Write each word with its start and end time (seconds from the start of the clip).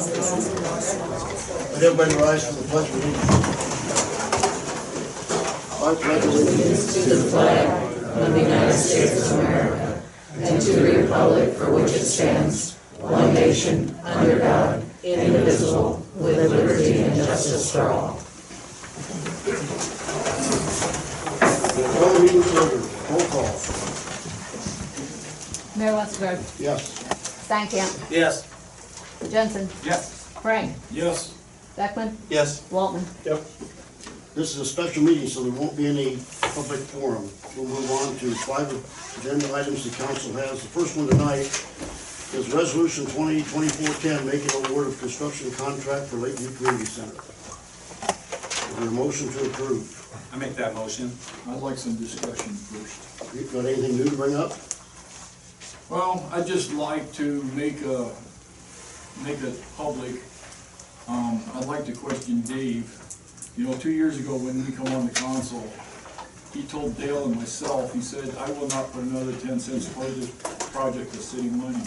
Would 0.00 1.82
everybody 1.82 2.14
rise 2.14 2.46
for 2.46 2.54
the 2.54 2.68
pledge 2.70 2.88
of 2.88 2.94
allegiance? 2.94 3.28
I 5.82 5.94
pledge 5.94 6.24
allegiance 6.24 6.94
to 6.94 7.00
the 7.16 7.22
flag 7.30 7.68
of 8.16 8.32
the 8.32 8.40
United 8.40 8.72
States 8.72 9.30
of 9.30 9.38
America 9.40 10.02
and 10.38 10.58
to 10.62 10.72
the 10.72 11.02
republic 11.02 11.52
for 11.52 11.70
which 11.74 11.92
it 11.92 12.04
stands, 12.06 12.76
one 12.98 13.34
nation, 13.34 13.94
under 14.02 14.38
God, 14.38 14.82
indivisible, 15.04 16.02
with 16.16 16.50
liberty 16.50 17.02
and 17.02 17.14
justice 17.16 17.70
for 17.70 17.90
all. 17.90 18.18
Call 21.92 22.14
the 22.14 22.20
meeting 22.20 22.42
order. 22.56 22.76
Roll 23.10 23.28
call. 23.28 23.52
Mayor 25.76 25.92
Westergaard, 25.92 26.40
Yes. 26.58 26.88
Stankamp, 27.46 28.10
Yes. 28.10 28.44
Jensen, 29.28 29.68
Yes. 29.84 30.26
Frank, 30.40 30.74
Yes. 30.90 31.32
Beckman, 31.76 32.16
Yes. 32.28 32.62
Waltman. 32.70 33.04
Yep. 33.24 33.44
This 34.34 34.52
is 34.54 34.58
a 34.60 34.64
special 34.64 35.02
meeting, 35.02 35.28
so 35.28 35.42
there 35.42 35.52
won't 35.52 35.76
be 35.76 35.86
any 35.86 36.16
public 36.54 36.80
forum. 36.80 37.28
We'll 37.56 37.66
move 37.66 37.90
on 37.90 38.16
to 38.18 38.30
five 38.46 38.72
agenda 39.18 39.52
items 39.54 39.84
the 39.84 39.90
council 39.90 40.32
has. 40.34 40.62
The 40.62 40.68
first 40.68 40.96
one 40.96 41.08
tonight 41.08 41.46
is 42.32 42.48
Resolution 42.54 43.06
2024-10, 43.06 44.24
making 44.24 44.64
award 44.66 44.86
of 44.86 44.98
construction 45.00 45.50
contract 45.52 46.06
for 46.06 46.16
Lakeview 46.16 46.50
Community 46.56 46.84
Center. 46.86 47.20
Is 47.20 48.76
there 48.78 48.88
a 48.88 48.90
motion 48.92 49.28
to 49.32 49.46
approve? 49.46 49.96
I 50.32 50.36
make 50.36 50.54
that 50.56 50.74
motion. 50.74 51.10
I'd 51.48 51.60
like 51.60 51.76
some 51.76 51.96
discussion 51.96 52.54
first. 52.54 53.34
You 53.34 53.42
Got 53.50 53.66
anything 53.66 53.96
new 53.96 54.04
to 54.08 54.16
bring 54.16 54.36
up? 54.36 54.52
Well, 55.88 56.24
I'd 56.32 56.46
just 56.46 56.72
like 56.72 57.12
to 57.14 57.42
make 57.54 57.82
a, 57.82 58.10
make 59.24 59.42
it 59.42 59.54
public. 59.76 60.16
Um, 61.08 61.42
I'd 61.54 61.66
like 61.66 61.84
to 61.86 61.92
question 61.92 62.40
Dave. 62.42 62.96
You 63.56 63.66
know, 63.66 63.74
two 63.74 63.90
years 63.90 64.18
ago 64.18 64.36
when 64.36 64.64
we 64.64 64.72
come 64.72 64.86
on 64.88 65.06
the 65.06 65.12
council, 65.12 65.62
he 66.54 66.62
told 66.64 66.96
Dale 66.96 67.26
and 67.26 67.36
myself, 67.36 67.92
he 67.92 68.00
said, 68.00 68.34
I 68.36 68.50
will 68.52 68.68
not 68.68 68.92
put 68.92 69.02
another 69.04 69.32
ten 69.32 69.60
cents 69.60 69.92
toward 69.92 70.14
this 70.14 70.30
project 70.72 71.14
of 71.14 71.20
city 71.20 71.48
money. 71.48 71.82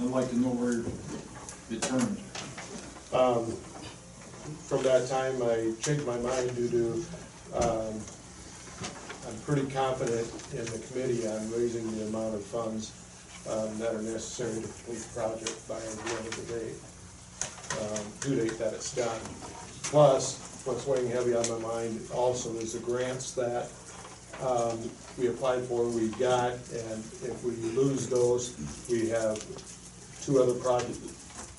I'd 0.00 0.06
like 0.06 0.28
to 0.30 0.38
know 0.38 0.48
where 0.48 0.84
it 1.70 1.82
turned. 1.82 2.18
Um, 3.12 3.52
From 4.66 4.82
that 4.82 5.08
time, 5.08 5.40
I 5.42 5.72
changed 5.80 6.04
my 6.04 6.18
mind 6.18 6.56
due 6.56 6.68
to, 6.68 7.04
um, 7.54 7.94
I'm 9.28 9.38
pretty 9.46 9.66
confident 9.70 10.26
in 10.52 10.64
the 10.66 10.78
committee 10.88 11.28
on 11.28 11.48
raising 11.52 11.86
the 11.96 12.06
amount 12.06 12.34
of 12.34 12.42
funds 12.42 12.90
um, 13.48 13.78
that 13.78 13.94
are 13.94 14.02
necessary 14.02 14.62
to 14.62 14.68
complete 14.68 14.98
the 14.98 15.20
project 15.20 15.68
by 15.68 15.78
the 15.78 16.10
end 16.16 16.26
of 16.26 16.34
the 16.36 16.54
date, 16.54 16.76
um, 17.80 18.04
due 18.20 18.36
date 18.36 18.58
that 18.58 18.72
it's 18.72 18.94
done. 18.94 19.20
Plus, 19.84 20.38
what's 20.64 20.86
weighing 20.86 21.10
heavy 21.10 21.34
on 21.34 21.48
my 21.48 21.58
mind 21.58 22.00
also 22.14 22.54
is 22.56 22.74
the 22.74 22.78
grants 22.80 23.32
that 23.32 23.68
um, 24.42 24.78
we 25.18 25.28
applied 25.28 25.62
for, 25.64 25.88
we 25.88 26.08
got, 26.10 26.52
and 26.52 26.98
if 27.22 27.44
we 27.44 27.52
lose 27.76 28.08
those, 28.08 28.56
we 28.90 29.08
have 29.08 29.38
two 30.22 30.42
other 30.42 30.54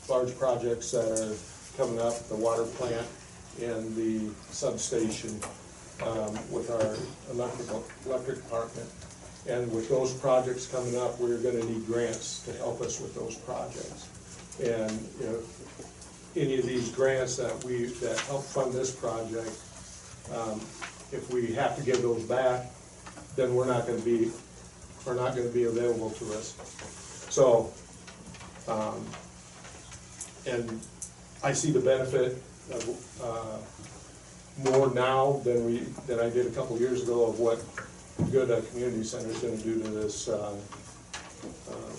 large 0.10 0.38
projects 0.38 0.92
that 0.92 1.06
are 1.06 1.36
coming 1.78 2.00
up, 2.00 2.28
the 2.30 2.36
water 2.36 2.64
plant 2.64 3.08
and 3.62 3.96
the 3.96 4.30
substation, 4.52 5.40
um, 6.02 6.34
with 6.52 6.70
our 6.72 6.98
electrical, 7.32 7.84
electric 8.06 8.38
department. 8.38 8.90
And 9.48 9.72
with 9.74 9.90
those 9.90 10.14
projects 10.14 10.68
coming 10.68 10.98
up, 10.98 11.20
we're 11.20 11.38
gonna 11.38 11.64
need 11.66 11.86
grants 11.86 12.40
to 12.44 12.54
help 12.54 12.82
us 12.82 13.02
with 13.02 13.14
those 13.14 13.36
projects. 13.36 14.08
And, 14.64 14.92
know, 15.26 15.40
any 16.36 16.58
of 16.60 16.66
these 16.66 16.90
grants 16.90 17.36
that 17.36 17.64
we, 17.64 17.86
that 17.86 18.18
help 18.22 18.44
fund 18.44 18.74
this 18.74 18.92
project, 18.92 19.52
um, 20.34 20.62
if 21.12 21.30
we 21.32 21.54
have 21.54 21.76
to 21.76 21.84
give 21.84 22.02
those 22.02 22.24
back, 22.24 22.72
then 23.36 23.54
we're 23.54 23.66
not 23.66 23.86
gonna 23.86 24.00
be, 24.00 24.32
are 25.06 25.16
not 25.16 25.36
gonna 25.36 25.50
be 25.50 25.66
available 25.66 26.12
to 26.12 26.34
us. 26.34 26.56
So, 27.30 27.72
um, 28.68 29.06
and 30.46 30.80
I 31.44 31.52
see 31.52 31.72
the 31.72 31.82
benefit 31.82 32.42
of, 32.72 33.22
uh, 33.22 33.58
more 34.70 34.94
now 34.94 35.42
than 35.44 35.66
we, 35.66 35.80
than 36.08 36.20
I 36.20 36.30
did 36.30 36.48
a 36.48 36.52
couple 36.52 36.78
years 36.80 37.04
ago 37.04 37.26
of 37.26 37.40
what 37.40 37.62
good 38.32 38.50
a 38.52 38.62
community 38.62 39.04
center 39.04 39.30
is 39.30 39.40
gonna 39.40 39.58
do 39.58 39.82
to 39.82 39.90
this, 39.90 40.28
uh, 40.28 40.56
um, 41.70 41.94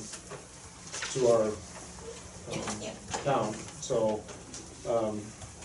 to 1.12 1.28
our, 1.28 1.48
um, 2.52 2.94
town. 3.24 3.54
So, 3.80 4.22
um, 4.88 5.20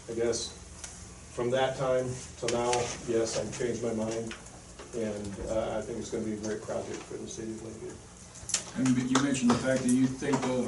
I 0.09 0.13
guess 0.13 0.51
from 1.33 1.51
that 1.51 1.77
time 1.77 2.09
till 2.37 2.49
now, 2.49 2.71
yes, 3.07 3.37
I've 3.37 3.57
changed 3.57 3.83
my 3.83 3.93
mind. 3.93 4.33
And, 4.95 5.35
uh, 5.49 5.77
I 5.77 5.81
think 5.81 5.99
it's 5.99 6.09
gonna 6.09 6.23
be 6.23 6.33
a 6.33 6.37
great 6.37 6.61
project 6.61 7.01
for 7.03 7.17
the 7.17 7.27
city 7.27 7.51
of 7.51 7.63
Lakeview. 7.63 7.93
And 8.77 8.97
you 9.09 9.23
mentioned 9.23 9.51
the 9.51 9.55
fact 9.55 9.81
that 9.83 9.89
you 9.89 10.05
think 10.05 10.35
uh, 10.45 10.63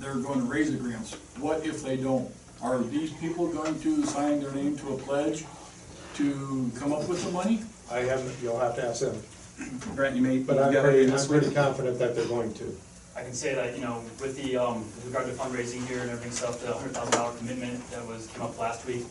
they're 0.00 0.14
going 0.14 0.40
to 0.40 0.46
raise 0.46 0.72
the 0.72 0.78
grants. 0.78 1.14
What 1.38 1.64
if 1.64 1.82
they 1.82 1.96
don't? 1.96 2.30
Are 2.62 2.78
these 2.78 3.12
people 3.14 3.48
going 3.48 3.78
to 3.80 4.04
sign 4.06 4.40
their 4.40 4.52
name 4.52 4.76
to 4.78 4.94
a 4.94 4.98
pledge 4.98 5.44
to 6.14 6.70
come 6.78 6.92
up 6.92 7.06
with 7.08 7.24
the 7.24 7.30
money? 7.30 7.62
I 7.90 8.00
haven't, 8.00 8.34
you'll 8.42 8.58
have 8.58 8.76
to 8.76 8.84
ask 8.86 9.00
them, 9.00 9.20
Brent, 9.94 10.16
you 10.16 10.22
made. 10.22 10.46
but 10.46 10.56
you 10.56 10.62
I'm 10.62 10.72
got 10.72 10.84
pretty. 10.84 11.12
I'm 11.12 11.26
pretty 11.28 11.50
confident 11.52 11.98
that 11.98 12.14
they're 12.14 12.26
going 12.28 12.54
to. 12.54 12.76
I 13.16 13.22
can 13.22 13.32
say 13.34 13.54
that, 13.54 13.76
you 13.76 13.82
know, 13.82 14.02
with 14.20 14.36
the, 14.40 14.56
um, 14.56 14.78
with 14.84 15.06
regard 15.06 15.26
to 15.26 15.32
fundraising 15.32 15.86
here 15.86 16.00
and 16.00 16.10
everything 16.10 16.32
stuff, 16.32 16.60
the 16.64 16.72
hundred 16.72 16.94
thousand 16.94 17.12
dollar 17.12 17.36
commitment 17.36 17.90
that 17.90 18.06
was, 18.06 18.28
came 18.28 18.42
up 18.42 18.56
last 18.58 18.86
week, 18.86 19.04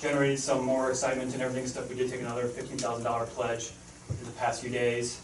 generated 0.00 0.38
some 0.38 0.64
more 0.64 0.90
excitement 0.90 1.32
and 1.34 1.42
everything 1.42 1.66
stuff. 1.66 1.88
We 1.88 1.96
did 1.96 2.10
take 2.10 2.20
another 2.20 2.46
fifteen 2.46 2.78
thousand 2.78 3.04
dollar 3.04 3.26
pledge 3.26 3.70
in 4.08 4.24
the 4.24 4.30
past 4.32 4.62
few 4.62 4.70
days. 4.70 5.20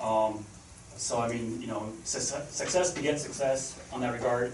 Um, 0.00 0.44
so 0.96 1.20
I 1.20 1.28
mean, 1.28 1.60
you 1.60 1.68
know, 1.68 1.92
success, 2.04 2.52
success 2.52 2.92
begets 2.92 3.22
success 3.22 3.78
on 3.92 4.00
that 4.00 4.12
regard. 4.12 4.52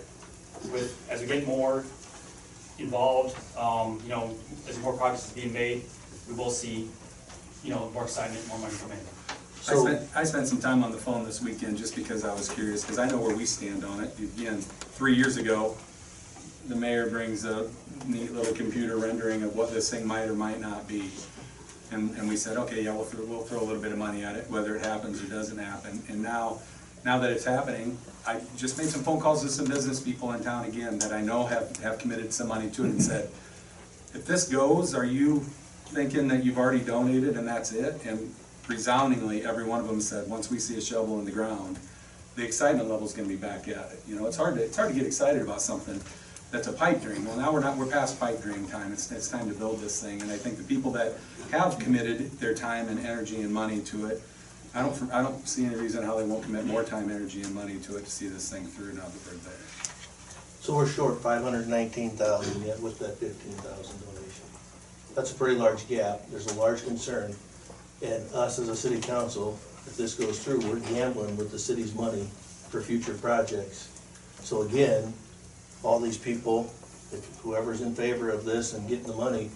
With, 0.73 0.97
as 1.11 1.21
we 1.21 1.27
get 1.27 1.47
more 1.47 1.85
involved, 2.79 3.37
um, 3.59 3.99
you 4.05 4.11
know, 4.11 4.35
as 4.69 4.79
more 4.79 4.93
progress 4.93 5.27
is 5.27 5.33
being 5.33 5.53
made, 5.53 5.83
we 6.29 6.35
will 6.35 6.51
see, 6.51 6.89
you 7.65 7.71
know, 7.71 7.91
more 7.91 8.05
excitement, 8.05 8.47
more 8.49 8.59
money 8.59 8.75
come 8.81 8.93
in. 8.93 8.99
I 9.67 9.75
spent, 9.77 10.17
I 10.17 10.25
spent 10.25 10.47
some 10.47 10.61
time 10.61 10.85
on 10.85 10.93
the 10.93 10.99
phone 10.99 11.25
this 11.25 11.41
weekend 11.41 11.79
just 11.79 11.97
because 11.97 12.23
I 12.23 12.35
was 12.35 12.51
curious, 12.51 12.83
because 12.83 12.99
I 12.99 13.09
know 13.09 13.17
where 13.19 13.35
we 13.35 13.47
stand 13.47 13.83
on 13.83 14.05
it. 14.05 14.17
Again, 14.19 14.61
three 14.61 15.15
years 15.15 15.39
ago, 15.39 15.75
the 16.69 16.77
mayor 16.77 17.09
brings 17.09 17.47
a 17.47 17.71
neat 18.07 18.33
little 18.33 18.55
computer 18.55 18.99
rendering 18.99 19.43
of 19.43 19.57
what 19.57 19.73
this 19.73 19.91
thing 19.91 20.07
might 20.07 20.29
or 20.29 20.35
might 20.35 20.61
not 20.61 20.87
be. 20.87 21.11
And, 21.93 22.15
and 22.19 22.29
we 22.29 22.37
said, 22.37 22.59
okay, 22.59 22.83
yeah, 22.83 22.95
we'll 22.95 23.05
throw, 23.05 23.25
we'll 23.25 23.43
throw 23.43 23.61
a 23.61 23.65
little 23.65 23.81
bit 23.81 23.93
of 23.93 23.99
money 23.99 24.23
at 24.23 24.37
it, 24.37 24.51
whether 24.51 24.77
it 24.77 24.85
happens 24.85 25.23
or 25.23 25.27
doesn't 25.27 25.59
happen. 25.59 26.03
And 26.09 26.23
now, 26.23 26.61
now 27.05 27.19
that 27.19 27.31
it's 27.31 27.45
happening, 27.45 27.97
I 28.27 28.41
just 28.57 28.77
made 28.77 28.89
some 28.89 29.03
phone 29.03 29.21
calls 29.21 29.43
to 29.43 29.49
some 29.49 29.67
business 29.67 30.01
people 30.01 30.33
in 30.33 30.43
town 30.43 30.67
again 30.67 30.99
that 30.99 31.13
I 31.13 31.23
know 31.23 31.47
have, 31.47 31.75
have 31.79 31.99
committed 31.99 32.35
some 32.35 32.49
money 32.49 32.71
to 32.71 32.85
it 32.85 32.91
and 32.91 33.03
said, 33.03 33.31
if 34.15 34.27
this 34.27 34.49
goes, 34.49 34.95
are 34.95 35.05
you 35.05 35.45
thinking 35.87 36.29
that 36.29 36.45
you've 36.45 36.59
already 36.59 36.81
donated 36.81 37.37
and 37.37 37.47
that's 37.47 37.73
it? 37.73 38.05
And 38.05 38.35
resoundingly, 38.69 39.45
every 39.45 39.65
one 39.65 39.81
of 39.81 39.87
them 39.87 40.01
said, 40.01 40.29
once 40.29 40.51
we 40.51 40.59
see 40.59 40.77
a 40.77 40.81
shovel 40.81 41.19
in 41.19 41.25
the 41.25 41.33
ground, 41.33 41.79
the 42.37 42.45
excitement 42.45 42.89
level 42.89 43.07
is 43.07 43.13
gonna 43.13 43.29
be 43.29 43.37
back 43.37 43.69
at 43.69 43.93
it. 43.93 44.03
You 44.07 44.17
know, 44.17 44.27
it's 44.27 44.37
hard 44.37 44.57
to, 44.57 44.63
it's 44.63 44.77
hard 44.77 44.91
to 44.91 44.95
get 44.95 45.07
excited 45.07 45.43
about 45.43 45.61
something 45.61 46.01
that's 46.51 46.67
a 46.69 46.73
pipe 46.73 47.03
dream. 47.03 47.25
Well, 47.25 47.37
now 47.37 47.53
we're 47.53 47.61
not, 47.61 47.77
we're 47.77 47.87
past 47.87 48.19
pipe 48.19 48.43
dream 48.43 48.67
time. 48.67 48.93
It's, 48.93 49.11
it's 49.11 49.29
time 49.29 49.49
to 49.49 49.55
build 49.55 49.81
this 49.81 50.03
thing. 50.03 50.23
And 50.23 50.31
I 50.31 50.37
think 50.37 50.57
the 50.57 50.65
people 50.65 50.91
that 50.93 51.15
have 51.51 51.79
committed 51.79 52.31
their 52.39 52.55
time 52.55 52.89
and 52.89 53.05
energy 53.05 53.41
and 53.43 53.53
money 53.53 53.81
to 53.83 54.07
it, 54.07 54.23
I 54.75 54.83
don't, 54.83 55.13
I 55.13 55.23
don't 55.23 55.47
see 55.47 55.65
any 55.65 55.77
reason 55.77 56.03
how 56.03 56.17
they 56.17 56.25
won't 56.25 56.43
commit 56.43 56.65
more 56.67 56.83
time, 56.83 57.11
energy, 57.11 57.43
and 57.43 57.55
money 57.55 57.77
to 57.79 57.97
it 57.97 58.05
to 58.05 58.11
see 58.11 58.27
this 58.29 58.51
thing 58.51 58.65
through 58.67 58.95
now 58.95 59.05
that 59.05 59.25
they're 59.25 59.35
there. 59.35 59.53
So 60.61 60.75
we're 60.75 60.89
short 60.89 61.21
five 61.21 61.43
hundred 61.43 61.69
nineteen 61.69 62.11
thousand 62.11 62.65
yet 62.65 62.81
with 62.81 62.99
that 62.99 63.19
fifteen 63.19 63.53
thousand 63.53 64.01
donation. 64.01 64.14
That's 65.15 65.31
a 65.31 65.35
pretty 65.35 65.57
large 65.57 65.87
gap, 65.89 66.23
there's 66.31 66.47
a 66.49 66.59
large 66.59 66.85
concern, 66.85 67.35
and 68.03 68.33
us 68.35 68.59
as 68.59 68.69
a 68.69 68.77
city 68.77 69.01
council, 69.01 69.59
if 69.87 69.97
this 69.97 70.15
goes 70.15 70.43
through, 70.43 70.61
we're 70.69 70.81
gambling 70.81 71.37
with 71.37 71.51
the 71.53 71.59
city's 71.59 71.95
money 71.95 72.29
for 72.69 72.81
future 72.81 73.15
projects. 73.15 73.91
So 74.43 74.63
again, 74.63 75.15
all 75.85 76.01
these 76.01 76.19
people, 76.19 76.73
whoever's 77.43 77.81
in 77.81 77.95
favor 77.95 78.31
of 78.31 78.45
this 78.45 78.73
and 78.75 78.89
getting 78.89 79.07
the 79.07 79.15
money, 79.15 79.51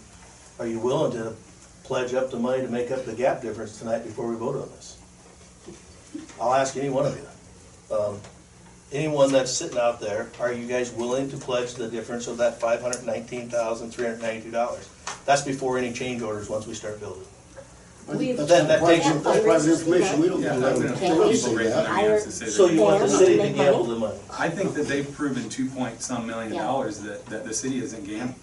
are 0.61 0.67
you 0.67 0.79
willing 0.79 1.13
to 1.13 1.35
pledge 1.83 2.15
up 2.15 2.31
the 2.31 2.39
money 2.39 2.63
to 2.63 2.69
make 2.69 2.91
up 2.91 3.05
the 3.05 3.15
gap 3.15 3.43
difference 3.43 3.79
tonight 3.79 4.05
before 4.05 4.29
we 4.29 4.37
vote 4.37 4.57
on 4.57 4.69
this? 4.71 4.99
I'll 6.41 6.55
ask 6.55 6.77
any 6.77 6.91
one 6.91 7.07
of 7.07 7.17
you. 7.17 7.97
Um, 7.97 8.21
anyone 8.93 9.33
that's 9.33 9.51
sitting 9.51 9.79
out 9.79 10.01
there, 10.01 10.29
are 10.39 10.53
you 10.53 10.67
guys 10.67 10.93
willing 10.93 11.31
to 11.31 11.37
pledge 11.37 11.75
the 11.75 11.89
difference 11.89 12.29
of 12.29 12.37
that 12.39 12.61
five 12.61 12.81
hundred 12.81 13.05
nineteen 13.05 13.49
thousand, 13.49 13.91
three 13.91 14.05
hundred 14.05 14.23
ninety-two 14.23 14.51
dollars? 14.51 14.89
That's 15.29 15.43
before 15.43 15.77
any 15.77 15.93
change 15.93 16.23
orders, 16.23 16.49
once 16.49 16.67
we 16.67 16.73
start 16.73 17.01
building. 17.01 17.23
I 18.11 18.17
think 18.17 18.39
Then 18.39 18.67
that 18.69 18.81
takes- 18.83 19.05
private, 19.05 19.23
that's 19.23 19.41
private 19.45 19.71
information, 19.71 20.21
we 20.21 20.29
don't 20.31 20.41
Yeah, 20.41 20.55
do 20.55 20.57
I 20.57 20.61
that. 20.61 20.71
don't 20.71 20.81
We 20.81 20.89
don't 20.89 21.31
people 21.31 21.55
that. 21.57 21.65
their 21.75 21.85
hands 21.85 22.25
to 22.25 22.33
say 22.33 22.47
So 22.47 22.65
you 22.71 22.81
want 22.81 23.01
the 23.03 23.11
city 23.11 23.37
to 23.37 23.43
Make 23.43 23.57
gamble 23.57 23.85
the 23.85 23.97
money? 23.97 24.19
I 24.39 24.49
think 24.49 24.73
that 24.73 24.89
they've 24.89 25.13
proven 25.15 25.51
two 25.51 25.67
point 25.67 26.01
some 26.03 26.27
million 26.27 26.55
Yeah. 26.55 26.63
dollars 26.63 27.01
that, 27.01 27.27
that 27.27 27.45
the 27.45 27.53
city 27.53 27.85
isn't 27.85 28.07
gambling. 28.07 28.37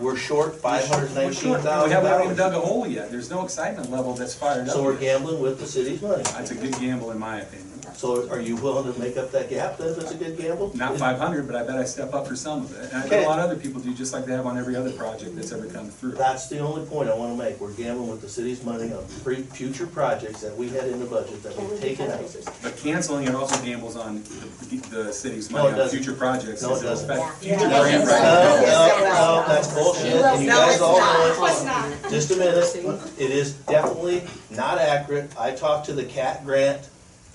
We're 0.00 0.16
short 0.16 0.56
five 0.56 0.86
hundred 0.88 1.10
We're 1.10 1.24
nineteen 1.24 1.34
short. 1.50 1.58
We 1.60 1.64
thousand 1.66 1.90
haven't 1.90 2.12
even 2.24 2.36
dollars. 2.36 2.54
dug 2.54 2.54
a 2.54 2.66
hole 2.66 2.86
yet. 2.86 3.10
There's 3.10 3.28
no 3.28 3.44
excitement 3.44 3.90
level 3.90 4.14
that's 4.14 4.32
fired 4.34 4.68
up. 4.68 4.74
So 4.74 4.82
we're 4.82 4.92
yet. 4.92 5.00
gambling 5.00 5.40
with 5.42 5.60
the 5.60 5.66
city's 5.66 6.00
money. 6.00 6.22
That's 6.22 6.50
a 6.50 6.54
good 6.54 6.78
gamble 6.80 7.10
in 7.10 7.18
my 7.18 7.40
opinion. 7.42 7.69
So 7.96 8.28
are 8.30 8.40
you 8.40 8.56
willing 8.56 8.92
to 8.92 8.98
make 8.98 9.16
up 9.16 9.30
that 9.32 9.50
gap 9.50 9.76
then 9.78 9.88
if 9.88 9.98
it's 9.98 10.10
a 10.10 10.14
good 10.14 10.36
gamble? 10.38 10.70
Not 10.76 10.96
five 10.98 11.18
hundred, 11.18 11.46
but 11.46 11.56
I 11.56 11.62
bet 11.62 11.76
I 11.76 11.84
step 11.84 12.14
up 12.14 12.26
for 12.26 12.36
some 12.36 12.64
of 12.64 12.72
it. 12.76 12.92
And 12.92 12.96
I 12.98 13.02
bet 13.02 13.12
Okay. 13.12 13.24
a 13.24 13.28
lot 13.28 13.38
of 13.38 13.44
other 13.46 13.56
people 13.56 13.80
do, 13.80 13.92
just 13.94 14.12
like 14.12 14.24
they 14.26 14.32
have 14.32 14.46
on 14.46 14.58
every 14.58 14.76
other 14.76 14.90
project 14.92 15.36
that's 15.36 15.52
ever 15.52 15.66
come 15.66 15.88
through. 15.90 16.12
That's 16.12 16.48
the 16.48 16.58
only 16.60 16.86
point 16.86 17.08
I 17.10 17.14
wanna 17.14 17.34
make. 17.36 17.60
We're 17.60 17.72
gambling 17.72 18.08
with 18.10 18.20
the 18.20 18.28
city's 18.28 18.62
money 18.64 18.92
on 18.92 19.04
pre, 19.22 19.36
future 19.42 19.86
projects 19.86 20.40
that 20.40 20.56
we 20.56 20.68
had 20.68 20.88
in 20.88 21.00
the 21.00 21.06
budget 21.06 21.42
that 21.42 21.56
we've 21.58 21.80
taken 21.80 22.10
out. 22.10 22.20
But 22.62 22.76
canceling 22.76 23.26
it 23.26 23.34
also 23.34 23.62
gambles 23.64 23.96
on 23.96 24.22
the, 24.22 24.76
the 24.90 25.12
city's 25.12 25.50
No, 25.50 25.58
money 25.58 25.68
it 25.68 25.72
on 25.72 25.78
doesn't. 25.78 25.98
future 25.98 26.16
projects. 26.16 26.62
No, 26.62 26.76
it 26.76 26.82
doesn't. 26.82 27.08
Yeah. 27.10 27.30
future 27.32 27.68
Yeah. 27.68 27.80
grant 27.80 28.04
No, 28.04 28.10
writers. 28.10 28.70
no, 28.70 29.42
no, 29.42 29.44
that's 29.48 29.68
bullshit, 29.74 30.12
and 30.14 30.42
you 30.42 30.48
No, 30.48 30.56
guys 30.56 30.72
it's 30.74 30.82
all 30.82 30.98
not. 30.98 31.18
know 31.18 31.34
No, 31.40 31.46
it's 31.46 31.64
not. 31.64 32.10
Just 32.10 32.30
a 32.30 32.36
minute, 32.36 33.10
it 33.18 33.30
is 33.30 33.52
definitely 33.54 34.22
not 34.50 34.78
accurate. 34.78 35.30
I 35.38 35.52
talked 35.52 35.86
to 35.86 35.92
the 35.92 36.04
CAT 36.04 36.44
grant 36.44 36.80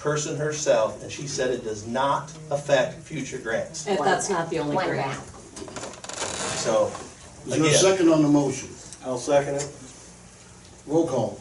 person 0.06 0.38
herself, 0.38 1.02
and 1.02 1.12
she 1.12 1.26
said 1.26 1.50
it 1.50 1.64
does 1.64 1.88
not 1.88 2.32
affect 2.52 3.02
future 3.02 3.40
grants. 3.40 3.88
And 3.88 3.98
that's 4.06 4.30
not 4.30 4.52
the 4.52 4.60
only 4.60 4.76
One 4.76 4.86
grant. 4.86 5.08
round. 5.08 5.28
So, 6.62 6.92
Is 7.48 7.54
there 7.56 7.64
a 7.64 7.66
again, 7.66 7.80
second 7.80 8.10
on 8.10 8.22
the 8.22 8.28
motion? 8.30 8.70
I'll 9.04 9.18
second 9.18 9.56
it. 9.56 9.68
Roll 10.86 11.08
call. 11.08 11.40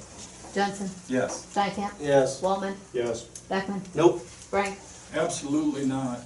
Johnson, 0.55 0.89
Yes. 1.09 1.45
Stankham, 1.53 1.91
Yes. 2.01 2.41
Waltman, 2.41 2.75
Yes. 2.95 3.25
Beckman, 3.51 3.83
Nope. 3.95 4.25
Frank, 4.49 4.79
Absolutely 5.15 5.85
not. 5.85 6.21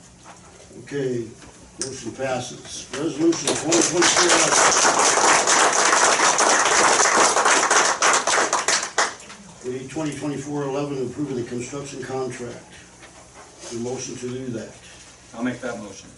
Okay, 0.85 1.26
motion 1.85 2.12
passes. 2.12 2.87
Resolution 2.96 3.49
twenty 3.56 3.82
twenty-four. 3.90 5.88
The 9.98 10.04
twenty 10.04 10.16
twenty-four 10.20 10.62
eleven, 10.62 11.04
approving 11.04 11.34
the 11.34 11.42
construction 11.42 12.00
contract. 12.04 12.62
The 13.72 13.78
motion 13.80 14.14
to 14.14 14.28
do 14.28 14.46
that. 14.50 14.70
I'll 15.34 15.42
make 15.42 15.60
that 15.60 15.76
motion. 15.80 16.08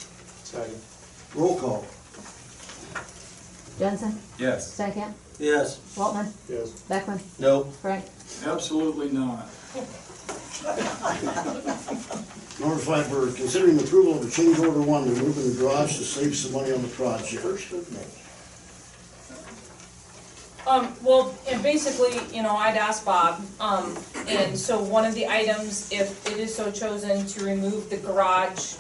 Second. 0.45 0.79
Roll 1.35 1.59
call. 1.59 1.87
Johnson, 3.79 4.19
Yes. 4.37 4.77
Stankham, 4.77 5.15
Yes. 5.39 5.79
Waltman, 5.97 6.31
Yes. 6.47 6.69
Beckman, 6.91 7.21
Nope. 7.39 7.73
Frank, 7.81 8.05
Absolutely 8.45 9.09
not. 9.13 9.49
Number 12.61 12.77
five, 12.77 13.11
we're 13.11 13.33
considering 13.33 13.81
approval 13.81 14.19
of 14.21 14.29
a 14.29 14.31
change 14.31 14.59
order 14.59 14.83
one, 14.83 15.09
removing 15.09 15.55
the 15.55 15.59
garage 15.59 15.97
to 15.97 16.05
save 16.05 16.37
some 16.37 16.53
money 16.53 16.71
on 16.71 16.83
the 16.83 16.89
project. 16.89 17.41
First 17.41 17.73
of 17.73 17.91
May. 17.91 18.05
Um, 20.71 20.95
well, 21.03 21.35
and 21.49 21.61
basically, 21.65 22.21
you 22.33 22.45
know, 22.45 22.55
I'd 22.55 22.77
asked 22.77 23.05
Bob, 23.05 23.45
um, 23.59 23.99
and 24.29 24.57
so 24.57 24.81
one 24.81 25.05
of 25.05 25.17
the 25.17 25.27
items, 25.27 25.91
if 25.91 26.25
it 26.29 26.37
is 26.37 26.55
so 26.55 26.71
chosen 26.71 27.27
to 27.27 27.45
remove 27.45 27.91
the 27.91 27.97
garage 27.97 28.75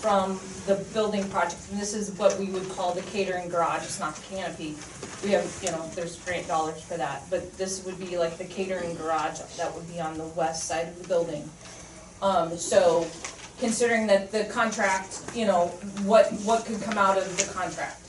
from 0.00 0.40
the 0.64 0.76
building 0.94 1.28
project, 1.28 1.60
and 1.70 1.78
this 1.78 1.92
is 1.92 2.12
what 2.12 2.38
we 2.38 2.46
would 2.46 2.66
call 2.70 2.94
the 2.94 3.02
catering 3.02 3.50
garage, 3.50 3.82
it's 3.82 4.00
not 4.00 4.16
the 4.16 4.36
canopy. 4.36 4.74
We 5.22 5.32
have, 5.32 5.44
you 5.62 5.70
know, 5.70 5.86
there's 5.94 6.18
grant 6.20 6.48
dollars 6.48 6.80
for 6.80 6.96
that, 6.96 7.24
but 7.28 7.58
this 7.58 7.84
would 7.84 7.98
be 7.98 8.16
like 8.16 8.38
the 8.38 8.46
catering 8.46 8.94
garage 8.94 9.38
that 9.58 9.74
would 9.74 9.86
be 9.86 10.00
on 10.00 10.16
the 10.16 10.28
west 10.28 10.64
side 10.64 10.88
of 10.88 11.02
the 11.02 11.08
building. 11.08 11.50
Um, 12.22 12.56
so 12.56 13.06
considering 13.60 14.06
that 14.06 14.32
the 14.32 14.44
contract, 14.44 15.20
you 15.34 15.44
know, 15.44 15.66
what, 16.06 16.32
what 16.44 16.64
could 16.64 16.80
come 16.80 16.96
out 16.96 17.18
of 17.18 17.36
the 17.36 17.52
contract? 17.52 18.07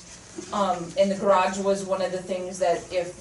Um, 0.54 0.92
and 0.98 1.12
the 1.12 1.16
garage 1.16 1.58
was 1.58 1.84
one 1.86 2.02
of 2.02 2.12
the 2.12 2.22
things 2.22 2.60
that 2.60 2.82
if 2.92 3.14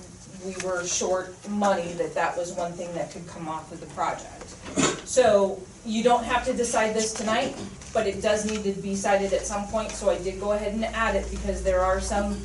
we 0.45 0.55
were 0.67 0.87
short 0.87 1.35
money, 1.49 1.93
that 1.95 2.15
that 2.15 2.37
was 2.37 2.53
one 2.53 2.73
thing 2.73 2.93
that 2.95 3.11
could 3.11 3.27
come 3.27 3.49
off 3.49 3.73
of 3.73 3.81
the 3.81 3.87
project. 3.89 4.55
So 5.07 5.61
you 5.85 6.03
don't 6.03 6.25
have 6.25 6.45
to 6.45 6.53
decide 6.53 6.95
this 6.95 7.13
tonight, 7.13 7.57
but 7.93 8.07
it 8.07 8.23
does 8.23 8.45
need 8.45 8.63
to 8.65 8.81
be 8.81 8.91
decided 8.91 9.33
at 9.33 9.47
some 9.47 9.67
point, 9.69 9.91
so 9.91 10.11
I 10.11 10.19
did 10.19 10.39
go 10.41 10.53
ahead 10.53 10.75
and 10.75 10.85
add 10.85 11.17
it 11.17 11.29
because 11.31 11.63
there 11.65 11.81
are 11.81 12.01
some 12.01 12.41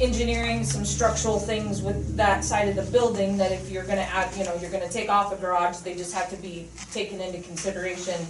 engineering, 0.00 0.62
some 0.62 0.84
structural 0.84 1.38
things 1.38 1.80
with 1.80 2.16
that 2.16 2.44
side 2.44 2.68
of 2.68 2.76
the 2.76 2.82
building 2.92 3.38
that 3.38 3.50
if 3.50 3.70
you're 3.70 3.84
gonna 3.84 4.02
add, 4.02 4.34
you 4.36 4.44
know, 4.44 4.54
you're 4.60 4.70
gonna 4.70 4.88
take 4.88 5.08
off 5.08 5.32
a 5.32 5.36
garage, 5.36 5.78
they 5.78 5.94
just 5.94 6.12
have 6.12 6.28
to 6.30 6.36
be 6.36 6.68
taken 6.92 7.20
into 7.20 7.40
consideration 7.40 8.26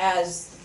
as 0.00 0.56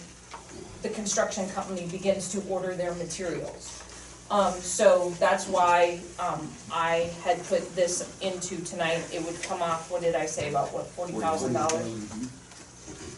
the 0.81 0.89
construction 0.89 1.47
company 1.50 1.88
begins 1.88 2.29
to 2.29 2.41
order 2.50 2.74
their 2.75 2.94
materials. 2.95 3.83
Um, 4.31 4.54
so 4.54 5.12
that's 5.20 5.48
why, 5.48 6.00
um, 6.20 6.50
I 6.72 7.12
had 7.24 7.44
put 7.46 7.75
this 7.75 8.10
into 8.22 8.58
tonight, 8.64 9.04
it 9.14 9.24
would 9.24 9.42
come 9.44 9.62
off, 9.62 9.92
what 9.92 10.02
did 10.02 10.16
I 10.16 10.25
say, 10.25 10.50
about 10.50 10.74
what, 10.74 10.88
forty 10.88 11.14
thousand 11.14 11.54
dollars? 11.54 11.86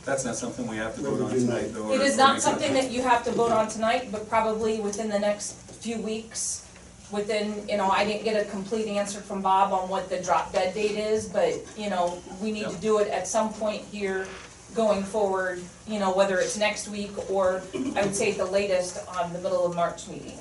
That's 0.03 0.25
not 0.25 0.35
something 0.35 0.67
we 0.67 0.77
have 0.77 0.95
to 0.95 1.01
What 1.01 1.11
vote 1.13 1.21
on 1.25 1.29
tonight, 1.31 1.45
tonight. 1.61 1.73
though. 1.73 1.91
It 1.93 2.01
or- 2.01 2.03
is 2.03 2.15
or 2.15 2.17
not 2.17 2.33
make 2.33 2.41
something 2.41 2.73
that 2.73 2.91
you 2.91 3.01
have 3.01 3.23
to 3.25 3.31
vote 3.31 3.51
on 3.51 3.67
tonight, 3.69 4.09
but 4.11 4.27
probably 4.29 4.79
within 4.79 5.09
the 5.09 5.17
next 5.17 5.53
few 5.81 5.97
weeks, 5.99 6.63
within, 7.11 7.67
you 7.69 7.77
know, 7.77 7.89
I 7.89 8.03
didn't 8.03 8.23
get 8.23 8.39
a 8.39 8.49
complete 8.49 8.87
answer 8.87 9.21
from 9.21 9.41
Bob 9.41 9.71
on 9.73 9.87
what 9.89 10.09
the 10.09 10.19
drop 10.21 10.51
dead 10.51 10.73
date 10.73 10.97
is, 10.97 11.27
but, 11.29 11.53
you 11.77 11.89
know, 11.89 12.21
we 12.41 12.51
need 12.51 12.65
to 12.65 12.71
Yep. 12.71 12.81
do 12.81 12.97
it 12.99 13.07
at 13.07 13.27
some 13.27 13.53
point 13.53 13.83
here 13.91 14.27
going 14.75 15.03
forward, 15.03 15.63
you 15.87 15.99
know, 15.99 16.11
whether 16.11 16.39
it's 16.39 16.57
next 16.57 16.87
week 16.89 17.11
or 17.31 17.61
I 17.95 18.01
would 18.03 18.15
say 18.15 18.31
at 18.31 18.37
the 18.37 18.45
latest 18.45 18.99
on 19.07 19.31
the 19.33 19.39
middle 19.39 19.65
of 19.65 19.75
March 19.75 20.07
meeting. 20.07 20.37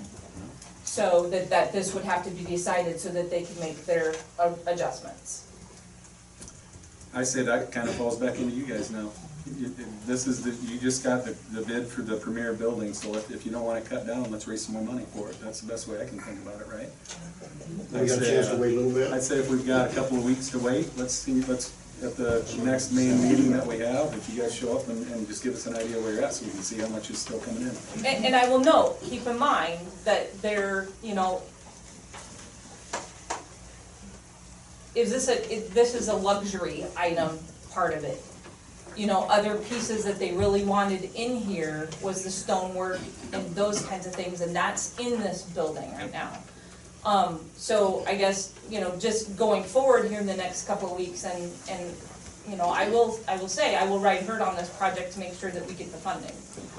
So 0.95 1.29
that, 1.31 1.51
that 1.51 1.73
this 1.73 1.93
would 1.93 2.05
have 2.05 2.23
to 2.25 2.31
be 2.31 2.45
decided 2.45 3.01
so 3.01 3.09
that 3.09 3.29
they 3.29 3.43
can 3.43 3.59
make 3.59 3.85
their 3.85 4.15
uh, 4.39 4.55
adjustments. 4.69 5.49
I 7.13 7.25
say 7.25 7.43
that 7.43 7.73
kind 7.73 7.89
of 7.89 7.97
falls 7.97 8.17
back 8.17 8.37
into 8.39 8.55
you 8.55 8.65
guys 8.65 8.93
now. 8.93 9.11
You- 9.59 9.75
This 10.07 10.29
is 10.29 10.43
the, 10.45 10.53
you 10.71 10.79
just 10.79 11.03
got 11.03 11.25
the, 11.25 11.35
the 11.53 11.63
bid 11.63 11.89
for 11.89 12.03
the 12.03 12.17
premier 12.17 12.53
building, 12.53 12.95
so 12.95 13.13
if, 13.17 13.29
if 13.33 13.45
you 13.45 13.51
don't 13.51 13.65
wanna 13.65 13.81
cut 13.81 14.07
down, 14.07 14.31
let's 14.31 14.47
raise 14.47 14.65
some 14.67 14.75
more 14.75 14.85
money 14.85 15.05
for 15.13 15.29
it. 15.31 15.37
That's 15.43 15.61
the 15.63 15.67
best 15.67 15.89
way 15.89 16.01
I 16.01 16.07
can 16.07 16.21
think 16.21 16.41
about 16.47 16.61
it, 16.61 16.69
right? 16.69 16.89
We 17.93 18.07
got 18.07 18.19
a 18.23 18.25
chance 18.25 18.49
to 18.51 18.57
wait 18.57 18.75
a 18.75 18.81
little 18.81 18.93
bit. 18.93 19.13
I'd 19.13 19.23
say 19.23 19.39
if 19.39 19.51
we've 19.51 19.67
got 19.67 19.91
a 19.91 19.95
couple 19.95 20.17
of 20.19 20.25
weeks 20.25 20.49
to 20.51 20.61
wait, 20.61 20.87
let's 20.97 21.15
see, 21.15 21.43
let's, 21.43 21.73
at 22.03 22.17
the 22.17 22.45
next 22.63 22.93
main 22.93 23.23
meeting 23.23 23.51
that 23.53 23.67
we 23.67 23.79
have, 23.79 24.13
if 24.15 24.29
you 24.33 24.43
guys 24.43 24.55
show 24.55 24.77
up 24.77 24.89
and, 24.89 25.07
and 25.13 25.27
just 25.27 25.43
give 25.43 25.55
us 25.55 25.67
an 25.67 25.77
idea 25.77 25.99
where 26.01 26.13
you're 26.15 26.25
at, 26.25 26.35
so 26.35 26.45
we 26.45 26.51
can 26.51 26.63
see 26.63 26.79
how 26.79 26.89
much 26.89 27.11
is 27.11 27.19
still 27.19 27.39
coming 27.41 27.63
in. 27.63 27.73
And, 28.05 28.25
and 28.27 28.37
I 28.37 28.49
will 28.49 28.59
note, 28.59 28.99
keep 29.03 29.27
in 29.27 29.39
mind 29.39 29.81
that 30.05 30.41
there, 30.43 30.89
you 31.03 31.15
know, 31.15 31.41
is 34.95 35.11
this 35.11 35.29
a, 35.29 35.51
is- 35.53 35.69
this 35.71 35.95
is 35.95 36.09
a 36.09 36.15
luxury 36.15 36.85
item, 36.97 37.39
part 37.71 37.95
of 37.95 38.05
it. 38.05 38.23
You 38.97 39.09
know, 39.09 39.25
other 39.29 39.57
pieces 39.57 40.05
that 40.05 40.21
they 40.21 40.33
really 40.33 40.65
wanted 40.65 41.11
in 41.17 41.37
here 41.37 41.89
was 42.01 42.23
the 42.23 42.31
stonework 42.31 43.01
and 43.33 43.45
those 43.55 43.85
kinds 43.87 44.07
of 44.07 44.15
things, 44.15 44.41
and 44.41 44.55
that's 44.55 44.97
in 45.01 45.19
this 45.21 45.43
building 45.43 45.91
right 45.95 46.13
now. 46.13 46.39
Um, 47.05 47.41
so 47.55 48.05
I 48.07 48.15
guess, 48.15 48.55
you 48.71 48.81
know, 48.81 48.97
just 48.99 49.37
going 49.37 49.63
forward 49.63 50.11
here 50.11 50.21
in 50.21 50.27
the 50.27 50.37
next 50.37 50.67
couple 50.67 50.91
of 50.91 50.97
weeks 50.97 51.25
and, 51.25 51.53
and, 51.69 51.95
you 52.49 52.57
know, 52.57 52.69
I 52.69 52.89
will, 52.89 53.19
I 53.29 53.37
will 53.37 53.49
say, 53.49 53.77
I 53.77 53.85
will 53.87 53.99
ride 54.01 54.23
herd 54.23 54.41
on 54.41 54.57
this 54.57 54.71
project 54.71 55.13
to 55.13 55.19
make 55.19 55.35
sure 55.35 55.51
that 55.51 55.67
we 55.67 55.75
get 55.75 55.93
the 55.93 55.99
funding. 55.99 56.33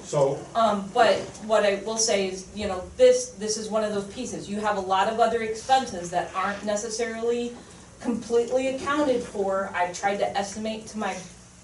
So, 0.04 0.40
Um, 0.56 0.90
but 0.94 1.18
what 1.46 1.64
I 1.64 1.82
will 1.86 1.98
say 1.98 2.28
is, 2.28 2.48
you 2.56 2.68
know, 2.68 2.84
this, 2.98 3.30
this 3.32 3.58
is 3.58 3.70
one 3.70 3.84
of 3.84 3.94
those 3.94 4.12
pieces, 4.14 4.50
you 4.50 4.60
have 4.60 4.78
a 4.78 4.82
lot 4.82 5.12
of 5.12 5.20
other 5.20 5.42
expenses 5.42 6.10
that 6.12 6.32
aren't 6.36 6.64
necessarily 6.66 7.54
completely 8.00 8.76
accounted 8.76 9.24
for. 9.24 9.72
I've 9.74 9.98
tried 10.00 10.18
to 10.18 10.38
estimate 10.38 10.86
to 10.88 11.00
my 11.00 11.16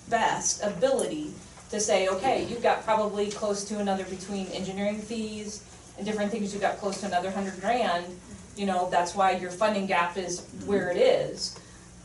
best 0.10 0.63
ability 0.63 1.34
to 1.70 1.80
say, 1.80 2.08
okay, 2.10 2.46
you've 2.46 2.63
got 2.63 2.84
probably 2.84 3.30
close 3.32 3.63
to 3.65 3.80
another 3.80 4.03
between 4.06 4.48
engineering 4.48 5.00
fees 5.00 5.63
and 5.98 6.06
different 6.06 6.32
things, 6.32 6.53
you've 6.53 6.62
got 6.62 6.77
close 6.77 7.00
to 7.01 7.06
another 7.06 7.30
hundred 7.32 7.60
grand. 7.62 8.06
You 8.55 8.65
know, 8.65 8.89
that's 8.89 9.15
why 9.15 9.31
your 9.31 9.51
funding 9.51 9.86
gap 9.88 10.17
is 10.17 10.46
where 10.65 10.91
it 10.91 10.98
is, 10.98 11.58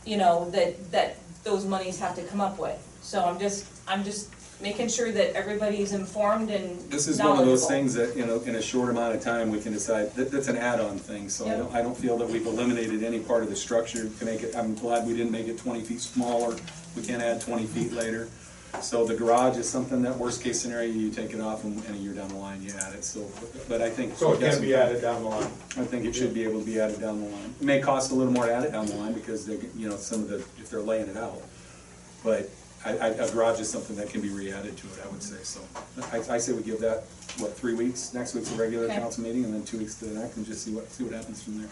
you 0.05 0.17
know, 0.17 0.49
that, 0.51 0.91
that 0.91 1.17
those 1.43 1.65
monies 1.65 1.99
have 1.99 2.15
to 2.15 2.23
come 2.23 2.41
up 2.41 2.57
with. 2.57 2.79
So 3.01 3.23
I'm 3.23 3.37
just, 3.39 3.65
I'm 3.87 4.03
just 4.03 4.29
making 4.61 4.87
sure 4.87 5.11
that 5.11 5.35
everybody's 5.35 5.91
informed 5.93 6.49
and 6.49 6.79
This 6.89 7.07
is 7.07 7.19
one 7.19 7.31
of 7.31 7.45
those 7.45 7.61
knowledgeable. 7.61 7.67
things 7.67 7.93
that, 7.93 8.17
you 8.17 8.25
know, 8.25 8.39
in 8.41 8.55
a 8.55 8.61
short 8.61 8.89
amount 8.89 9.13
of 9.13 9.21
time, 9.21 9.51
we 9.51 9.59
can 9.59 9.71
decide, 9.71 10.15
that, 10.15 10.31
that's 10.31 10.47
an 10.47 10.57
add-on 10.57 10.97
thing, 10.97 11.29
so 11.29 11.47
I 11.47 11.51
don't, 11.57 11.75
I 11.75 11.81
don't 11.83 11.95
feel 11.95 12.17
that 12.17 12.27
we've 12.27 12.45
eliminated 12.47 13.03
any 13.03 13.19
part 13.19 13.43
of 13.43 13.49
the 13.49 13.55
structure 13.55 14.09
to 14.09 14.25
make 14.25 14.41
it, 14.41 14.55
I'm 14.55 14.73
glad 14.73 15.05
we 15.05 15.13
didn't 15.15 15.31
make 15.31 15.47
it 15.47 15.59
twenty 15.59 15.81
feet 15.83 16.01
smaller, 16.01 16.55
we 16.95 17.03
can 17.03 17.21
add 17.21 17.39
twenty 17.39 17.67
feet 17.67 17.91
later. 17.91 18.29
So 18.81 19.05
the 19.05 19.15
garage 19.15 19.57
is 19.57 19.67
something 19.67 20.01
that 20.03 20.15
worst 20.17 20.43
case 20.43 20.61
scenario, 20.61 20.91
you 20.91 21.09
take 21.09 21.33
it 21.33 21.41
off 21.41 21.63
and, 21.63 21.83
and 21.85 21.95
a 21.95 21.97
year 21.97 22.13
down 22.13 22.27
the 22.29 22.35
line 22.35 22.61
you 22.61 22.71
add 22.79 22.93
it, 22.93 23.03
so, 23.03 23.25
but 23.67 23.81
I 23.81 23.89
think. 23.89 24.15
So 24.15 24.33
it 24.33 24.39
can 24.39 24.61
be 24.61 24.75
added 24.75 25.01
down 25.01 25.23
the 25.23 25.29
line. 25.29 25.43
I 25.77 25.83
think 25.83 26.05
it 26.05 26.13
should 26.13 26.33
be 26.33 26.43
able 26.43 26.59
to 26.59 26.65
be 26.65 26.79
added 26.79 26.99
down 27.01 27.21
the 27.21 27.27
line. 27.27 27.55
It 27.59 27.65
may 27.65 27.79
cost 27.81 28.11
a 28.11 28.15
little 28.15 28.31
more 28.31 28.45
to 28.45 28.53
add 28.53 28.63
it 28.65 28.71
down 28.71 28.85
the 28.85 28.95
line 28.95 29.13
because 29.13 29.45
they, 29.45 29.57
you 29.75 29.89
know, 29.89 29.95
some 29.95 30.21
of 30.21 30.29
the, 30.29 30.35
if 30.35 30.69
they're 30.69 30.81
laying 30.81 31.07
it 31.07 31.17
out. 31.17 31.41
But 32.23 32.49
I, 32.85 32.91
I, 32.97 33.07
a 33.07 33.31
garage 33.31 33.59
is 33.59 33.69
something 33.69 33.95
that 33.95 34.09
can 34.09 34.21
be 34.21 34.29
re-added 34.29 34.77
to 34.77 34.87
it, 34.87 34.99
I 35.03 35.07
would 35.09 35.23
say, 35.23 35.37
so. 35.43 35.59
I, 36.11 36.35
I 36.35 36.37
say 36.37 36.53
we 36.53 36.61
give 36.61 36.79
that, 36.81 37.05
what, 37.39 37.57
three 37.57 37.73
weeks? 37.73 38.13
Next 38.13 38.35
week's 38.35 38.51
a 38.51 38.55
regular 38.55 38.85
Okay. 38.85 38.95
council 38.95 39.23
meeting 39.23 39.43
and 39.45 39.53
then 39.53 39.63
two 39.63 39.79
weeks 39.79 39.95
to 39.95 40.05
the 40.05 40.19
next 40.19 40.37
and 40.37 40.45
just 40.45 40.63
see 40.63 40.71
what, 40.71 40.89
see 40.91 41.03
what 41.03 41.13
happens 41.13 41.41
from 41.41 41.59
there. 41.59 41.69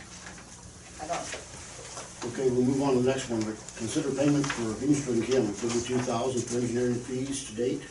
I 1.03 1.07
don't, 1.07 1.54
Okay, 2.27 2.49
we'll 2.49 2.63
move 2.63 2.81
on 2.81 2.93
to 2.95 2.99
the 3.01 3.09
next 3.09 3.29
one. 3.29 3.41
Consider 3.77 4.09
payment 4.11 4.45
for 4.45 4.73
and 5.11 5.23
Kimm, 5.23 5.47
thirty-two 5.47 5.99
thousand 5.99 6.41
for 6.41 6.57
engineering 6.57 6.95
fees 6.95 7.45
to 7.45 7.55
date. 7.55 7.81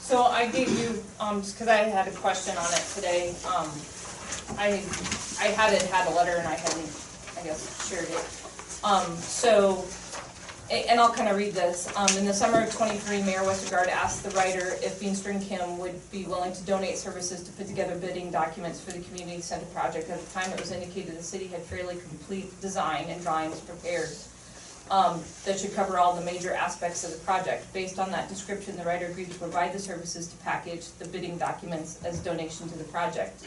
So 0.00 0.24
I 0.24 0.46
gave 0.46 0.70
you, 0.78 1.02
um, 1.20 1.40
just 1.42 1.58
cause 1.58 1.68
I 1.68 1.84
had 1.84 2.08
a 2.08 2.12
question 2.12 2.56
on 2.56 2.72
it 2.72 2.84
today, 2.94 3.34
um, 3.46 3.70
I, 4.58 4.82
I 5.38 5.54
hadn't 5.54 5.82
had 5.90 6.08
a 6.08 6.14
letter 6.16 6.36
and 6.36 6.48
I 6.48 6.54
hadn't, 6.54 6.90
I 7.38 7.42
guess, 7.44 7.88
shared 7.88 8.08
it. 8.10 8.84
Um, 8.84 9.16
so, 9.18 9.84
and 10.70 11.00
I'll 11.00 11.12
kinda 11.12 11.34
read 11.34 11.52
this, 11.52 11.88
um, 11.96 12.08
in 12.16 12.24
the 12.24 12.32
summer 12.32 12.62
of 12.62 12.72
twenty-three, 12.72 13.22
Mayor 13.22 13.40
Westergaard 13.40 13.88
asked 13.88 14.22
the 14.22 14.30
writer 14.30 14.76
if 14.82 15.00
Veenstra 15.00 15.32
and 15.32 15.42
Kimm 15.42 15.78
would 15.78 15.98
be 16.12 16.24
willing 16.24 16.52
to 16.52 16.62
donate 16.62 16.96
services 16.96 17.42
to 17.42 17.50
put 17.52 17.66
together 17.66 17.96
bidding 17.96 18.30
documents 18.30 18.80
for 18.80 18.92
the 18.92 19.00
community 19.00 19.40
center 19.40 19.66
project. 19.66 20.08
At 20.10 20.24
the 20.24 20.32
time, 20.32 20.50
it 20.52 20.60
was 20.60 20.70
indicated 20.70 21.18
the 21.18 21.22
city 21.22 21.48
had 21.48 21.62
fairly 21.62 21.96
complete 22.08 22.58
design 22.60 23.06
and 23.08 23.20
drawings 23.20 23.58
prepared 23.60 24.10
um, 24.92 25.22
that 25.44 25.58
should 25.58 25.74
cover 25.74 25.98
all 25.98 26.14
the 26.14 26.24
major 26.24 26.54
aspects 26.54 27.02
of 27.04 27.10
the 27.12 27.18
project. 27.18 27.72
Based 27.72 27.98
on 27.98 28.10
that 28.12 28.28
description, 28.28 28.76
the 28.76 28.84
writer 28.84 29.06
agreed 29.06 29.30
to 29.30 29.38
provide 29.38 29.72
the 29.72 29.78
services 29.78 30.28
to 30.28 30.36
package 30.38 30.86
the 30.98 31.06
bidding 31.08 31.36
documents 31.36 32.02
as 32.04 32.20
donation 32.20 32.68
to 32.68 32.78
the 32.78 32.84
project. 32.84 33.44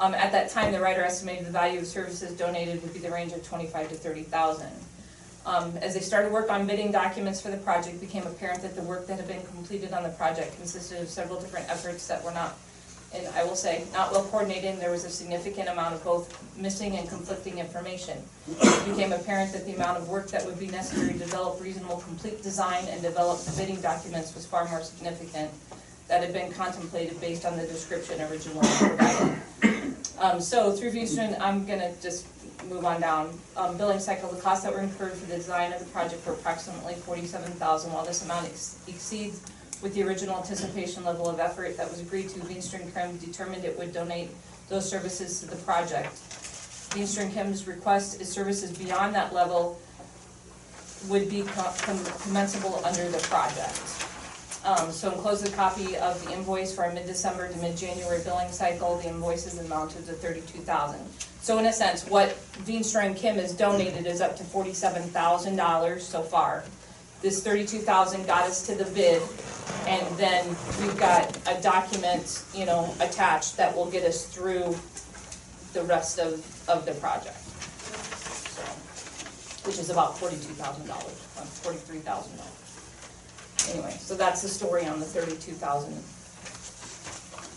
Um, 0.00 0.14
at 0.14 0.32
that 0.32 0.50
time, 0.50 0.72
the 0.72 0.80
writer 0.80 1.02
estimated 1.02 1.46
the 1.46 1.50
value 1.50 1.78
of 1.78 1.86
services 1.86 2.32
donated 2.36 2.82
would 2.82 2.92
be 2.94 3.00
the 3.00 3.10
range 3.10 3.32
of 3.32 3.46
twenty-five 3.46 3.88
to 3.90 3.94
thirty 3.94 4.22
thousand. 4.22 4.72
Um, 5.46 5.76
as 5.78 5.94
they 5.94 6.00
started 6.00 6.32
work 6.32 6.50
on 6.50 6.66
bidding 6.66 6.92
documents 6.92 7.40
for 7.40 7.50
the 7.50 7.56
project, 7.56 7.96
it 7.96 8.00
became 8.00 8.26
apparent 8.26 8.60
that 8.62 8.76
the 8.76 8.82
work 8.82 9.06
that 9.06 9.18
had 9.18 9.26
been 9.26 9.42
completed 9.46 9.92
on 9.92 10.02
the 10.02 10.10
project 10.10 10.54
consisted 10.56 11.00
of 11.00 11.08
several 11.08 11.40
different 11.40 11.68
efforts 11.70 12.06
that 12.08 12.22
were 12.22 12.32
not, 12.32 12.58
and 13.14 13.26
I 13.28 13.44
will 13.44 13.56
say, 13.56 13.84
not 13.92 14.12
well 14.12 14.24
coordinated, 14.24 14.72
and 14.72 14.80
there 14.80 14.90
was 14.90 15.04
a 15.04 15.10
significant 15.10 15.70
amount 15.70 15.94
of 15.94 16.04
both 16.04 16.56
missing 16.58 16.98
and 16.98 17.08
conflicting 17.08 17.58
information. 17.58 18.18
It 18.60 18.84
became 18.94 19.12
apparent 19.12 19.52
that 19.54 19.64
the 19.64 19.74
amount 19.74 19.96
of 19.96 20.10
work 20.10 20.28
that 20.28 20.44
would 20.44 20.58
be 20.58 20.66
necessary 20.66 21.14
to 21.14 21.18
develop 21.18 21.60
reasonable, 21.60 21.96
complete 21.98 22.42
design 22.42 22.84
and 22.88 23.00
develop 23.00 23.40
the 23.40 23.52
bidding 23.56 23.80
documents 23.80 24.34
was 24.34 24.44
far 24.44 24.68
more 24.68 24.82
significant 24.82 25.50
that 26.08 26.22
had 26.22 26.34
been 26.34 26.52
contemplated 26.52 27.18
based 27.20 27.46
on 27.46 27.56
the 27.56 27.66
description 27.66 28.20
originally 28.20 28.68
provided. 28.78 29.38
Um, 30.18 30.38
so 30.38 30.72
through 30.72 30.90
Viewstone, 30.90 31.40
I'm 31.40 31.64
gonna 31.64 31.94
just 32.02 32.26
move 32.68 32.84
on 32.84 33.00
down. 33.00 33.38
Um, 33.56 33.76
billing 33.76 34.00
cycle, 34.00 34.30
the 34.30 34.40
costs 34.40 34.64
that 34.64 34.72
were 34.72 34.80
incurred 34.80 35.12
for 35.12 35.26
the 35.26 35.36
design 35.36 35.72
of 35.72 35.80
the 35.80 35.86
project 35.86 36.26
were 36.26 36.34
approximately 36.34 36.94
forty-seven 36.94 37.52
thousand. 37.52 37.92
While 37.92 38.04
this 38.04 38.24
amount 38.24 38.46
ex- 38.46 38.78
exceeds 38.86 39.40
with 39.82 39.94
the 39.94 40.02
original 40.02 40.36
anticipation 40.36 41.04
level 41.04 41.28
of 41.28 41.40
effort 41.40 41.76
that 41.76 41.88
was 41.90 42.00
agreed 42.00 42.28
to, 42.30 42.40
and 42.40 42.92
Krim 42.92 43.16
determined 43.16 43.64
it 43.64 43.78
would 43.78 43.92
donate 43.92 44.30
those 44.68 44.88
services 44.88 45.40
to 45.40 45.46
the 45.46 45.56
project. 45.56 46.14
And 46.96 47.32
Kim's 47.32 47.66
request 47.66 48.20
is 48.20 48.28
services 48.30 48.76
beyond 48.76 49.14
that 49.14 49.32
level 49.32 49.80
would 51.08 51.30
be 51.30 51.42
co- 51.42 51.72
com- 51.78 52.04
commensable 52.22 52.80
under 52.84 53.08
the 53.08 53.18
project. 53.18 53.80
Um, 54.64 54.92
so 54.92 55.10
enclose 55.10 55.42
a 55.42 55.50
copy 55.52 55.96
of 55.96 56.22
the 56.24 56.32
invoice 56.34 56.74
for 56.74 56.84
our 56.84 56.92
mid-December 56.92 57.50
to 57.50 57.56
mid-January 57.58 58.20
billing 58.24 58.52
cycle, 58.52 58.98
the 58.98 59.08
invoice 59.08 59.46
invoices 59.46 59.66
amounted 59.66 60.04
to 60.06 60.12
32,000. 60.12 61.00
So 61.40 61.58
in 61.58 61.64
a 61.64 61.72
sense, 61.72 62.06
what 62.06 62.36
Veenstra 62.64 63.06
and 63.06 63.16
Kimm 63.16 63.36
has 63.36 63.54
donated 63.54 64.06
is 64.06 64.20
up 64.20 64.36
to 64.36 64.44
forty-seven 64.44 65.02
thousand 65.08 65.56
dollars 65.56 66.06
so 66.06 66.20
far. 66.22 66.64
This 67.22 67.42
$32,000 67.44 68.26
got 68.26 68.44
us 68.44 68.66
to 68.66 68.74
the 68.74 68.84
bid, 68.92 69.22
and 69.86 70.06
then 70.16 70.46
we've 70.80 70.96
got 70.98 71.36
a 71.46 71.60
document, 71.62 72.44
you 72.54 72.64
know, 72.64 72.94
attached 73.00 73.58
that 73.58 73.74
will 73.76 73.90
get 73.90 74.04
us 74.04 74.24
through 74.26 74.74
the 75.74 75.82
rest 75.84 76.18
of, 76.18 76.34
of 76.68 76.86
the 76.86 76.92
project. 76.94 77.36
So, 77.36 78.62
Which 79.68 79.78
is 79.78 79.90
about 79.90 80.18
forty-two 80.18 80.54
thousand 80.54 80.86
dollars, 80.86 81.18
forty-three 81.62 82.00
thousand 82.00 82.36
dollars. 82.36 82.69
Anyway, 83.68 83.96
so 84.00 84.14
that's 84.14 84.42
the 84.42 84.48
story 84.48 84.86
on 84.86 84.98
the 84.98 85.06
thirty-two 85.06 85.52
thousand. 85.52 85.94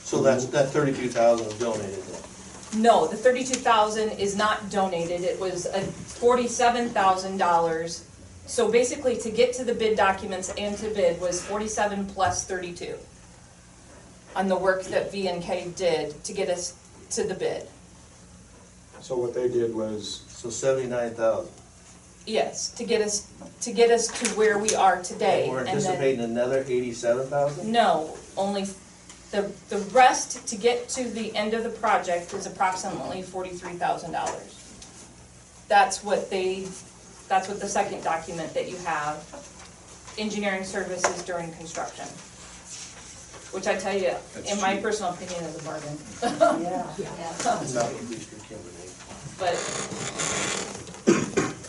So 0.04 0.22
that's, 0.22 0.46
that 0.48 0.70
thirty-two 0.70 1.10
thousand 1.10 1.48
was 1.48 1.58
donated 1.58 2.04
then? 2.04 2.82
No, 2.82 3.08
the 3.08 3.16
thirty-two 3.16 3.60
thousand 3.60 4.12
is 4.12 4.36
not 4.36 4.70
donated, 4.70 5.22
it 5.22 5.40
was 5.40 5.66
a 5.66 5.82
forty-seven 5.82 6.90
thousand 6.90 7.38
dollars. 7.38 8.06
So 8.46 8.70
basically, 8.70 9.16
to 9.18 9.32
get 9.32 9.54
to 9.54 9.64
the 9.64 9.74
bid 9.74 9.96
documents 9.96 10.54
and 10.58 10.78
to 10.80 10.90
bid 10.90 11.22
was 11.22 11.42
forty-seven 11.42 12.08
plus 12.08 12.44
thirty-two 12.44 12.98
on 14.36 14.48
the 14.48 14.58
work 14.58 14.84
that 14.86 15.12
V 15.12 15.28
and 15.30 15.42
K 15.42 15.72
did 15.76 16.24
to 16.26 16.34
get 16.34 16.50
us 16.50 16.76
to 17.12 17.24
the 17.24 17.36
bid. 17.36 17.68
So 19.00 19.16
what 19.16 19.34
they 19.34 19.48
did 19.48 19.74
was, 19.74 20.24
So 20.28 20.50
seventy-nine 20.50 21.14
thousand. 21.16 21.54
Yes, 22.26 22.72
to 22.72 22.86
get 22.86 23.02
us, 23.02 23.28
to 23.62 23.72
get 23.74 23.92
us 23.92 24.08
to 24.08 24.30
where 24.38 24.58
we 24.58 24.74
are 24.76 25.02
today. 25.02 25.48
We're 25.50 25.60
and 25.60 25.68
then- 25.68 25.76
anticipating 25.76 26.22
another 26.22 26.64
eighty-seven 26.68 27.28
thousand? 27.28 27.72
No, 27.72 28.16
only, 28.38 28.66
the, 29.32 29.52
the 29.70 29.80
rest 29.92 30.48
to 30.48 30.56
get 30.56 30.88
to 30.90 31.04
the 31.04 31.36
end 31.36 31.54
of 31.54 31.64
the 31.64 31.70
project 31.70 32.34
is 32.34 32.46
approximately 32.46 33.22
forty-three 33.24 33.74
thousand 33.74 34.12
dollars. 34.14 34.60
That's 35.68 36.04
what 36.04 36.30
they, 36.30 36.68
that's 37.28 37.48
what 37.50 37.60
the 37.60 37.68
second 37.68 38.04
document 38.04 38.54
that 38.54 38.70
you 38.70 38.78
have, 38.78 39.18
engineering 40.18 40.64
services 40.64 41.24
during 41.24 41.52
construction. 41.54 42.06
Which 43.52 43.68
I 43.68 43.76
tell 43.76 43.96
you, 43.98 44.14
in 44.50 44.60
my 44.62 44.78
personal 44.78 45.14
opinion, 45.14 45.44
is 45.44 45.60
a 45.60 45.64
bargain, 45.64 45.98
Yeah. 46.64 46.88
Not 47.44 47.62
with 47.62 48.12
Eastern 48.12 48.40
Kimberly. 48.48 48.90
but, 49.38 49.54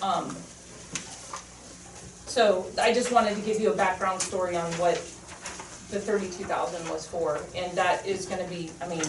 um, 0.05 0.37
so 2.27 2.67
I 2.81 2.93
just 2.93 3.11
wanted 3.13 3.35
to 3.37 3.41
give 3.43 3.61
you 3.61 3.73
a 3.73 3.77
background 3.77 4.21
story 4.21 4.57
on 4.57 4.71
what 4.73 4.97
the 5.91 6.01
thirty-two 6.01 6.45
thousand 6.45 6.89
was 6.91 7.07
for, 7.07 7.41
and 7.57 7.73
that 7.77 8.05
is 8.07 8.27
gonna 8.27 8.47
be, 8.49 8.71
I 8.83 8.89
mean, 8.89 9.03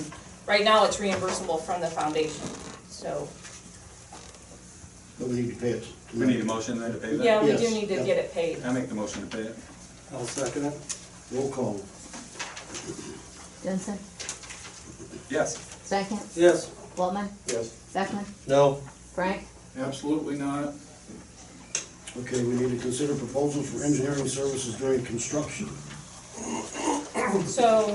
right 0.48 0.64
now 0.64 0.86
it's 0.86 0.98
reimbursable 0.98 1.62
from 1.62 1.82
the 1.82 1.88
foundation, 1.88 2.48
so, 2.88 3.28
But 5.20 5.28
we 5.30 5.36
need 5.42 5.50
to 5.56 5.60
pay 5.60 5.70
it. 5.72 5.88
We 6.16 6.26
need 6.28 6.40
a 6.42 6.46
motion 6.46 6.80
then 6.80 6.94
to 6.94 6.98
pay 6.98 7.16
that? 7.18 7.24
yeah, 7.26 7.42
we 7.42 7.48
do 7.48 7.64
Yes, 7.64 7.74
need 7.74 7.88
to 7.90 7.96
yeah. 7.96 8.04
get 8.04 8.18
it 8.18 8.34
paid. 8.34 8.64
I 8.64 8.72
make 8.72 8.88
the 8.90 8.96
motion 8.96 9.28
to 9.28 9.36
pay 9.38 9.44
it. 9.44 9.56
I'll 10.14 10.26
second 10.26 10.66
it. 10.66 10.98
Roll 11.32 11.50
call. 11.52 11.82
Jensen, 13.64 13.98
Yes. 15.30 15.58
Stankin, 15.88 16.20
Yes. 16.36 16.70
Waltman, 16.96 17.28
yes, 17.48 17.70
Beckman, 17.94 18.26
No. 18.48 18.76
Frank, 19.16 19.48
Absolutely 19.78 20.38
not. 20.38 20.74
Okay, 22.18 22.44
we 22.44 22.54
need 22.56 22.78
to 22.78 22.82
consider 22.82 23.14
proposals 23.14 23.70
for 23.70 23.84
engineering 23.84 24.28
services 24.28 24.76
during 24.76 25.04
construction. 25.04 25.68
So, 27.46 27.90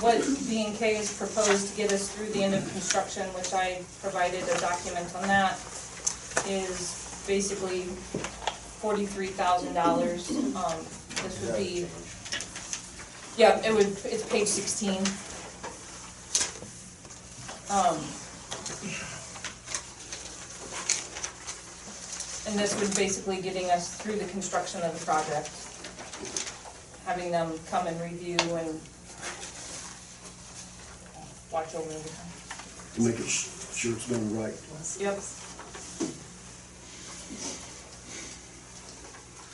what 0.00 0.24
B 0.48 0.64
and 0.66 0.74
K 0.76 0.94
has 0.94 1.12
proposed 1.16 1.70
to 1.70 1.76
get 1.76 1.92
us 1.92 2.08
through 2.10 2.30
the 2.30 2.42
end 2.42 2.54
of 2.54 2.66
construction, 2.72 3.26
which 3.34 3.52
I 3.52 3.82
provided 4.00 4.42
a 4.44 4.58
document 4.60 5.14
on 5.14 5.28
that, 5.28 5.56
is 6.48 7.22
basically 7.26 7.82
forty-three 8.80 9.26
thousand 9.28 9.74
dollars. 9.74 10.30
Um, 10.30 10.78
this 11.22 11.44
would 11.44 11.56
be, 11.58 11.86
yeah, 13.36 13.60
it 13.66 13.74
would, 13.74 13.88
it's 14.06 14.26
page 14.30 14.48
sixteen. 14.48 15.00
Um, 17.68 17.98
and 22.46 22.58
this 22.58 22.78
was 22.80 22.94
basically 22.94 23.40
getting 23.40 23.70
us 23.70 23.96
through 23.96 24.16
the 24.16 24.24
construction 24.26 24.80
of 24.82 24.98
the 24.98 25.04
project 25.04 25.50
having 27.06 27.30
them 27.32 27.52
come 27.70 27.86
and 27.86 28.00
review 28.00 28.36
and 28.56 28.80
watch 31.50 31.74
over 31.74 31.90
everything. 31.90 32.94
to 32.94 33.00
make 33.02 33.18
it 33.18 33.26
s- 33.26 33.74
sure 33.76 33.92
it's 33.92 34.06
done 34.08 34.38
right. 34.38 34.54
Yep. 35.00 35.16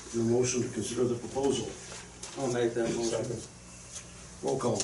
Is 0.06 0.12
there 0.12 0.22
a 0.22 0.24
motion 0.26 0.62
to 0.62 0.68
consider 0.68 1.04
the 1.04 1.14
proposal? 1.14 1.68
I'll 2.38 2.52
make 2.52 2.74
that 2.74 2.88
motion. 2.94 3.04
second, 3.04 3.42
Roll 4.42 4.58
call. 4.58 4.82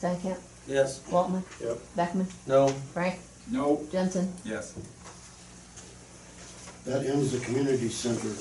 Stankin, 0.00 0.36
Yes. 0.68 1.00
Waltman, 1.10 1.42
yep. 1.60 1.78
Beckman, 1.96 2.28
No. 2.46 2.68
Frank, 2.94 3.18
No, 3.50 3.82
Jensen, 3.90 4.32
Yes. 4.44 4.74
That 6.88 7.04
ends 7.04 7.32
the 7.32 7.38
community 7.44 7.90
center. 7.90 8.32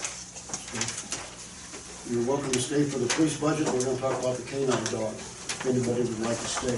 You're 2.10 2.26
welcome 2.26 2.50
to 2.50 2.62
stay 2.62 2.86
for 2.86 2.98
the 2.98 3.08
police 3.08 3.38
budget, 3.38 3.68
we're 3.68 3.84
gonna 3.84 4.00
talk 4.00 4.18
about 4.22 4.38
the 4.38 4.44
canine 4.44 4.70
dog, 4.86 5.14
if 5.16 5.66
anybody 5.66 6.04
would 6.04 6.22
like 6.22 6.40
to 6.40 6.48
stay. 6.48 6.78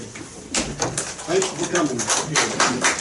Thanks 1.30 1.46
for 1.46 1.72
coming. 1.72 3.00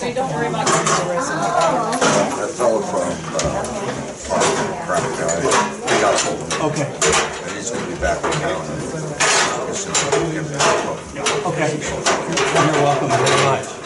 So 0.00 0.06
you 0.06 0.14
don't 0.14 0.32
worry 0.32 0.46
about 0.46 0.64
the 0.66 0.72
That's 0.72 2.58
all 2.58 2.80
from, 2.80 3.02
uh, 3.02 3.62
from 4.16 4.40
Crawford 4.86 5.14
County. 5.20 5.44
We 5.44 6.00
got 6.00 6.14
a 6.14 6.24
hold 6.24 6.40
of 6.40 6.48
him. 6.48 6.60
Okay, 6.70 6.88
And 6.88 7.52
he's 7.52 7.70
gonna 7.70 7.86
be 7.86 7.94
back 8.00 8.24
in 8.24 8.32
town. 8.40 8.62
as 9.68 9.78
soon 9.78 9.92
as 9.92 10.00
we 10.24 10.32
get 10.32 10.48
back. 10.48 10.64
okay. 11.44 11.70
You're 12.72 12.82
welcome 12.82 13.10
very 13.10 13.44
much. 13.44 13.80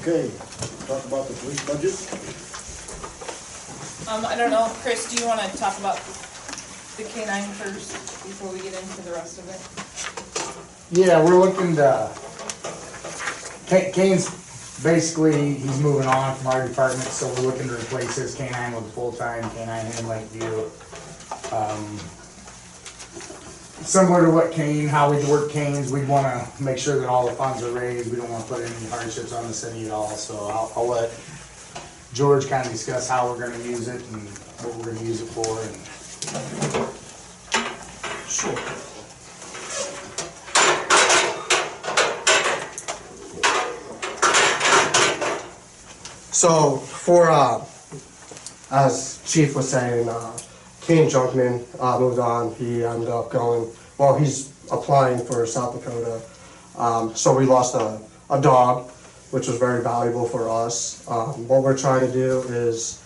Okay, 0.00 0.30
talk 0.88 1.04
about 1.04 1.28
the 1.28 1.34
police 1.34 1.60
budget. 1.68 1.92
Um, 4.08 4.24
I 4.24 4.34
don't 4.34 4.50
know, 4.50 4.66
Chris, 4.80 5.12
do 5.12 5.20
you 5.20 5.28
wanna 5.28 5.46
talk 5.56 5.78
about 5.78 5.96
the 6.96 7.04
canine 7.04 7.46
first 7.52 7.92
before 8.24 8.50
we 8.50 8.60
get 8.60 8.72
into 8.72 9.02
the 9.02 9.12
rest 9.12 9.38
of 9.38 9.48
it? 9.50 10.79
Yeah, 10.92 11.24
we're 11.24 11.38
looking 11.38 11.76
to, 11.76 12.10
Ka- 13.68 13.90
Kane's 13.92 14.28
basically, 14.82 15.54
he's 15.54 15.78
moving 15.80 16.08
on 16.08 16.34
from 16.36 16.48
our 16.48 16.66
department, 16.66 17.08
so 17.08 17.28
we're 17.34 17.48
looking 17.52 17.68
to 17.68 17.74
replace 17.74 18.16
his 18.16 18.34
canine 18.34 18.74
with 18.74 18.86
a 18.86 18.90
full-time 18.90 19.48
canine 19.50 19.86
in 19.98 20.08
Lakeview. 20.08 20.68
Um, 21.52 21.98
Similar 23.82 24.26
to 24.26 24.30
what 24.30 24.52
Kane, 24.52 24.88
how 24.88 25.10
we 25.10 25.24
work 25.24 25.50
Kane's, 25.50 25.90
we 25.90 26.04
wanna 26.04 26.46
make 26.60 26.76
sure 26.76 26.98
that 27.00 27.08
all 27.08 27.26
the 27.26 27.32
funds 27.34 27.62
are 27.62 27.70
raised, 27.72 28.10
we 28.10 28.18
don't 28.18 28.28
wanna 28.30 28.44
put 28.44 28.60
any 28.60 28.86
hardships 28.90 29.32
on 29.32 29.46
the 29.46 29.54
city 29.54 29.86
at 29.86 29.90
all, 29.90 30.10
so 30.10 30.34
I'll, 30.48 30.70
I'll 30.76 30.86
let 30.86 31.10
George 32.12 32.46
kinda 32.46 32.68
discuss 32.68 33.08
how 33.08 33.26
we're 33.32 33.40
gonna 33.40 33.62
use 33.64 33.88
it 33.88 34.02
and 34.12 34.28
what 34.60 34.74
we're 34.76 34.92
gonna 34.92 35.06
use 35.06 35.22
it 35.22 35.28
for 35.28 35.62
and. 35.62 36.90
So 46.32 46.76
for, 46.76 47.28
uh, 47.28 47.64
as 48.70 49.20
Chief 49.26 49.56
was 49.56 49.68
saying, 49.68 50.08
uh, 50.08 50.38
Kane 50.80 51.10
Junkman, 51.10 51.64
uh, 51.80 51.98
moved 51.98 52.20
on, 52.20 52.54
he 52.54 52.84
ended 52.84 53.08
up 53.08 53.30
going, 53.30 53.68
well, 53.98 54.16
he's 54.16 54.52
applying 54.70 55.24
for 55.24 55.44
South 55.44 55.74
Dakota. 55.74 56.20
Um, 56.78 57.14
so 57.16 57.36
we 57.36 57.46
lost 57.46 57.74
a, 57.74 58.00
a 58.30 58.40
dog, 58.40 58.88
which 59.32 59.48
was 59.48 59.58
very 59.58 59.82
valuable 59.82 60.24
for 60.24 60.48
us. 60.48 61.06
Um, 61.08 61.48
what 61.48 61.62
we're 61.62 61.76
trying 61.76 62.06
to 62.06 62.12
do 62.12 62.42
is, 62.42 63.02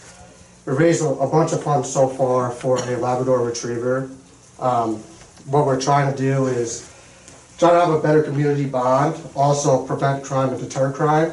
we 0.67 0.75
raised 0.75 1.03
a, 1.03 1.09
a 1.09 1.29
bunch 1.29 1.53
of 1.53 1.63
funds 1.63 1.91
so 1.91 2.09
far 2.09 2.51
for 2.51 2.77
a 2.77 2.97
Labrador 2.97 3.43
Retriever. 3.43 4.11
Um, 4.59 4.97
what 5.47 5.67
we're 5.67 5.81
trying 5.81 6.15
to 6.15 6.17
do 6.17 6.47
is 6.47 6.91
try 7.59 7.71
to 7.71 7.81
have 7.81 7.91
a 7.91 8.01
better 8.01 8.23
community 8.23 8.67
bond, 8.67 9.19
also 9.35 9.85
prevent 9.87 10.25
crime 10.25 10.51
and 10.51 10.61
deter 10.61 10.93
crime. 10.93 11.33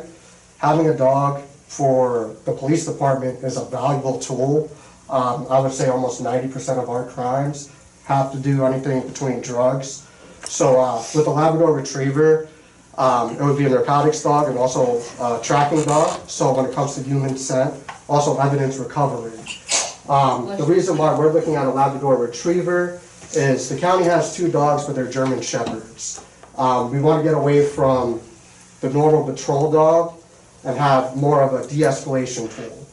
Having 0.58 0.90
a 0.90 0.98
dog 0.98 1.44
for 1.72 2.36
the 2.44 2.52
police 2.52 2.86
department 2.86 3.42
is 3.46 3.56
a 3.56 3.64
valuable 3.64 4.20
tool. 4.20 4.70
Um, 5.10 5.48
I 5.50 5.58
would 5.60 5.72
say 5.72 5.88
almost 5.88 6.22
ninety 6.22 6.50
percent 6.52 6.80
of 6.80 6.90
our 6.90 7.06
crimes 7.08 7.72
have 8.06 8.32
to 8.34 8.38
do 8.38 8.66
anything 8.66 9.08
between 9.08 9.40
drugs. 9.40 10.06
So, 10.44 10.82
uh, 10.82 10.98
with 11.16 11.28
a 11.28 11.30
Labrador 11.30 11.74
Retriever, 11.74 12.50
um, 12.98 13.38
it 13.38 13.42
would 13.42 13.58
be 13.58 13.66
a 13.66 13.70
narcotics 13.70 14.22
dog 14.22 14.50
and 14.50 14.58
also 14.58 15.02
a 15.22 15.40
tracking 15.42 15.84
dog. 15.84 16.30
So 16.30 16.54
when 16.54 16.66
it 16.66 16.74
comes 16.76 16.96
to 16.96 17.04
human 17.04 17.38
scent, 17.38 17.74
also 18.10 18.38
evidence 18.38 18.78
recovery. 18.78 19.32
Um, 20.10 20.48
the 20.58 20.66
reason 20.66 20.98
why 20.98 21.18
we're 21.18 21.32
looking 21.32 21.56
at 21.56 21.66
a 21.66 21.70
Labrador 21.70 22.18
Retriever 22.18 23.00
is 23.34 23.70
the 23.70 23.78
county 23.78 24.04
has 24.04 24.36
two 24.36 24.52
dogs, 24.52 24.86
but 24.86 24.96
they're 24.96 25.10
German 25.10 25.42
Shepherds. 25.42 26.26
Um, 26.58 26.92
we 26.92 27.00
want 27.00 27.24
to 27.24 27.24
get 27.24 27.38
away 27.38 27.66
from 27.66 28.20
the 28.82 28.90
normal 28.90 29.24
patrol 29.24 29.72
dog 29.72 30.21
and 30.64 30.78
have 30.78 31.16
more 31.16 31.42
of 31.42 31.54
a 31.54 31.68
de-escalation 31.68 32.54
tool. 32.56 32.88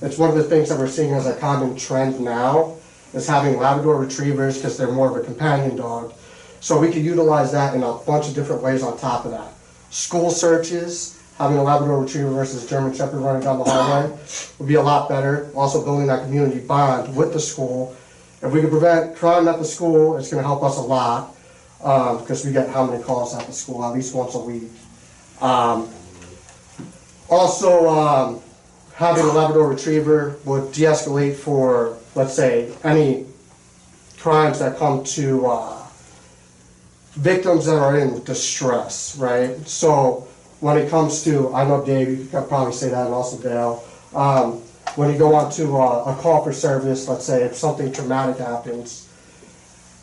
It's 0.00 0.18
one 0.18 0.30
of 0.30 0.36
the 0.36 0.44
things 0.44 0.68
that 0.68 0.78
we're 0.78 0.88
seeing 0.88 1.12
as 1.12 1.26
a 1.26 1.36
common 1.36 1.76
trend 1.76 2.20
now, 2.20 2.76
is 3.14 3.26
having 3.28 3.58
Labrador 3.58 3.96
Retrievers 3.98 4.56
because 4.56 4.76
they're 4.76 4.90
more 4.90 5.10
of 5.10 5.16
a 5.22 5.24
companion 5.24 5.76
dog. 5.76 6.14
So 6.60 6.78
we 6.78 6.90
could 6.90 7.04
utilize 7.04 7.52
that 7.52 7.74
in 7.74 7.82
a 7.82 7.92
bunch 7.92 8.28
of 8.28 8.34
different 8.34 8.62
ways 8.62 8.82
on 8.82 8.96
top 8.98 9.24
of 9.24 9.32
that. 9.32 9.52
School 9.90 10.30
searches, 10.30 11.20
having 11.38 11.58
a 11.58 11.62
Labrador 11.62 12.00
Retriever 12.00 12.30
versus 12.30 12.64
a 12.64 12.68
German 12.68 12.94
Shepherd 12.94 13.18
running 13.18 13.42
down 13.42 13.58
the 13.58 13.64
hallway 13.64 14.16
would 14.58 14.68
be 14.68 14.74
a 14.74 14.82
lot 14.82 15.08
better. 15.08 15.50
Also 15.54 15.84
building 15.84 16.06
that 16.06 16.24
community 16.24 16.60
bond 16.60 17.14
with 17.14 17.32
the 17.32 17.40
school. 17.40 17.94
If 18.42 18.52
we 18.52 18.60
could 18.60 18.70
prevent 18.70 19.14
crime 19.16 19.46
at 19.46 19.58
the 19.58 19.64
school, 19.64 20.16
it's 20.16 20.30
gonna 20.30 20.42
help 20.42 20.62
us 20.62 20.78
a 20.78 20.82
lot, 20.82 21.34
um, 21.84 22.18
because 22.18 22.44
we 22.44 22.52
get 22.52 22.68
how 22.70 22.86
many 22.86 23.02
calls 23.02 23.36
at 23.36 23.46
the 23.46 23.52
school, 23.52 23.84
at 23.84 23.92
least 23.92 24.14
once 24.14 24.34
a 24.34 24.38
week. 24.38 24.70
Um, 25.40 25.88
also, 27.32 27.88
um, 27.88 28.40
having 28.94 29.24
a 29.24 29.32
Labrador 29.32 29.68
Retriever 29.68 30.36
would 30.44 30.70
de-escalate 30.72 31.34
for, 31.34 31.96
let's 32.14 32.34
say, 32.34 32.70
any 32.84 33.24
crimes 34.18 34.58
that 34.58 34.76
come 34.76 35.02
to, 35.02 35.46
uh, 35.46 35.86
victims 37.12 37.64
that 37.64 37.78
are 37.78 37.96
in 37.98 38.22
distress, 38.24 39.16
right? 39.16 39.66
So 39.66 40.28
when 40.60 40.76
it 40.76 40.90
comes 40.90 41.24
to, 41.24 41.54
I 41.54 41.64
know 41.64 41.82
Dave, 41.82 42.08
you 42.10 42.26
could 42.26 42.48
probably 42.48 42.74
say 42.74 42.90
that, 42.90 43.06
and 43.06 43.14
also 43.14 43.42
Dale, 43.42 43.82
um, 44.14 44.60
when 44.96 45.10
you 45.10 45.18
go 45.18 45.34
on 45.34 45.50
to 45.52 45.76
a, 45.78 46.12
a 46.12 46.16
call 46.16 46.44
for 46.44 46.52
service, 46.52 47.08
let's 47.08 47.24
say 47.24 47.44
if 47.44 47.54
something 47.54 47.90
traumatic 47.92 48.36
happens, 48.36 49.08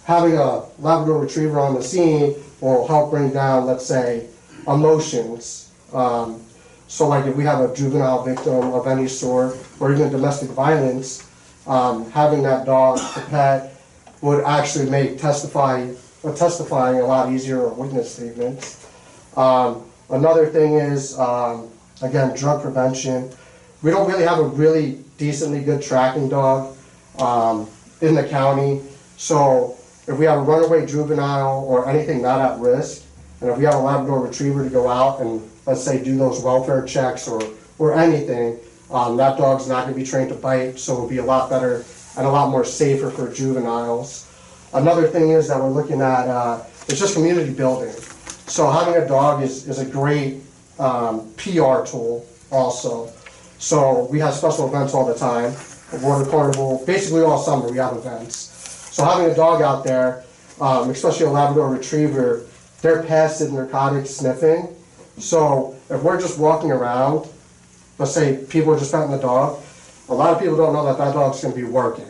having 0.06 0.36
a 0.36 0.64
Labrador 0.80 1.20
Retriever 1.20 1.60
on 1.60 1.76
the 1.76 1.84
scene 1.84 2.34
will 2.60 2.88
help 2.88 3.12
bring 3.12 3.32
down, 3.32 3.68
let's 3.68 3.86
say, 3.86 4.26
emotions. 4.68 5.70
Um, 5.94 6.42
so 6.90 7.08
like 7.08 7.26
if 7.26 7.36
we 7.36 7.44
have 7.44 7.62
a 7.62 7.74
juvenile 7.74 8.24
victim 8.24 8.74
of 8.74 8.88
any 8.88 9.08
sort, 9.08 9.56
or 9.80 9.94
even 9.94 10.12
domestic 10.12 10.50
violence, 10.50 11.30
um, 11.68 12.10
having 12.12 12.42
that 12.44 12.66
dog, 12.66 12.98
the 13.14 13.22
pet, 13.30 13.76
would 14.22 14.44
actually 14.44 14.90
make 14.90 15.20
testifying, 15.20 15.96
testifying 16.36 17.00
a 17.00 17.06
lot 17.06 17.32
easier 17.32 17.62
or 17.62 17.74
witness 17.74 18.14
statements. 18.16 18.88
Um, 19.38 19.86
another 20.10 20.48
thing 20.48 20.74
is, 20.74 21.18
um, 21.20 21.70
again, 22.02 22.36
drug 22.36 22.64
prevention. 22.64 23.32
We 23.84 23.92
don't 23.92 24.10
really 24.10 24.26
have 24.26 24.40
a 24.40 24.44
really 24.48 25.04
decently 25.18 25.62
good 25.62 25.84
tracking 25.84 26.28
dog, 26.28 26.76
um, 27.20 27.70
in 28.02 28.16
the 28.16 28.28
county. 28.28 28.82
So 29.18 29.78
if 30.08 30.18
we 30.18 30.26
have 30.26 30.40
a 30.40 30.42
runaway 30.42 30.88
juvenile 30.88 31.66
or 31.66 31.88
anything 31.88 32.24
not 32.24 32.42
at 32.42 32.60
risk, 32.60 33.04
and 33.42 33.52
if 33.52 33.58
we 33.58 33.66
have 33.66 33.76
a 33.76 33.80
Labrador 33.80 34.26
Retriever 34.26 34.64
to 34.64 34.70
go 34.72 34.90
out 34.90 35.22
and, 35.22 35.40
let's 35.70 35.84
say, 35.84 36.04
do 36.04 36.18
those 36.18 36.42
welfare 36.42 36.84
checks 36.84 37.28
or, 37.28 37.40
or 37.78 37.94
anything, 37.94 38.58
um, 38.90 39.16
that 39.18 39.38
dog's 39.38 39.68
not 39.68 39.84
gonna 39.84 39.96
be 39.96 40.04
trained 40.04 40.30
to 40.30 40.36
bite, 40.36 40.80
so 40.80 40.94
it'll 40.94 41.08
be 41.08 41.20
a 41.20 41.24
lot 41.24 41.48
better 41.48 41.86
and 42.18 42.26
a 42.26 42.30
lot 42.30 42.50
more 42.50 42.66
safer 42.66 43.12
for 43.12 43.32
juveniles. 43.32 44.26
Another 44.74 45.08
thing 45.08 45.30
is 45.30 45.48
that 45.48 45.60
we're 45.62 45.70
looking 45.70 46.02
at, 46.02 46.28
uh, 46.28 46.64
it's 46.88 47.00
just 47.00 47.14
community 47.14 47.54
building. 47.54 47.94
So 48.48 48.72
having 48.72 48.96
a 48.96 49.08
dog 49.08 49.44
is, 49.44 49.68
is 49.68 49.78
a 49.78 49.86
great, 49.86 50.42
um, 50.80 51.32
PR 51.38 51.86
tool 51.86 52.26
also. 52.52 53.12
So 53.60 54.06
we 54.06 54.20
have 54.22 54.34
special 54.34 54.68
events 54.68 54.96
all 54.96 55.06
the 55.06 55.14
time, 55.14 55.54
water 56.02 56.28
carnival, 56.28 56.84
basically 56.88 57.22
all 57.22 57.38
summer 57.38 57.70
we 57.70 57.78
have 57.78 57.96
events. 57.96 58.36
So 58.92 59.06
having 59.06 59.30
a 59.30 59.36
dog 59.36 59.62
out 59.62 59.84
there, 59.84 60.24
um, 60.60 60.90
especially 60.90 61.28
a 61.28 61.30
Labrador 61.30 61.70
Retriever, 61.70 62.48
they're 62.82 63.04
past 63.04 63.42
in 63.42 63.54
narcotics 63.54 64.10
sniffing. 64.10 64.76
So 65.20 65.76
if 65.90 66.02
we're 66.02 66.20
just 66.20 66.40
walking 66.40 66.72
around, 66.72 67.28
let's 67.98 68.14
say 68.14 68.46
people 68.50 68.74
are 68.74 68.80
just 68.80 68.92
petting 68.92 69.12
the 69.12 69.18
dog, 69.18 69.62
a 70.08 70.14
lot 70.14 70.34
of 70.34 70.40
people 70.40 70.58
don't 70.58 70.74
know 70.74 70.86
that 70.86 70.98
that 70.98 71.14
dog's 71.14 71.42
gonna 71.42 71.56
be 71.56 71.64
working. 71.64 72.08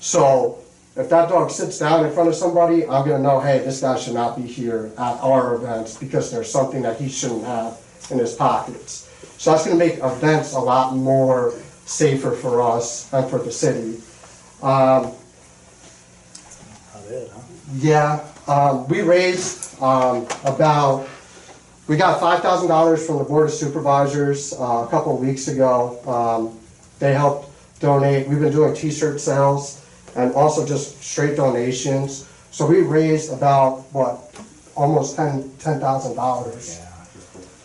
So 0.00 0.58
if 0.96 1.08
that 1.10 1.28
dog 1.28 1.50
sits 1.50 1.78
down 1.78 2.06
in 2.06 2.12
front 2.12 2.28
of 2.28 2.34
somebody, 2.34 2.86
I'm 2.86 3.06
gonna 3.06 3.22
know, 3.22 3.40
hey, 3.40 3.58
this 3.58 3.80
guy 3.80 3.98
should 3.98 4.14
not 4.14 4.36
be 4.36 4.42
here 4.42 4.92
at 4.96 5.20
our 5.20 5.54
events 5.56 5.96
because 5.96 6.30
there's 6.30 6.50
something 6.50 6.82
that 6.82 7.00
he 7.00 7.08
shouldn't 7.08 7.44
have 7.44 7.78
in 8.10 8.18
his 8.18 8.34
pockets. 8.34 9.10
So 9.38 9.50
that's 9.50 9.64
gonna 9.64 9.76
make 9.76 9.98
events 9.98 10.54
a 10.54 10.60
lot 10.60 10.94
more 10.94 11.52
safer 11.86 12.30
for 12.30 12.62
us 12.62 13.12
and 13.12 13.28
for 13.28 13.38
the 13.38 13.52
city. 13.52 14.00
Um, 14.62 15.12
Not 16.94 17.04
it, 17.10 17.30
huh? 17.34 17.40
yeah, 17.76 18.24
um, 18.46 18.88
we 18.88 19.02
raised, 19.02 19.80
um, 19.82 20.26
about, 20.44 21.08
we 21.86 21.96
got 21.96 22.20
five 22.20 22.40
thousand 22.40 22.68
dollars 22.68 23.06
from 23.06 23.18
the 23.18 23.24
Board 23.24 23.46
of 23.48 23.52
Supervisors, 23.52 24.52
uh, 24.54 24.84
a 24.86 24.88
couple 24.90 25.14
of 25.14 25.20
weeks 25.20 25.48
ago. 25.48 26.00
Um, 26.06 26.58
they 26.98 27.12
helped 27.12 27.50
donate, 27.80 28.26
we've 28.28 28.40
been 28.40 28.52
doing 28.52 28.74
T-shirt 28.74 29.20
sales 29.20 29.84
and 30.16 30.32
also 30.32 30.66
just 30.66 31.02
straight 31.02 31.36
donations. 31.36 32.28
So 32.50 32.64
we 32.66 32.82
raised 32.82 33.32
about, 33.32 33.80
what, 33.92 34.32
almost 34.76 35.16
ten, 35.16 35.50
ten 35.58 35.80
thousand 35.80 36.14
dollars. 36.14 36.80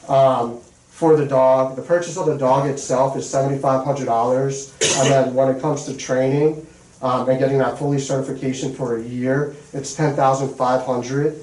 Um, 0.08 0.60
for 0.90 1.16
the 1.16 1.26
dog, 1.26 1.78
the 1.78 1.82
purchase 1.82 2.18
of 2.18 2.26
the 2.26 2.38
dog 2.38 2.68
itself 2.68 3.16
is 3.16 3.30
seventy-five 3.30 3.86
hundred 3.86 4.06
dollars. 4.06 4.74
And 4.98 5.10
then 5.10 5.34
when 5.34 5.48
it 5.56 5.62
comes 5.62 5.86
to 5.86 5.96
training, 5.96 6.66
um, 7.02 7.30
and 7.30 7.40
getting 7.40 7.60
that 7.60 7.78
fully 7.78 8.00
certification 8.00 8.74
for 8.74 8.98
a 8.98 9.02
year, 9.02 9.56
it's 9.72 9.94
ten 9.94 10.16
thousand 10.16 10.50
five 10.50 10.86
hundred, 10.86 11.42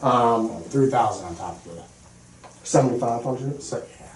um, 0.00 0.62
Three 0.70 0.88
thousand 0.88 1.26
on 1.26 1.36
top 1.36 1.66
of 1.66 1.76
it. 1.76 1.84
Seventy-five 2.64 3.22
hundred. 3.22 3.62
So, 3.62 3.78
yeah. 4.00 4.06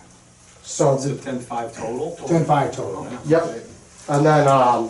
So, 0.62 0.94
Is 0.96 1.04
the- 1.04 1.14
it 1.14 1.22
ten-five 1.22 1.72
total? 1.74 2.16
Ten 2.26 2.44
five 2.44 2.72
total. 2.72 3.06
yep. 3.26 3.44
And 4.08 4.24
then, 4.24 4.48
um, 4.48 4.88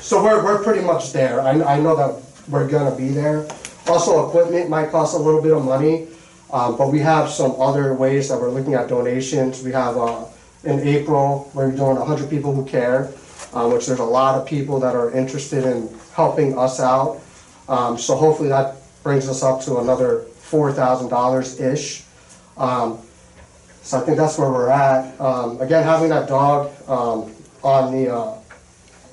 so 0.00 0.22
we're, 0.22 0.42
we're 0.44 0.62
pretty 0.62 0.82
much 0.82 1.12
there. 1.12 1.40
I, 1.40 1.50
I 1.76 1.80
know 1.80 1.96
that 1.96 2.22
we're 2.48 2.68
gonna 2.68 2.94
be 2.94 3.08
there. 3.08 3.46
Also, 3.88 4.26
equipment 4.28 4.68
might 4.68 4.90
cost 4.90 5.14
a 5.14 5.18
little 5.18 5.40
bit 5.42 5.52
of 5.52 5.64
money, 5.64 6.08
um, 6.52 6.76
but 6.76 6.90
we 6.92 6.98
have 7.00 7.30
some 7.30 7.52
other 7.60 7.94
ways 7.94 8.28
that 8.28 8.38
we're 8.40 8.50
looking 8.50 8.74
at 8.74 8.88
donations. 8.88 9.62
We 9.62 9.72
have, 9.72 9.96
uh, 9.96 10.24
in 10.64 10.80
April, 10.80 11.50
we're 11.54 11.70
doing 11.70 11.96
hundred 11.96 12.28
people 12.28 12.52
who 12.54 12.64
care, 12.64 13.12
uh, 13.54 13.68
which 13.68 13.86
there's 13.86 14.00
a 14.00 14.04
lot 14.04 14.34
of 14.40 14.46
people 14.46 14.80
that 14.80 14.94
are 14.96 15.12
interested 15.12 15.64
in 15.64 15.88
helping 16.14 16.58
us 16.58 16.80
out. 16.80 17.20
Um, 17.68 17.96
so 17.98 18.16
hopefully 18.16 18.48
that 18.48 18.76
brings 19.02 19.28
us 19.28 19.42
up 19.42 19.60
to 19.62 19.78
another 19.78 20.20
four 20.40 20.72
thousand 20.72 21.08
dollars-ish. 21.08 22.02
Um, 22.56 22.98
so 23.82 23.98
I 23.98 24.00
think 24.00 24.16
that's 24.16 24.38
where 24.38 24.50
we're 24.50 24.70
at. 24.70 25.20
Um, 25.20 25.60
again, 25.60 25.84
having 25.84 26.08
that 26.08 26.28
dog, 26.28 26.72
um, 26.88 27.32
on 27.62 27.92
the, 27.92 28.14
uh, 28.14 28.34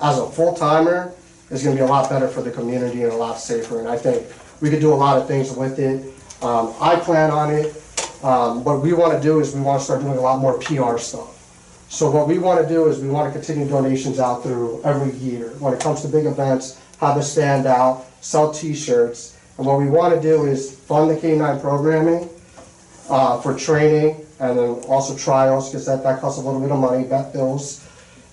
as 0.00 0.18
a 0.18 0.26
full-timer 0.26 1.12
is 1.50 1.62
gonna 1.62 1.76
be 1.76 1.82
a 1.82 1.86
lot 1.86 2.08
better 2.08 2.28
for 2.28 2.42
the 2.42 2.50
community 2.50 3.02
and 3.02 3.12
a 3.12 3.16
lot 3.16 3.38
safer, 3.38 3.78
and 3.78 3.88
I 3.88 3.96
think 3.96 4.26
we 4.60 4.70
could 4.70 4.80
do 4.80 4.92
a 4.92 4.94
lot 4.94 5.16
of 5.16 5.26
things 5.26 5.52
with 5.52 5.78
it. 5.78 6.12
Um, 6.42 6.74
I 6.80 6.96
plan 6.96 7.30
on 7.30 7.52
it, 7.52 7.74
um, 8.22 8.64
what 8.64 8.82
we 8.82 8.92
wanna 8.92 9.20
do 9.20 9.40
is 9.40 9.54
we 9.54 9.60
wanna 9.60 9.80
start 9.80 10.00
doing 10.00 10.18
a 10.18 10.20
lot 10.20 10.40
more 10.40 10.58
PR 10.58 10.98
stuff. 10.98 11.30
So 11.88 12.10
what 12.10 12.26
we 12.26 12.38
wanna 12.38 12.66
do 12.66 12.86
is 12.86 12.98
we 12.98 13.08
wanna 13.08 13.30
continue 13.30 13.68
donations 13.68 14.18
out 14.18 14.42
through 14.42 14.80
every 14.84 15.12
year. 15.18 15.52
When 15.58 15.72
it 15.72 15.80
comes 15.80 16.02
to 16.02 16.08
big 16.08 16.26
events, 16.26 16.78
have 17.00 17.16
a 17.16 17.22
stand 17.22 17.66
out, 17.66 18.06
sell 18.20 18.52
T-shirts, 18.52 19.34
and 19.58 19.66
what 19.66 19.78
we 19.78 19.86
wanna 19.86 20.20
do 20.20 20.46
is 20.46 20.72
fund 20.72 21.10
the 21.10 21.16
K-9 21.16 21.60
programming, 21.60 22.28
uh, 23.08 23.40
for 23.40 23.56
training, 23.56 24.24
and 24.40 24.58
then 24.58 24.70
also 24.88 25.16
trials, 25.16 25.70
because 25.70 25.86
that, 25.86 26.02
that 26.02 26.20
costs 26.20 26.38
a 26.38 26.42
little 26.42 26.60
bit 26.60 26.70
of 26.70 26.78
money, 26.78 27.04
vet 27.04 27.32
bills. 27.32 27.86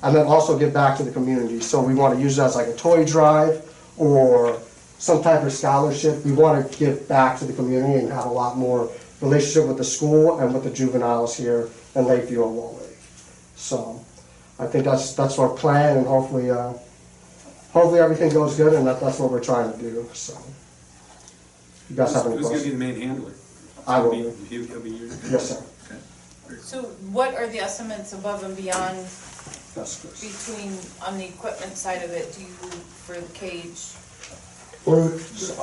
And 0.04 0.16
then 0.16 0.26
also 0.26 0.58
give 0.58 0.74
back 0.74 0.98
to 0.98 1.04
the 1.04 1.12
community, 1.12 1.60
so 1.60 1.82
we 1.82 1.94
wanna 1.94 2.20
use 2.20 2.40
it 2.40 2.42
as 2.42 2.56
like 2.56 2.68
a 2.68 2.76
toy 2.76 3.06
drive, 3.06 3.64
or 3.98 4.60
some 4.98 5.22
type 5.22 5.44
of 5.44 5.52
scholarship. 5.52 6.26
We 6.26 6.32
wanna 6.32 6.68
give 6.78 7.08
back 7.08 7.38
to 7.40 7.46
the 7.46 7.54
community 7.54 8.00
and 8.00 8.12
have 8.12 8.26
a 8.26 8.30
lot 8.30 8.58
more 8.58 8.90
relationship 9.22 9.68
with 9.68 9.78
the 9.78 9.84
school 9.84 10.40
and 10.40 10.54
with 10.54 10.64
the 10.64 10.72
juveniles 10.72 11.38
here 11.38 11.70
in 11.96 12.06
Lakeview 12.06 12.44
and 12.44 12.56
Wall 12.56 12.80
Lake. 12.82 12.98
So, 13.56 14.04
I 14.58 14.66
think 14.68 14.86
that's, 14.86 15.14
that's 15.14 15.38
our 15.38 15.50
plan, 15.50 15.98
and 15.98 16.08
hopefully, 16.08 16.50
uh, 16.50 16.74
hopefully 17.74 18.00
everything 18.00 18.32
goes 18.34 18.56
good, 18.56 18.74
and 18.74 18.88
that, 18.88 19.00
that's 19.00 19.20
what 19.20 19.32
we're 19.32 19.44
trying 19.44 19.72
to 19.72 19.78
do, 19.78 20.10
so. 20.14 20.36
You 21.90 21.96
guys 21.96 22.14
have 22.14 22.26
any 22.26 22.38
Who's 22.38 22.46
gonna 22.46 22.64
be 22.64 22.70
questions? 22.70 22.74
the 22.74 22.78
main 22.78 23.02
handler? 23.02 23.34
I 23.88 24.00
will 24.00 24.12
He'll 24.12 24.32
be. 24.32 24.58
be- 24.58 24.66
he'll 24.68 24.80
be 24.80 24.90
you? 24.92 25.12
Yes, 25.30 25.50
sir. 25.50 25.64
So 26.62 26.84
what 27.12 27.34
are 27.36 27.48
the 27.48 27.60
estimates 27.60 28.14
above 28.14 28.44
and 28.44 28.56
beyond 28.58 28.98
That's 29.76 30.02
good. 30.04 30.12
between, 30.20 30.78
on 31.06 31.18
the 31.18 31.26
equipment 31.26 31.78
side 31.78 32.04
of 32.04 32.12
it, 32.12 32.34
do 32.36 32.42
you, 32.42 32.48
for 32.48 33.16
the 33.16 33.34
cage? 33.34 33.80
Or, 34.86 35.14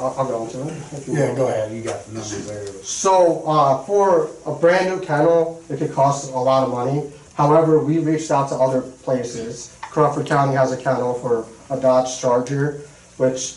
I'll, 0.00 0.14
I'll 0.18 0.26
go 0.28 0.44
into 0.44 0.62
it. 0.68 0.76
if 0.92 1.08
you 1.08 1.14
Yeah, 1.14 1.26
want. 1.26 1.36
go 1.36 1.48
ahead, 1.48 1.72
you 1.72 1.82
got 1.82 2.04
the 2.06 2.12
numbers 2.12 2.46
there. 2.46 2.66
So, 2.84 3.42
uh, 3.46 3.82
for 3.84 4.30
a 4.46 4.54
brand 4.54 4.88
new 4.88 5.04
kennel, 5.04 5.62
it 5.68 5.78
could 5.78 5.92
cost 5.92 6.30
a 6.32 6.38
lot 6.38 6.62
of 6.64 6.70
money. 6.70 7.10
However, 7.34 7.78
we 7.80 7.98
reached 7.98 8.30
out 8.30 8.48
to 8.48 8.54
other 8.54 8.80
places. 8.80 9.76
Crawford 9.82 10.26
County 10.26 10.54
has 10.54 10.72
a 10.72 10.76
kennel 10.76 11.14
for 11.14 11.46
a 11.74 11.78
Dodge 11.80 12.18
Charger, 12.20 12.80
which 13.18 13.56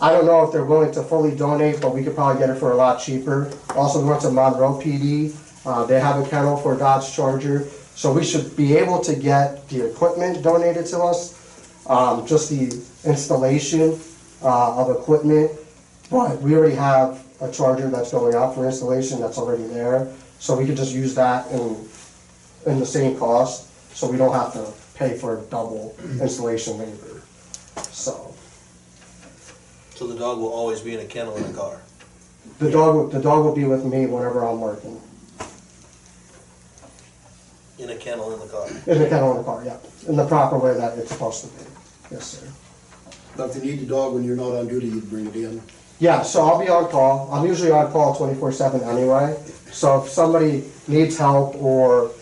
I 0.00 0.12
don't 0.12 0.26
know 0.26 0.44
if 0.44 0.52
they're 0.52 0.64
willing 0.64 0.92
to 0.92 1.02
fully 1.02 1.34
donate, 1.34 1.80
but 1.80 1.92
we 1.92 2.04
could 2.04 2.14
probably 2.14 2.40
get 2.40 2.50
it 2.50 2.58
for 2.58 2.72
a 2.72 2.76
lot 2.76 3.00
cheaper. 3.00 3.52
Also, 3.74 4.00
we 4.00 4.08
went 4.08 4.22
to 4.22 4.30
Monroe 4.30 4.80
PD, 4.80 5.34
uh, 5.66 5.84
they 5.84 6.00
have 6.00 6.24
a 6.24 6.28
kennel 6.28 6.56
for 6.56 6.76
Dodge 6.76 7.12
Charger. 7.12 7.66
So 7.94 8.12
we 8.12 8.24
should 8.24 8.56
be 8.56 8.76
able 8.76 9.00
to 9.00 9.16
get 9.16 9.68
the 9.68 9.90
equipment 9.90 10.42
donated 10.42 10.86
to 10.86 11.00
us, 11.00 11.34
um, 11.88 12.24
just 12.26 12.48
the 12.48 12.66
installation, 13.04 13.98
uh, 14.40 14.76
of 14.76 14.96
equipment. 14.96 15.50
But 16.08 16.40
we 16.40 16.54
already 16.54 16.76
have 16.76 17.24
a 17.40 17.50
charger 17.50 17.90
that's 17.90 18.12
going 18.12 18.36
out 18.36 18.54
for 18.54 18.64
installation, 18.66 19.20
that's 19.20 19.36
already 19.36 19.64
there, 19.64 20.08
so 20.38 20.56
we 20.56 20.64
could 20.64 20.76
just 20.76 20.94
use 20.94 21.14
that 21.16 21.50
in, 21.50 21.88
in 22.66 22.78
the 22.78 22.86
same 22.86 23.18
cost, 23.18 23.68
so 23.96 24.10
we 24.10 24.16
don't 24.16 24.32
have 24.32 24.52
to 24.52 24.72
pay 24.96 25.16
for 25.16 25.42
double 25.50 25.94
installation 26.20 26.78
labor, 26.78 27.22
so. 27.90 28.27
So 29.98 30.06
the 30.06 30.14
dog 30.16 30.38
will 30.38 30.52
always 30.52 30.80
be 30.80 30.94
in 30.94 31.00
a 31.00 31.04
kennel 31.04 31.36
in 31.36 31.42
a 31.42 31.52
car. 31.52 31.80
The 32.60 32.70
dog, 32.70 32.94
will- 32.94 33.08
the 33.08 33.18
dog 33.18 33.44
will 33.44 33.52
be 33.54 33.64
with 33.64 33.84
me 33.84 34.06
whenever 34.06 34.44
I'm 34.44 34.60
working, 34.60 35.00
In 37.80 37.90
a 37.90 37.96
kennel 37.96 38.32
in 38.32 38.38
the 38.38 38.46
car. 38.46 38.68
in 38.86 38.98
the 39.02 39.08
kennel 39.08 39.32
in 39.32 39.36
the 39.38 39.42
car, 39.42 39.64
yeah, 39.66 39.76
in 40.06 40.14
the 40.14 40.24
proper 40.24 40.56
way 40.56 40.74
that 40.74 40.96
it's 40.98 41.10
supposed 41.10 41.40
to 41.42 41.46
be, 41.48 41.64
yes, 42.12 42.24
sir. 42.26 42.46
But 43.36 43.56
if 43.56 43.64
you 43.64 43.72
need 43.72 43.80
the 43.80 43.86
dog 43.86 44.14
when 44.14 44.22
you're 44.22 44.36
not 44.36 44.52
on 44.54 44.68
duty, 44.68 44.86
you'd 44.86 45.10
bring 45.10 45.26
it 45.26 45.34
in. 45.34 45.60
Yeah, 45.98 46.22
so 46.22 46.46
I'll 46.46 46.60
be 46.60 46.68
on 46.68 46.86
call. 46.90 47.28
I'm 47.32 47.44
usually 47.44 47.72
on 47.72 47.90
call 47.90 48.14
twenty-four 48.14 48.52
seven 48.52 48.82
anyway. 48.82 49.36
So 49.72 50.02
if 50.02 50.10
somebody 50.10 50.62
needs 50.86 51.18
help 51.18 51.60
or 51.60 52.12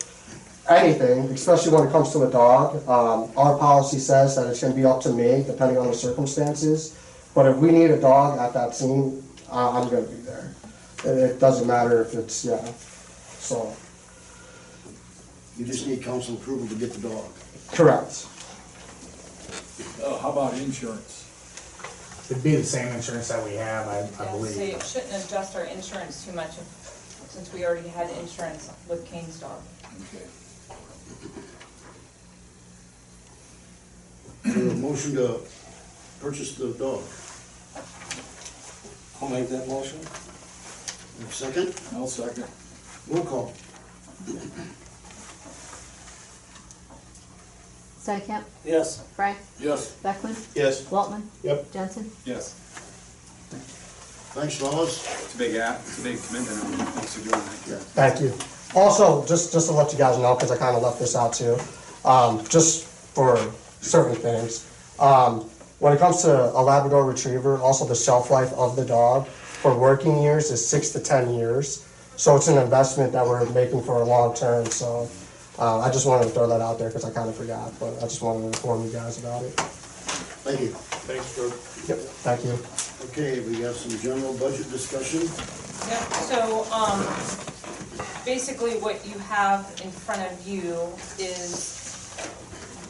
anything, 0.67 1.25
especially 1.29 1.73
when 1.77 1.87
it 1.87 1.91
comes 1.91 2.11
to 2.13 2.23
a 2.23 2.31
dog, 2.31 2.77
um, 2.89 3.29
our 3.37 3.55
policy 3.55 3.99
says 3.99 4.35
that 4.35 4.47
it's 4.47 4.61
gonna 4.61 4.73
be 4.73 4.83
up 4.85 4.99
to 5.01 5.09
me, 5.09 5.43
depending 5.45 5.77
on 5.77 5.85
the 5.87 5.93
circumstances. 5.93 6.93
But 7.37 7.45
if 7.45 7.57
we 7.57 7.69
need 7.71 7.91
a 7.91 8.01
dog 8.01 8.39
at 8.39 8.51
that 8.53 8.73
scene, 8.73 9.21
I, 9.51 9.67
I'm 9.77 9.87
gonna 9.89 10.01
be 10.07 10.15
there. 10.25 10.55
It, 11.05 11.33
it 11.33 11.39
doesn't 11.39 11.67
matter 11.67 12.01
if 12.01 12.15
it's, 12.15 12.43
yeah, 12.43 12.65
so, 13.37 13.75
You 15.55 15.63
just 15.63 15.85
need 15.85 16.01
council 16.01 16.33
approval 16.33 16.67
to 16.67 16.73
get 16.73 16.93
the 16.93 17.07
dog. 17.09 17.29
correct. 17.73 18.25
Uh, 20.03 20.17
how 20.17 20.31
about 20.31 20.55
insurance? 20.55 21.29
It'd 22.27 22.41
be 22.41 22.55
the 22.55 22.63
same 22.63 22.91
insurance 22.95 23.27
that 23.27 23.43
we 23.45 23.53
have, 23.53 23.87
I, 23.87 23.97
I 23.97 23.99
Yeah, 23.99 24.09
so 24.09 24.31
believe. 24.31 24.57
it 24.57 24.81
shouldn't 24.83 25.23
adjust 25.23 25.55
our 25.55 25.65
insurance 25.65 26.25
too 26.25 26.31
much, 26.31 26.57
if- 26.57 27.29
since 27.29 27.53
we 27.53 27.67
already 27.67 27.89
had 27.89 28.09
insurance 28.17 28.71
with 28.89 29.05
Kane's 29.05 29.39
dog. 29.39 29.61
Okay. 30.09 30.25
Is 34.59 34.71
a 34.73 34.75
motion 34.75 35.13
to 35.17 35.41
purchase 36.19 36.55
the 36.55 36.69
dog? 36.69 37.03
I'll 39.21 39.29
make 39.29 39.49
that 39.49 39.67
motion. 39.67 39.99
Second, 41.29 41.73
I'll 41.95 42.07
second. 42.07 42.45
roll 43.09 43.23
call. 43.25 43.53
Stankham? 47.99 48.43
Yes. 48.63 49.03
Frank? 49.15 49.37
Yes. 49.59 49.91
Beckman? 50.03 50.35
Yes. 50.55 50.83
Waltman? 50.85 51.23
Yep. 51.43 51.71
Jensen? 51.73 52.11
Yes, 52.25 52.53
Thanks, 54.33 54.55
fellas. 54.57 55.03
it's 55.23 55.33
a 55.33 55.37
big 55.37 55.55
app, 55.55 55.79
it's 55.79 55.99
a 55.99 56.03
big 56.03 56.21
commitment, 56.21 56.63
and 56.63 56.87
thanks 56.89 57.15
for 57.15 57.21
doing 57.21 57.31
that. 57.31 57.67
Yeah. 57.67 57.77
Thank 57.95 58.21
you. 58.21 58.33
Also, 58.75 59.25
just, 59.25 59.51
just 59.51 59.67
to 59.67 59.73
let 59.73 59.91
you 59.91 59.97
guys 59.97 60.17
know, 60.19 60.35
because 60.35 60.51
I 60.51 60.57
kind 60.57 60.75
of 60.75 60.83
left 60.83 60.99
this 60.99 61.15
out 61.15 61.33
too, 61.33 61.57
um, 62.05 62.45
just 62.47 62.85
for 62.85 63.37
certain 63.81 64.15
things. 64.15 64.69
Um, 64.99 65.49
when 65.79 65.93
it 65.93 65.99
comes 65.99 66.21
to 66.23 66.31
a 66.31 66.61
Labrador 66.61 67.05
Retriever, 67.05 67.57
also 67.59 67.85
the 67.85 67.95
shelf 67.95 68.31
life 68.31 68.51
of 68.53 68.75
the 68.75 68.85
dog 68.85 69.27
for 69.27 69.77
working 69.77 70.21
years 70.21 70.51
is 70.51 70.65
six 70.65 70.89
to 70.89 70.99
ten 70.99 71.33
years. 71.33 71.87
So 72.15 72.35
it's 72.35 72.47
an 72.47 72.57
investment 72.57 73.11
that 73.13 73.25
we're 73.25 73.47
making 73.51 73.83
for 73.83 74.01
a 74.01 74.05
long 74.05 74.33
term, 74.35 74.65
so, 74.65 75.07
uh, 75.59 75.79
I 75.81 75.91
just 75.91 76.07
wanted 76.07 76.25
to 76.25 76.29
throw 76.31 76.47
that 76.47 76.61
out 76.61 76.79
there 76.79 76.89
because 76.89 77.05
I 77.05 77.11
kind 77.11 77.29
of 77.29 77.35
forgot, 77.35 77.71
but 77.79 77.95
I 77.97 78.01
just 78.01 78.21
wanted 78.21 78.41
to 78.41 78.47
inform 78.47 78.85
you 78.85 78.91
guys 78.91 79.19
about 79.19 79.43
it. 79.43 79.53
Thank 79.53 80.61
you. 80.61 80.67
Thanks, 80.69 81.35
George. 81.35 81.53
Yep, 81.87 81.97
thank 82.25 82.43
you. 82.43 82.57
Okay, 83.09 83.39
we 83.47 83.61
got 83.61 83.75
some 83.75 83.99
general 83.99 84.33
budget 84.37 84.69
discussion. 84.71 85.21
Yep, 85.89 86.03
so, 86.25 86.65
um, 86.73 87.05
basically 88.25 88.79
what 88.79 89.05
you 89.05 89.17
have 89.19 89.79
in 89.83 89.91
front 89.91 90.21
of 90.31 90.47
you 90.47 90.73
is, 91.19 91.77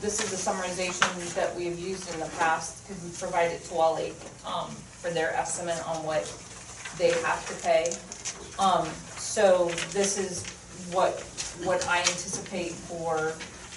this 0.02 0.22
is 0.22 0.34
a 0.34 0.52
summarization 0.52 1.34
that 1.36 1.56
we 1.56 1.66
have 1.66 1.80
used 1.80 2.14
in 2.14 2.20
the 2.20 2.30
past, 2.38 2.88
because 2.88 3.04
we 3.04 3.10
provided 3.12 3.64
to 3.64 3.74
Wally, 3.74 4.14
um, 4.46 4.70
for 4.72 5.10
their 5.10 5.34
estimate 5.34 5.82
on 5.88 6.04
what 6.04 6.26
they 6.98 7.12
have 7.22 7.46
to 7.48 7.54
pay. 7.64 7.94
Um, 8.60 8.88
so 9.18 9.70
this 9.92 10.18
is 10.18 10.46
what, 10.94 11.20
what 11.64 11.88
I 11.88 12.00
anticipate 12.00 12.72
for 12.72 13.34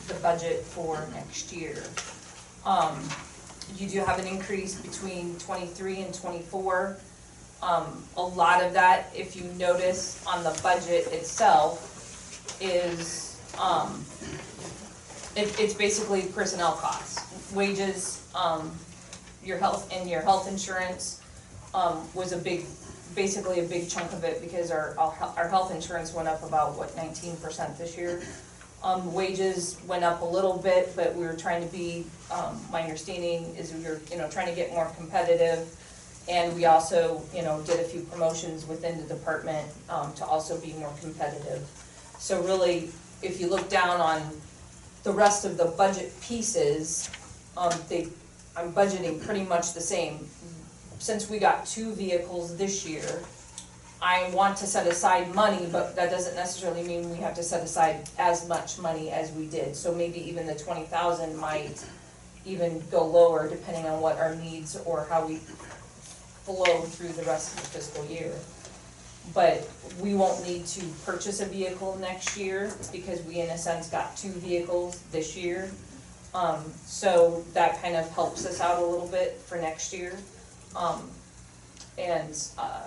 the 0.08 0.14
budget 0.20 0.64
for 0.64 1.06
next 1.14 1.52
year. 1.52 1.82
Um, 2.66 3.02
you 3.76 3.88
do 3.88 4.00
have 4.00 4.18
an 4.18 4.26
increase 4.26 4.74
between 4.74 5.38
twenty-three 5.38 6.00
and 6.00 6.12
twenty-four. 6.12 6.98
Um, 7.62 8.02
a 8.16 8.22
lot 8.22 8.62
of 8.64 8.72
that, 8.72 9.12
if 9.14 9.36
you 9.36 9.44
notice 9.58 10.24
on 10.26 10.42
the 10.42 10.58
budget 10.62 11.06
itself, 11.12 12.56
is, 12.60 13.38
um, 13.60 14.04
it, 15.36 15.58
it's 15.60 15.74
basically 15.74 16.22
personnel 16.22 16.72
costs, 16.72 17.52
wages, 17.52 18.26
um, 18.34 18.70
your 19.44 19.58
health, 19.58 19.90
and 19.92 20.08
your 20.08 20.20
health 20.20 20.48
insurance, 20.48 21.22
um, 21.74 22.06
was 22.14 22.32
a 22.32 22.36
big, 22.36 22.64
basically 23.14 23.60
a 23.60 23.64
big 23.64 23.88
chunk 23.88 24.12
of 24.12 24.24
it, 24.24 24.40
because 24.40 24.70
our, 24.70 24.94
our, 24.98 25.48
health 25.48 25.72
insurance 25.72 26.12
went 26.12 26.28
up 26.28 26.42
about, 26.42 26.76
what, 26.76 26.94
nineteen 26.96 27.36
percent 27.36 27.76
this 27.78 27.96
year? 27.96 28.22
Um, 28.82 29.12
wages 29.12 29.78
went 29.86 30.04
up 30.04 30.22
a 30.22 30.24
little 30.24 30.56
bit, 30.56 30.94
but 30.96 31.14
we 31.14 31.24
were 31.24 31.36
trying 31.36 31.66
to 31.66 31.72
be, 31.72 32.06
um, 32.30 32.60
my 32.72 32.82
understanding 32.82 33.54
is 33.56 33.72
we 33.72 33.84
were, 33.84 34.00
you 34.10 34.16
know, 34.16 34.28
trying 34.28 34.48
to 34.48 34.54
get 34.54 34.72
more 34.72 34.90
competitive. 34.96 35.68
And 36.28 36.54
we 36.54 36.66
also, 36.66 37.22
you 37.34 37.42
know, 37.42 37.60
did 37.62 37.80
a 37.80 37.84
few 37.84 38.02
promotions 38.02 38.66
within 38.66 39.00
the 39.00 39.14
department, 39.14 39.68
um, 39.88 40.12
to 40.14 40.24
also 40.24 40.58
be 40.60 40.72
more 40.74 40.92
competitive. 41.00 41.66
So 42.18 42.42
really, 42.42 42.90
if 43.22 43.40
you 43.40 43.48
look 43.48 43.68
down 43.68 44.00
on 44.00 44.22
the 45.02 45.12
rest 45.12 45.44
of 45.44 45.56
the 45.56 45.66
budget 45.76 46.12
pieces, 46.20 47.10
um, 47.56 47.72
they, 47.88 48.08
I'm 48.56 48.72
budgeting 48.72 49.24
pretty 49.24 49.44
much 49.44 49.72
the 49.72 49.80
same. 49.80 50.26
Since 50.98 51.30
we 51.30 51.38
got 51.38 51.64
two 51.66 51.92
vehicles 51.94 52.56
this 52.56 52.86
year, 52.86 53.22
I 54.02 54.30
want 54.32 54.56
to 54.58 54.66
set 54.66 54.86
aside 54.86 55.34
money, 55.34 55.68
but 55.70 55.94
that 55.96 56.10
doesn't 56.10 56.34
necessarily 56.34 56.82
mean 56.82 57.10
we 57.10 57.18
have 57.18 57.34
to 57.34 57.42
set 57.42 57.62
aside 57.62 58.08
as 58.18 58.48
much 58.48 58.78
money 58.78 59.10
as 59.10 59.30
we 59.32 59.46
did. 59.46 59.76
So 59.76 59.94
maybe 59.94 60.26
even 60.28 60.46
the 60.46 60.54
twenty 60.54 60.84
thousand 60.84 61.36
might 61.36 61.84
even 62.46 62.82
go 62.90 63.06
lower 63.06 63.48
depending 63.48 63.86
on 63.86 64.00
what 64.00 64.16
our 64.16 64.34
needs 64.36 64.76
or 64.86 65.06
how 65.10 65.26
we 65.26 65.36
flow 66.44 66.80
through 66.82 67.12
the 67.12 67.22
rest 67.24 67.54
of 67.54 67.62
the 67.62 67.68
fiscal 67.68 68.04
year. 68.06 68.32
But 69.34 69.68
we 70.00 70.14
won't 70.14 70.44
need 70.46 70.66
to 70.66 70.84
purchase 71.04 71.40
a 71.40 71.46
vehicle 71.46 71.96
next 72.00 72.36
year 72.36 72.72
because 72.90 73.22
we 73.22 73.40
in 73.40 73.50
a 73.50 73.58
sense 73.58 73.88
got 73.88 74.16
two 74.16 74.32
vehicles 74.32 75.00
this 75.12 75.36
year. 75.36 75.70
Um, 76.34 76.64
so 76.84 77.44
that 77.54 77.80
kind 77.82 77.96
of 77.96 78.08
helps 78.10 78.46
us 78.46 78.60
out 78.60 78.82
a 78.82 78.84
little 78.86 79.08
bit 79.08 79.36
for 79.46 79.56
next 79.58 79.92
year. 79.92 80.16
Um, 80.74 81.10
and, 81.98 82.36
uh, 82.58 82.86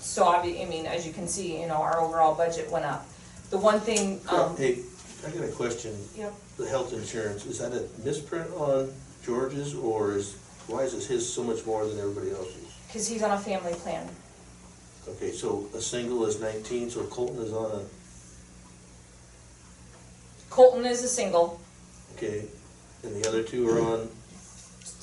so 0.00 0.24
I, 0.24 0.38
I 0.38 0.66
mean, 0.66 0.86
as 0.86 1.06
you 1.06 1.12
can 1.12 1.28
see, 1.28 1.60
you 1.60 1.68
know, 1.68 1.76
our 1.76 2.00
overall 2.00 2.34
budget 2.34 2.70
went 2.70 2.84
up. 2.84 3.06
The 3.50 3.58
one 3.58 3.80
thing, 3.80 4.20
um, 4.28 4.56
Hey, 4.56 4.80
I 5.26 5.30
got 5.30 5.44
a 5.44 5.52
question. 5.52 5.94
Yep. 6.16 6.34
The 6.56 6.68
health 6.68 6.92
insurance, 6.92 7.46
is 7.46 7.58
that 7.58 7.72
a 7.72 7.86
misprint 8.04 8.50
on 8.54 8.92
George's, 9.24 9.74
or 9.74 10.16
is, 10.16 10.36
why 10.66 10.82
is 10.82 11.06
his 11.06 11.30
so 11.30 11.44
much 11.44 11.64
more 11.64 11.86
than 11.86 11.98
everybody 11.98 12.30
else's? 12.30 12.56
cause 12.92 13.08
he's 13.08 13.22
on 13.22 13.30
a 13.30 13.38
family 13.38 13.72
plan. 13.74 14.06
Okay, 15.08 15.32
so 15.32 15.66
a 15.74 15.80
single 15.80 16.24
is 16.26 16.40
nineteen, 16.40 16.88
so 16.90 17.02
Colton 17.04 17.42
is 17.44 17.52
on 17.52 17.70
a, 17.72 17.82
Colton 20.50 20.84
is 20.86 21.02
a 21.02 21.08
single, 21.08 21.60
okay, 22.16 22.44
and 23.02 23.22
the 23.22 23.28
other 23.28 23.42
two 23.42 23.68
are 23.68 23.80
on, 23.80 24.00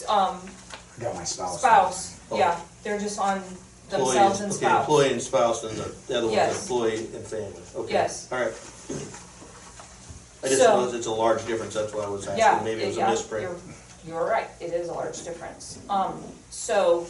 um, 0.07 0.41
I 0.97 1.03
got 1.03 1.15
my 1.15 1.23
spouse. 1.25 1.59
spouse, 1.59 2.19
Oh. 2.31 2.37
yeah, 2.37 2.59
they're 2.83 2.99
just 2.99 3.19
on 3.19 3.37
employee, 3.91 4.05
themselves 4.05 4.39
and 4.41 4.51
okay, 4.51 4.57
spouse. 4.59 4.79
employee 4.81 5.11
and 5.11 5.21
spouse, 5.21 5.63
and 5.65 5.77
the, 5.77 5.95
the 6.07 6.17
other 6.17 6.27
one's 6.27 6.35
Yes. 6.37 6.61
employee 6.61 6.97
and 7.13 7.25
family, 7.27 7.61
okay. 7.75 7.93
Yes. 7.93 8.27
All 8.31 8.39
right. 8.39 8.53
I 10.41 10.47
just 10.47 10.61
So- 10.61 10.77
noticed 10.79 10.95
it's 10.95 11.07
a 11.07 11.11
large 11.11 11.45
difference, 11.45 11.73
that's 11.73 11.93
why 11.93 12.03
I 12.03 12.07
was 12.09 12.25
Yeah, 12.25 12.51
asking, 12.51 12.63
maybe 12.65 12.83
it 12.83 12.87
was 12.87 12.97
a 12.97 12.99
yeah, 13.01 13.09
misprint. 13.09 13.43
you're- 13.49 13.59
You're 14.07 14.25
right, 14.25 14.47
it 14.61 14.71
is 14.71 14.87
a 14.87 14.93
large 14.93 15.21
difference. 15.25 15.77
Um, 15.89 16.23
so, 16.51 17.05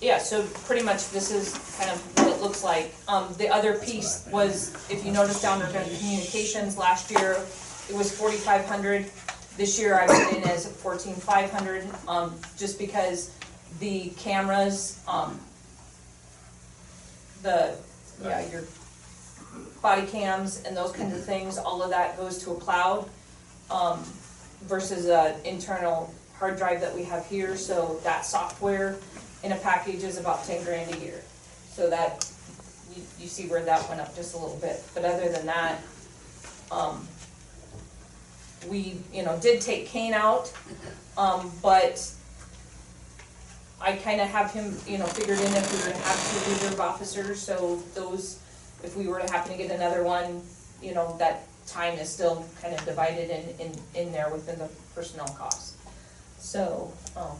yeah, 0.00 0.18
so 0.18 0.44
pretty 0.64 0.84
much 0.84 1.10
this 1.10 1.30
is 1.30 1.52
kind 1.78 1.90
of 1.90 2.00
what 2.18 2.36
it 2.36 2.42
looks 2.42 2.62
like. 2.62 2.94
Um, 3.08 3.34
the 3.38 3.48
other 3.48 3.78
piece 3.78 4.26
was, 4.30 4.74
if 4.90 5.04
you 5.04 5.12
notice 5.12 5.40
down 5.42 5.58
the 5.58 5.66
communications, 5.66 6.76
last 6.76 7.10
year, 7.10 7.32
it 7.88 7.94
was 7.94 8.16
forty-five 8.16 8.64
hundred. 8.66 9.06
This 9.56 9.78
year 9.78 9.98
I 9.98 10.06
went 10.06 10.36
in 10.36 10.42
as 10.44 10.66
fourteen 10.66 11.14
five 11.14 11.50
hundred, 11.50 11.86
um, 12.06 12.34
just 12.58 12.78
because 12.78 13.30
the 13.80 14.10
cameras, 14.18 15.00
um, 15.08 15.40
the, 17.42 17.76
yeah, 18.22 18.50
your 18.50 18.64
body 19.82 20.06
cams 20.06 20.62
and 20.64 20.76
those 20.76 20.92
kinds 20.92 21.14
of 21.14 21.24
things, 21.24 21.58
all 21.58 21.82
of 21.82 21.90
that 21.90 22.16
goes 22.16 22.38
to 22.44 22.52
a 22.52 22.56
cloud. 22.56 23.08
Um, 23.70 24.02
versus 24.62 25.06
an 25.06 25.34
internal 25.44 26.12
hard 26.38 26.56
drive 26.56 26.80
that 26.80 26.94
we 26.94 27.04
have 27.04 27.26
here, 27.26 27.56
so 27.56 28.00
that 28.04 28.24
software 28.24 28.96
in 29.42 29.52
a 29.52 29.56
package 29.56 30.02
is 30.02 30.18
about 30.18 30.44
ten 30.44 30.62
grand 30.64 30.94
a 30.94 30.98
year. 30.98 31.22
So 31.72 31.90
that, 31.90 32.28
you, 32.94 33.02
you 33.20 33.26
see 33.26 33.48
where 33.48 33.62
that 33.64 33.88
went 33.88 34.00
up 34.00 34.14
just 34.16 34.34
a 34.34 34.38
little 34.38 34.56
bit, 34.56 34.82
but 34.94 35.04
other 35.04 35.28
than 35.28 35.46
that, 35.46 35.78
um, 36.70 37.06
we, 38.68 38.98
you 39.12 39.22
know, 39.22 39.38
did 39.40 39.60
take 39.60 39.86
Kane 39.86 40.14
out, 40.14 40.52
um, 41.18 41.52
but 41.62 42.10
I 43.80 43.96
kinda 43.96 44.24
have 44.24 44.52
him, 44.52 44.74
you 44.86 44.96
know, 44.96 45.06
figured 45.06 45.38
in 45.38 45.52
if 45.52 45.70
we 45.70 45.78
were 45.86 45.94
to 45.94 46.02
have 46.02 46.44
two 46.44 46.50
reserve 46.52 46.80
officers, 46.80 47.40
so 47.40 47.82
those, 47.94 48.40
if 48.82 48.96
we 48.96 49.06
were 49.06 49.20
to 49.20 49.30
happen 49.30 49.52
to 49.52 49.58
get 49.58 49.70
another 49.70 50.02
one, 50.02 50.42
you 50.82 50.94
know, 50.94 51.14
that 51.18 51.46
time 51.66 51.98
is 51.98 52.08
still 52.08 52.46
kind 52.62 52.74
of 52.74 52.82
divided 52.86 53.28
in, 53.28 53.66
in, 53.66 53.72
in 53.94 54.12
there 54.12 54.30
within 54.32 54.58
the 54.58 54.68
personnel 54.94 55.28
costs. 55.28 55.76
So, 56.38 56.90
um, 57.16 57.36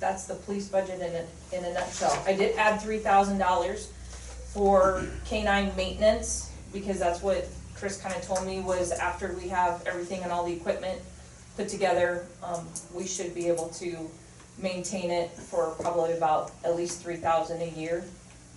that's 0.00 0.24
the 0.24 0.34
police 0.34 0.68
budget 0.68 1.00
in 1.00 1.12
a, 1.14 1.56
in 1.56 1.64
a 1.64 1.74
nutshell. 1.74 2.20
I 2.26 2.32
did 2.34 2.56
add 2.56 2.80
three 2.80 2.98
thousand 2.98 3.38
dollars 3.38 3.92
for 4.52 5.04
canine 5.26 5.74
maintenance, 5.76 6.50
because 6.72 6.98
that's 6.98 7.22
what 7.22 7.46
Chris 7.76 8.00
kinda 8.00 8.20
told 8.20 8.44
me 8.46 8.60
was 8.60 8.90
after 8.90 9.32
we 9.34 9.48
have 9.48 9.82
everything 9.86 10.22
and 10.22 10.32
all 10.32 10.44
the 10.44 10.52
equipment 10.52 11.00
put 11.56 11.68
together, 11.68 12.26
um, 12.42 12.66
we 12.94 13.06
should 13.06 13.34
be 13.34 13.46
able 13.48 13.68
to 13.68 14.10
maintain 14.58 15.10
it 15.10 15.30
for 15.30 15.70
probably 15.80 16.12
about 16.12 16.52
at 16.64 16.76
least 16.76 17.02
three 17.02 17.16
thousand 17.16 17.62
a 17.62 17.70
year, 17.70 18.04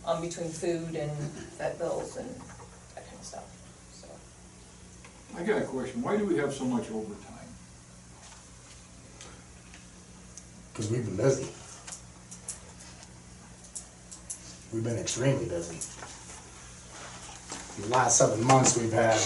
um, 0.06 0.22
between 0.22 0.50
food 0.50 0.96
and 0.96 1.12
vet 1.58 1.78
bills 1.78 2.18
and 2.18 2.28
that 2.96 3.06
kind 3.08 3.20
of 3.20 3.26
stuff, 3.26 3.46
so. 3.94 4.08
I 5.38 5.44
got 5.44 5.62
a 5.62 5.66
question, 5.66 6.02
why 6.02 6.18
do 6.18 6.26
we 6.26 6.38
have 6.38 6.54
so 6.54 6.66
much 6.66 6.90
overtime? 6.92 7.33
Cause 10.84 10.92
we've 10.92 11.06
been 11.06 11.16
busy. 11.16 11.48
We've 14.74 14.84
been 14.84 15.00
extremely 15.00 15.46
busy. 15.46 15.78
The 17.82 17.88
last 17.88 18.18
seven 18.18 18.44
months, 18.44 18.78
we've 18.78 18.92
had 18.92 19.18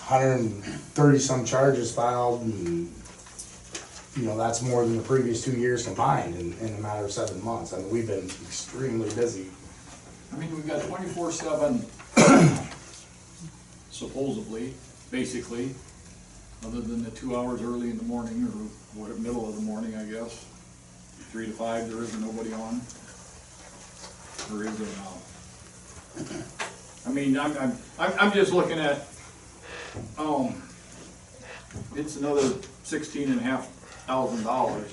hundred 0.00 0.40
and 0.40 0.62
thirty-some 0.62 1.46
charges 1.46 1.94
filed 1.94 2.42
and, 2.42 2.92
you 4.14 4.24
know, 4.26 4.36
that's 4.36 4.60
more 4.60 4.84
than 4.84 4.98
the 4.98 5.02
previous 5.02 5.42
two 5.42 5.52
years 5.52 5.86
combined 5.86 6.34
in, 6.34 6.52
in 6.58 6.74
a 6.74 6.80
matter 6.82 7.06
of 7.06 7.12
seven 7.12 7.42
months. 7.42 7.72
I 7.72 7.78
mean, 7.78 7.88
we've 7.88 8.06
been 8.06 8.26
extremely 8.26 9.08
busy. 9.14 9.46
I 10.34 10.36
mean, 10.36 10.54
we've 10.54 10.66
got 10.66 10.82
twenty-four 10.82 11.32
seven 11.32 11.86
supposedly, 13.90 14.74
basically, 15.10 15.74
other 16.64 16.80
than 16.80 17.02
the 17.02 17.10
two 17.10 17.36
hours 17.36 17.62
early 17.62 17.90
in 17.90 17.98
the 17.98 18.04
morning 18.04 18.44
or 18.44 19.00
what, 19.00 19.18
middle 19.18 19.48
of 19.48 19.56
the 19.56 19.62
morning, 19.62 19.94
I 19.94 20.04
guess. 20.04 20.44
Three 21.32 21.46
to 21.46 21.52
five, 21.52 21.88
there 21.90 22.02
isn't 22.02 22.20
nobody 22.20 22.52
on. 22.52 22.80
Or 24.52 24.64
is 24.64 24.76
there 24.78 24.88
now? 24.96 26.44
I 27.06 27.10
mean, 27.12 27.38
I'm, 27.38 27.56
I'm, 27.56 27.78
I'm, 27.98 28.12
I'm 28.18 28.32
just 28.32 28.52
looking 28.52 28.78
at, 28.78 29.06
um, 30.18 30.60
it's 31.94 32.16
another 32.16 32.52
sixteen 32.82 33.30
and 33.30 33.40
a 33.40 33.44
half 33.44 33.68
thousand 34.06 34.42
dollars. 34.44 34.92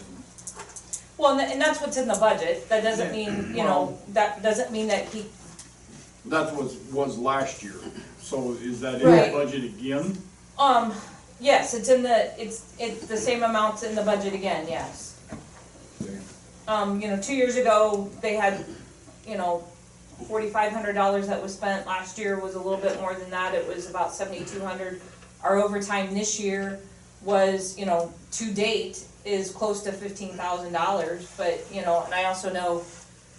Well, 1.18 1.40
and 1.40 1.60
that's 1.60 1.82
what's 1.82 1.98
in 1.98 2.08
the 2.08 2.14
budget, 2.16 2.70
that 2.70 2.84
doesn't 2.84 3.12
mean, 3.12 3.50
you 3.56 3.64
know, 3.64 3.98
that 4.10 4.44
doesn't 4.44 4.72
mean 4.72 4.88
that 4.90 5.06
he, 5.06 5.26
That's 6.28 6.52
what 6.52 6.72
was 6.94 7.18
last 7.18 7.64
year, 7.64 7.74
so 8.20 8.52
is 8.62 8.80
that 8.82 9.02
in 9.02 9.08
Right. 9.08 9.32
the 9.32 9.38
budget 9.38 9.64
again? 9.64 10.16
um, 10.60 10.94
Yes, 11.40 11.74
it's 11.74 11.90
in 11.90 12.02
the, 12.04 12.42
it's, 12.42 12.74
it's 12.80 13.06
the 13.06 13.18
same 13.18 13.44
amounts 13.44 13.84
in 13.84 13.94
the 13.96 14.02
budget 14.02 14.34
again, 14.34 14.66
yes. 14.68 15.20
Um, 16.68 17.00
you 17.00 17.08
know, 17.08 17.20
two 17.22 17.36
years 17.36 17.56
ago, 17.56 18.10
they 18.22 18.36
had, 18.36 18.66
you 19.26 19.38
know, 19.38 19.64
forty-five 20.28 20.72
hundred 20.74 20.94
dollars 20.94 21.28
that 21.28 21.42
was 21.42 21.54
spent, 21.54 21.86
last 21.86 22.18
year 22.18 22.40
was 22.40 22.56
a 22.56 22.60
little 22.60 22.80
bit 22.80 23.00
more 23.00 23.14
than 23.14 23.30
that, 23.30 23.54
it 23.54 23.68
was 23.68 23.90
about 23.90 24.14
seventy-two 24.14 24.60
hundred. 24.66 25.00
Our 25.44 25.58
overtime 25.58 26.14
this 26.14 26.40
year 26.40 26.80
was, 27.22 27.78
you 27.78 27.86
know, 27.86 28.12
to 28.32 28.54
date, 28.54 29.06
is 29.24 29.52
close 29.52 29.84
to 29.84 29.92
fifteen 29.92 30.34
thousand 30.34 30.74
dollars, 30.74 31.32
but, 31.38 31.64
you 31.72 31.84
know, 31.84 32.04
and 32.04 32.14
I 32.14 32.26
also 32.26 32.52
know 32.52 32.84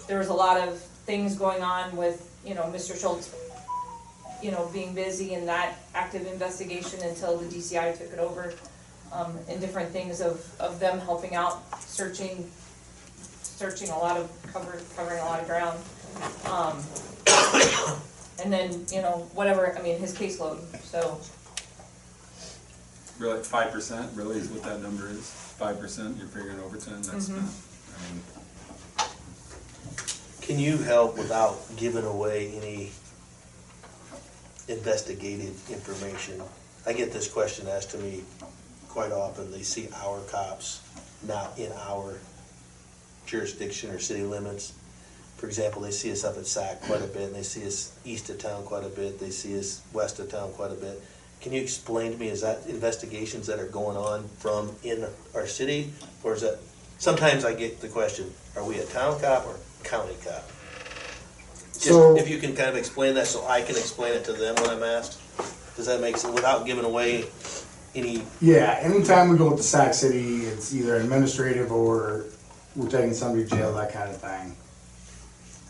there 0.07 0.19
was 0.19 0.29
a 0.29 0.35
lot 0.35 0.57
of 0.57 0.79
things 1.05 1.37
going 1.37 1.63
on 1.63 1.97
with, 1.97 2.31
you 2.47 2.55
know, 2.55 2.63
Mr. 2.65 2.99
Schultz 2.99 3.35
you 4.43 4.51
know, 4.51 4.69
being 4.73 4.95
busy 4.95 5.35
in 5.35 5.47
that 5.47 5.77
active 5.95 6.27
investigation 6.27 7.01
until 7.03 7.37
the 7.39 7.47
DCI 7.47 7.97
took 7.99 8.13
it 8.13 8.19
over, 8.19 8.55
um, 9.13 9.37
and 9.49 9.61
different 9.61 9.91
things 9.91 10.21
of, 10.21 10.45
of 10.61 10.79
them 10.79 10.99
helping 11.01 11.35
out, 11.35 11.63
searching, 11.81 12.49
searching 13.43 13.91
a 13.91 13.99
lot 13.99 14.17
of, 14.17 14.31
cover, 14.53 14.81
covering 14.97 15.21
a 15.21 15.25
lot 15.25 15.41
of 15.41 15.47
ground. 15.47 15.79
Um, 16.47 16.83
and 18.43 18.53
then, 18.53 18.87
you 18.93 19.03
know, 19.03 19.29
whatever, 19.35 19.77
I 19.77 19.83
mean, 19.83 19.99
his 19.99 20.15
caseload, 20.17 20.59
so, 20.85 21.21
Really, 23.19 23.43
five 23.43 23.73
percent, 23.73 24.13
really 24.15 24.39
is 24.39 24.49
what 24.49 24.63
that 24.63 24.81
number 24.81 25.09
is, 25.09 25.29
five 25.59 25.81
percent, 25.81 26.17
you're 26.19 26.29
figuring 26.29 26.61
overtime, 26.61 27.03
that's 27.03 27.29
not, 27.29 27.39
I 27.41 28.13
mean, 28.13 28.23
Can 30.41 30.61
you 30.61 30.79
help 30.79 31.19
without 31.19 31.59
giving 31.77 32.05
away 32.05 32.53
any 32.63 32.93
investigative 34.69 35.71
information? 35.71 36.43
I 36.87 36.93
get 36.93 37.13
this 37.13 37.29
question 37.29 37.69
asked 37.69 37.91
to 37.91 37.99
me 37.99 38.23
quite 38.89 39.13
often. 39.13 39.51
They 39.51 39.63
see 39.63 39.89
our 39.95 40.21
cops 40.23 40.83
not 41.27 41.59
in 41.59 41.73
our 41.73 42.19
jurisdiction 43.27 43.91
or 43.91 43.99
city 43.99 44.23
limits. 44.23 44.73
For 45.37 45.47
example, 45.47 45.83
they 45.83 45.91
see 45.91 46.11
us 46.11 46.25
up 46.25 46.37
at 46.37 46.47
SAC 46.47 46.81
quite 46.83 47.03
a 47.03 47.07
bit, 47.07 47.23
and 47.23 47.35
they 47.35 47.43
see 47.43 47.67
us 47.67 47.93
east 48.05 48.29
of 48.31 48.39
town 48.39 48.65
quite 48.65 48.85
a 48.85 48.89
bit, 48.89 49.21
they 49.21 49.31
see 49.31 49.57
us 49.57 49.83
west 49.93 50.19
of 50.19 50.31
town 50.31 50.53
quite 50.53 50.73
a 50.73 50.75
bit. 50.75 51.01
Can 51.41 51.53
you 51.53 51.63
explain 51.63 52.13
to 52.13 52.19
me, 52.19 52.29
is 52.29 52.41
that 52.41 52.67
investigations 52.67 53.47
that 53.47 53.61
are 53.61 53.69
going 53.69 53.97
on 53.97 54.27
from 54.39 54.75
in 54.83 55.07
our 55.35 55.47
city, 55.47 55.93
or 56.25 56.35
is 56.35 56.41
that, 56.41 56.59
sometimes 56.99 57.45
I 57.45 57.55
get 57.55 57.81
the 57.81 57.87
question, 57.87 58.33
are 58.57 58.65
we 58.65 58.79
a 58.79 58.85
town 58.87 59.21
cop 59.21 59.47
or 59.47 59.57
county 59.85 60.17
cop? 60.25 60.51
So- 61.79 62.17
if 62.17 62.29
you 62.29 62.39
can 62.39 62.55
kind 62.55 62.69
of 62.69 62.77
explain 62.77 63.15
that 63.15 63.27
so 63.27 63.47
I 63.47 63.63
can 63.63 63.77
explain 63.77 64.15
it 64.15 64.25
to 64.25 64.33
them 64.33 64.55
when 64.57 64.71
I'm 64.71 64.83
asked, 64.83 65.19
does 65.77 65.87
that 65.87 66.01
make 66.01 66.17
sense, 66.17 66.35
without 66.35 66.67
giving 66.67 66.85
away 66.85 67.27
any, 67.95 68.23
Yeah, 68.41 68.79
anytime 68.81 69.29
we 69.31 69.39
go 69.39 69.49
with 69.49 69.59
the 69.59 69.63
Sac 69.63 69.95
City, 69.95 70.47
it's 70.47 70.75
either 70.75 70.97
administrative 70.97 71.71
or 71.73 72.25
we're 72.77 72.89
taking 72.89 73.15
somebody 73.15 73.45
to 73.45 73.51
jail, 73.57 73.73
that 73.75 73.93
kind 73.93 74.11
of 74.11 74.17
thing. 74.21 74.57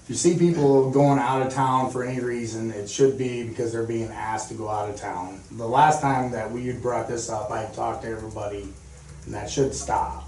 If 0.05 0.11
you 0.13 0.17
see 0.17 0.39
people 0.39 0.91
going 0.91 1.19
out 1.19 1.43
of 1.47 1.53
town 1.53 1.91
for 1.91 2.03
any 2.03 2.21
reason, 2.21 2.71
it 2.71 2.89
should 2.89 3.19
be 3.19 3.45
because 3.45 3.73
they're 3.73 3.83
being 3.83 4.11
asked 4.11 4.49
to 4.49 4.55
go 4.55 4.69
out 4.69 4.89
of 4.89 4.97
town. 4.97 5.41
The 5.53 5.69
last 5.69 6.01
time 6.01 6.31
that 6.33 6.51
we 6.51 6.67
had 6.67 6.81
brought 6.81 7.09
this 7.09 7.29
up, 7.29 7.51
I 7.51 7.67
talked 7.75 8.03
to 8.05 8.09
everybody, 8.09 8.73
and 9.27 9.35
that 9.35 9.51
should 9.51 9.75
stop. 9.75 10.27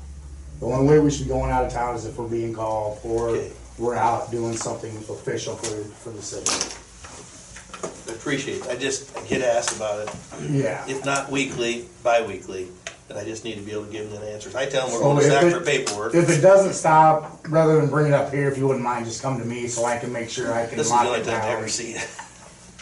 The 0.61 0.67
only 0.67 0.87
way 0.87 0.99
we 1.01 1.11
should 1.11 1.25
be 1.25 1.31
going 1.31 1.51
out 1.51 1.65
of 1.65 1.73
town 1.73 1.97
is 1.97 2.05
if 2.05 2.19
we're 2.19 2.29
being 2.29 2.53
called 2.53 2.99
or 3.03 3.31
Okay. 3.31 3.53
We're 3.81 3.97
out 3.97 4.31
doing 4.31 4.55
something 4.57 4.95
official 5.09 5.57
for, 5.57 5.83
for 5.85 6.11
the 6.11 6.21
city. 6.23 6.77
I 8.09 8.13
appreciate, 8.13 8.67
I 8.69 8.77
just, 8.77 9.17
I 9.17 9.23
get 9.25 9.41
asked 9.41 9.75
about 9.77 10.07
it. 10.07 10.15
Yeah. 10.51 10.85
If 10.87 11.05
not 11.07 11.31
weekly, 11.31 11.87
bi-weekly, 12.05 12.69
and 13.09 13.19
I 13.19 13.25
just 13.25 13.43
need 13.45 13.55
to 13.55 13.63
be 13.63 13.73
able 13.73 13.87
to 13.87 13.91
give 13.93 14.11
them 14.11 14.21
the 14.21 14.31
answers. 14.33 14.55
I 14.55 14.67
tell 14.67 14.87
them 14.89 14.95
we're 14.95 15.01
So 15.01 15.05
going 15.05 15.21
to 15.21 15.25
if 15.27 15.33
SAC 15.33 15.45
it- 15.45 15.53
for 15.59 15.65
paperwork. 15.65 16.15
If 16.15 16.29
it 16.29 16.41
doesn't 16.43 16.75
stop, 16.75 17.41
rather 17.49 17.81
than 17.81 17.89
bring 17.89 18.07
it 18.09 18.13
up 18.13 18.31
here, 18.33 18.49
if 18.51 18.59
you 18.59 18.67
wouldn't 18.67 18.85
mind, 18.85 19.07
just 19.07 19.23
come 19.23 19.39
to 19.39 19.45
me 19.47 19.67
so 19.67 19.87
I 19.87 19.97
can 19.99 20.13
make 20.13 20.29
sure 20.29 20.53
I 20.53 20.67
can 20.67 20.77
This 20.77 20.87
is 20.89 20.93
the 20.93 20.97
lock 20.99 21.07
only 21.07 21.21
it 21.21 21.25
time 21.25 21.41
I 21.43 21.49
ever 21.49 21.61
down. 21.63 21.69
see 21.71 21.93
it. 21.93 22.09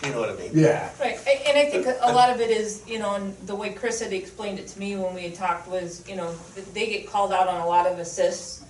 You 0.05 0.13
know 0.13 0.21
what 0.21 0.31
I 0.31 0.35
mean? 0.37 0.53
Yeah, 0.55 0.91
right, 1.01 1.19
a- 1.27 1.49
and 1.49 1.59
I 1.59 1.65
think 1.69 1.85
a 2.03 2.13
lot 2.13 2.31
of 2.31 2.41
it 2.41 2.51
is, 2.53 2.85
you 2.87 3.01
know, 3.01 3.17
and 3.17 3.37
the 3.49 3.55
way 3.57 3.71
Chris 3.73 4.01
had 4.01 4.13
explained 4.13 4.61
it 4.61 4.69
to 4.69 4.79
me 4.79 4.95
when 4.95 5.13
we 5.13 5.23
had 5.25 5.35
talked 5.35 5.67
was, 5.67 6.09
you 6.09 6.15
know, 6.15 6.33
that 6.55 6.73
they 6.73 6.87
get 6.87 7.09
called 7.11 7.33
out 7.33 7.49
on 7.49 7.61
a 7.63 7.67
lot 7.67 7.85
of 7.89 7.99
assists. 7.99 8.63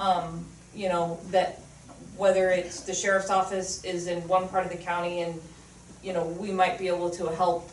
Um, 0.00 0.44
you 0.74 0.88
know, 0.88 1.20
that 1.30 1.60
whether 2.16 2.50
it's 2.50 2.80
the 2.80 2.94
sheriff's 2.94 3.30
office 3.30 3.82
is 3.84 4.06
in 4.06 4.26
one 4.28 4.48
part 4.48 4.64
of 4.66 4.70
the 4.72 4.78
county 4.78 5.20
and, 5.20 5.40
you 6.02 6.12
know, 6.12 6.24
we 6.24 6.50
might 6.50 6.78
be 6.78 6.88
able 6.88 7.10
to 7.10 7.26
help, 7.28 7.70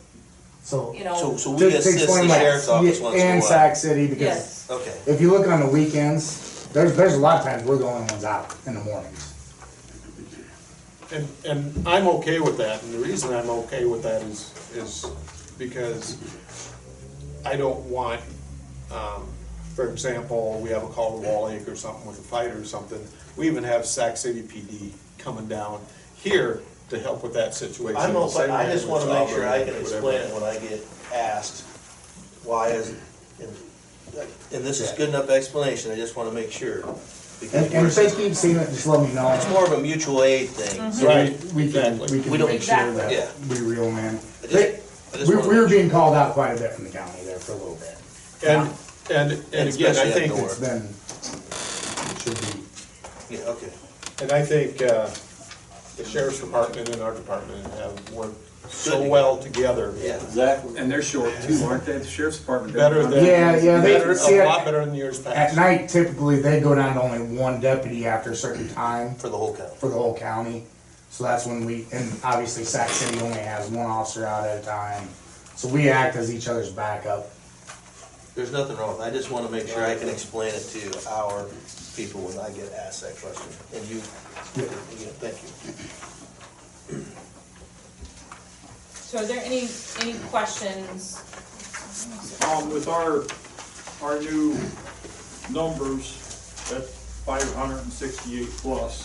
so. 0.62 0.92
you 0.92 1.00
So, 1.00 1.04
know, 1.04 1.36
so 1.36 1.56
to- 1.58 1.64
we 1.66 1.70
to 1.72 1.78
assist 1.78 2.06
the 2.06 2.22
like, 2.24 2.40
sheriff's 2.40 2.68
office 2.68 2.98
yeah, 2.98 3.04
once 3.04 3.14
in 3.16 3.20
a 3.20 3.24
And 3.30 3.40
while. 3.40 3.48
Sac 3.48 3.76
City, 3.76 4.06
because 4.06 4.20
yes, 4.22 4.66
Okay, 4.70 4.96
if 5.06 5.20
you 5.20 5.30
look 5.30 5.46
on 5.48 5.60
the 5.60 5.66
weekends, 5.66 6.68
there's, 6.72 6.96
there's 6.96 7.14
a 7.14 7.18
lot 7.18 7.40
of 7.40 7.44
times 7.46 7.64
we're 7.64 7.76
the 7.78 7.86
only 7.86 8.06
ones 8.10 8.24
out 8.24 8.54
in 8.66 8.74
the 8.74 8.80
mornings. 8.80 9.26
And, 11.12 11.28
and 11.44 11.88
I'm 11.88 12.06
okay 12.06 12.38
with 12.38 12.56
that, 12.58 12.82
and 12.84 12.94
the 12.94 12.98
reason 12.98 13.34
I'm 13.34 13.50
okay 13.50 13.84
with 13.84 14.02
that 14.04 14.22
is, 14.22 14.54
is 14.76 15.04
because 15.58 16.16
I 17.44 17.56
don't 17.56 17.80
want, 17.86 18.20
um, 18.92 19.26
for 19.74 19.88
example, 19.90 20.60
we 20.62 20.70
have 20.70 20.84
a 20.84 20.88
call 20.88 21.20
to 21.20 21.26
Wall 21.26 21.46
Lake 21.46 21.66
or 21.66 21.74
something 21.74 22.06
with 22.06 22.18
a 22.20 22.22
fight 22.22 22.52
or 22.52 22.64
something. 22.64 23.04
We 23.40 23.46
even 23.46 23.64
have 23.64 23.86
Sac 23.86 24.18
City 24.18 24.42
PD 24.42 24.90
coming 25.16 25.48
down 25.48 25.80
here 26.14 26.60
to 26.90 26.98
help 26.98 27.22
with 27.22 27.32
that 27.32 27.54
situation. 27.54 27.96
I'm 27.98 28.12
The 28.12 28.18
open, 28.18 28.30
same 28.34 28.50
I 28.50 28.64
way 28.66 28.72
just 28.72 28.86
wanna 28.86 29.06
make 29.06 29.30
sure 29.30 29.48
I 29.48 29.62
Auburn, 29.62 29.64
can 29.74 29.82
whatever. 29.82 29.94
explain 29.96 30.20
it 30.20 30.34
when 30.34 30.42
I 30.42 30.58
get 30.58 30.86
asked, 31.14 31.62
why 32.44 32.68
is, 32.68 32.90
and, 33.40 33.48
and 34.52 34.62
this 34.62 34.80
is 34.82 34.90
good 34.92 35.08
enough 35.08 35.30
explanation, 35.30 35.90
I 35.90 35.94
just 35.96 36.16
wanna 36.16 36.32
make 36.32 36.52
sure. 36.52 36.82
Because 37.40 37.54
And, 37.54 37.72
and 37.72 37.86
if 37.86 37.94
they 37.94 38.08
we're- 38.08 38.16
keep 38.28 38.34
seeing 38.34 38.56
it, 38.56 38.68
just 38.68 38.86
let 38.86 39.00
me 39.08 39.14
know. 39.14 39.32
it's 39.32 39.48
more 39.48 39.64
of 39.64 39.72
a 39.72 39.78
mutual 39.80 40.22
aid 40.22 40.50
thing. 40.50 40.78
Mm-hmm. 40.78 40.92
So 40.92 41.06
Right, 41.06 41.44
we- 41.54 41.64
We 41.64 41.72
can, 41.72 41.94
exactly. 41.94 42.18
we 42.18 42.22
can 42.22 42.32
We 42.32 42.36
don't- 42.38 42.48
make 42.50 42.60
sure 42.60 42.74
Exactly. 42.90 43.16
Yeah. 43.16 43.24
that 43.24 43.58
we 43.58 43.66
reel 43.66 43.84
them 43.86 43.98
in. 44.00 44.04
I 44.16 44.42
just- 44.42 44.52
They- 44.52 44.80
I 45.14 45.16
just 45.16 45.28
We, 45.30 45.36
wanna 45.36 45.48
we 45.48 45.56
were 45.56 45.62
make 45.62 45.70
being 45.70 45.88
called 45.90 46.14
out 46.14 46.34
quite 46.34 46.56
a 46.58 46.60
bit 46.60 46.74
from 46.74 46.84
the 46.84 46.90
county 46.90 47.24
there 47.24 47.38
for 47.38 47.52
a 47.52 47.56
little 47.56 47.76
bit. 47.76 47.96
And, 48.46 48.68
and, 49.08 49.32
and 49.54 49.68
again, 49.70 49.86
I 49.86 49.90
especially 49.92 50.12
think, 50.12 50.32
up 50.34 50.38
It's 50.40 50.54
been, 50.56 50.76
it 50.76 51.24
should 51.24 51.40
be. 51.40 51.56
Yeah, 53.30 53.38
okay. 53.46 53.70
and 54.22 54.32
I 54.32 54.42
think, 54.42 54.82
uh, 54.82 55.08
the 55.96 56.04
sheriff's 56.04 56.40
department 56.40 56.88
and 56.88 57.02
our 57.02 57.14
department 57.14 57.64
have 57.74 58.12
worked 58.12 58.36
so 58.70 59.02
well 59.02 59.36
together. 59.36 59.92
Yeah. 59.98 60.14
Exactly. 60.22 60.76
and 60.78 60.90
they're 60.90 61.02
short 61.02 61.32
too, 61.42 61.62
aren't 61.64 61.84
they, 61.84 61.98
the 61.98 62.04
sheriff's 62.06 62.38
department? 62.38 62.74
Better 62.74 63.02
than. 63.06 63.24
Yeah, 63.24 63.56
yeah, 63.56 63.80
they- 63.80 63.98
better- 63.98 64.14
see, 64.14 64.38
A 64.38 64.42
I- 64.44 64.46
lot 64.46 64.64
better 64.64 64.84
than 64.84 64.94
years 64.94 65.18
past. 65.18 65.36
At 65.36 65.46
past. 65.48 65.56
night 65.56 65.88
typically, 65.88 66.40
they 66.40 66.60
go 66.60 66.74
down 66.74 66.94
to 66.94 67.02
only 67.02 67.36
one 67.36 67.60
deputy 67.60 68.06
after 68.06 68.30
a 68.30 68.36
certain 68.36 68.68
time 68.68 69.14
For 69.16 69.28
the 69.28 69.36
whole 69.36 69.54
county. 69.56 69.74
for 69.78 69.88
the 69.88 69.96
whole 69.96 70.16
county. 70.16 70.64
So 71.10 71.24
that's 71.24 71.44
when 71.46 71.64
we, 71.64 71.86
and 71.92 72.08
obviously 72.22 72.64
Sac 72.64 72.88
City 72.90 73.20
only 73.20 73.40
has 73.40 73.68
one 73.68 73.86
officer 73.86 74.24
out 74.24 74.46
at 74.46 74.62
a 74.62 74.64
time. 74.64 75.08
So 75.56 75.66
we 75.68 75.88
act 75.90 76.14
as 76.16 76.32
each 76.32 76.46
other's 76.48 76.70
backup. 76.70 77.28
There's 78.36 78.52
nothing 78.52 78.76
wrong. 78.76 79.00
I 79.02 79.10
just 79.10 79.30
wanna 79.30 79.50
make 79.50 79.66
sure 79.68 79.84
I 79.84 79.96
can 79.96 80.08
explain 80.08 80.54
it 80.54 80.60
to 80.72 81.10
our 81.10 81.46
people 82.00 82.20
when 82.22 82.38
I 82.38 82.48
get 82.56 82.72
asked 82.72 83.02
that 83.02 83.14
question, 83.20 83.52
and 83.74 83.86
you, 83.88 83.96
yeah, 84.56 85.12
thank 85.20 85.36
you. 85.44 87.04
so 88.94 89.18
are 89.18 89.26
there 89.26 89.42
any, 89.44 89.68
any 90.00 90.14
questions? 90.30 91.20
Um, 92.48 92.70
with 92.72 92.88
our, 92.88 93.24
our 94.02 94.18
new 94.20 94.56
numbers 95.52 96.16
at 96.74 96.84
five 96.88 97.52
hundred 97.54 97.82
and 97.82 97.92
sixty-eight 97.92 98.48
plus, 98.58 99.04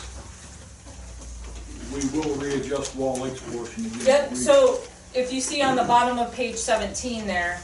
we 1.92 2.00
will 2.18 2.34
readjust 2.36 2.96
Wall 2.96 3.18
Lake's 3.18 3.42
portion 3.52 3.88
again. 3.88 4.06
Yep, 4.06 4.30
We- 4.32 4.38
so 4.38 4.80
if 5.14 5.34
you 5.34 5.42
see 5.42 5.62
on 5.62 5.76
the 5.76 5.84
bottom 5.84 6.18
of 6.18 6.34
page 6.34 6.56
seventeen 6.56 7.28
there, 7.28 7.60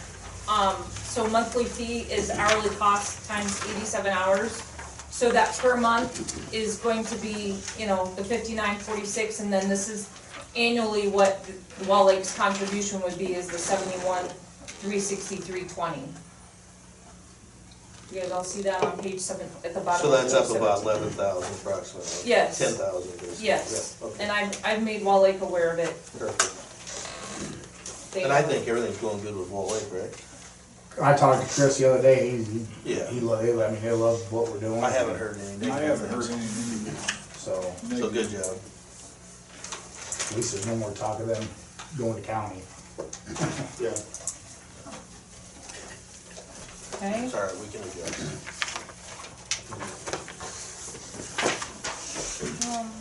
um, 0.49 0.75
so 1.03 1.25
monthly 1.27 1.63
fee 1.65 1.99
is 2.13 2.29
hourly 2.31 2.69
cost 2.75 3.25
times 3.29 3.61
eighty-seven 3.69 4.11
hours. 4.11 4.61
So 5.11 5.29
that 5.31 5.55
per 5.57 5.75
month 5.77 6.51
is 6.53 6.77
going 6.77 7.03
to 7.05 7.15
be, 7.17 7.57
you 7.77 7.85
know, 7.85 8.13
the 8.15 8.23
fifty-nine 8.23 8.77
forty-six, 8.79 9.39
and 9.41 9.51
then 9.51 9.67
this 9.69 9.87
is 9.89 10.09
annually 10.55 11.09
what 11.09 11.43
the 11.79 11.85
Wall 11.85 12.05
Lake's 12.05 12.35
contribution 12.35 13.01
would 13.01 13.17
be 13.17 13.35
is 13.35 13.47
the 13.47 13.57
seventy-one, 13.57 14.25
three 14.81 14.99
sixty-three 14.99 15.65
twenty. 15.65 16.03
You 18.11 18.21
guys 18.21 18.31
all 18.31 18.43
see 18.43 18.61
that 18.63 18.83
on 18.83 18.97
page 18.99 19.19
seven, 19.19 19.47
at 19.63 19.73
the 19.73 19.79
bottom 19.81 20.01
So 20.09 20.13
of 20.13 20.21
that's 20.21 20.33
page 20.33 20.41
up 20.41 20.47
17? 20.47 20.61
about 20.63 20.81
eleven 20.83 21.09
thousand 21.11 21.53
approximately. 21.55 22.29
Yes. 22.29 22.57
Ten 22.57 22.73
thousand 22.73 23.11
basically. 23.19 23.45
Yes, 23.45 23.97
Yeah, 24.01 24.07
okay, 24.07 24.23
and 24.23 24.31
I've, 24.31 24.65
I've 24.65 24.83
made 24.83 25.03
Wall 25.03 25.21
Lake 25.21 25.41
aware 25.41 25.71
of 25.71 25.79
it. 25.79 25.93
perfect. 26.17 26.57
They 28.13 28.23
And 28.23 28.33
I 28.33 28.41
know. 28.41 28.47
think 28.47 28.67
everything's 28.67 28.97
going 28.97 29.21
good 29.21 29.35
with 29.37 29.49
Wall 29.49 29.69
Lake, 29.71 29.83
right? 29.91 30.25
I 31.01 31.13
talked 31.15 31.41
to 31.47 31.53
Chris 31.53 31.77
the 31.77 31.89
other 31.93 32.01
day, 32.01 32.31
he, 32.31 32.43
he, 32.43 32.65
Yeah. 32.83 33.07
he, 33.09 33.19
lo- 33.21 33.39
he- 33.41 33.51
I 33.63 33.71
mean, 33.71 33.81
he 33.81 33.89
loves 33.91 34.23
what 34.31 34.51
we're 34.51 34.59
doing. 34.59 34.83
I 34.83 34.89
haven't 34.91 35.17
heard 35.17 35.37
anything. 35.37 35.71
I 35.71 35.79
haven't 35.79 36.09
heard 36.09 36.29
anything. 36.29 36.95
So, 37.37 37.73
So 37.97 38.09
good 38.09 38.29
job. 38.29 38.57
at 40.29 40.35
least 40.35 40.53
there's 40.53 40.65
no 40.67 40.75
more 40.75 40.91
talk 40.91 41.19
of 41.19 41.27
them 41.27 41.43
going 41.97 42.15
to 42.15 42.21
county. 42.21 42.61
Yeah. 43.79 43.89
Okay. 46.95 47.27
Sorry, 47.29 47.51
we 47.57 47.67
can 47.71 47.81
adjust. 47.81 48.21
Um, 52.69 52.91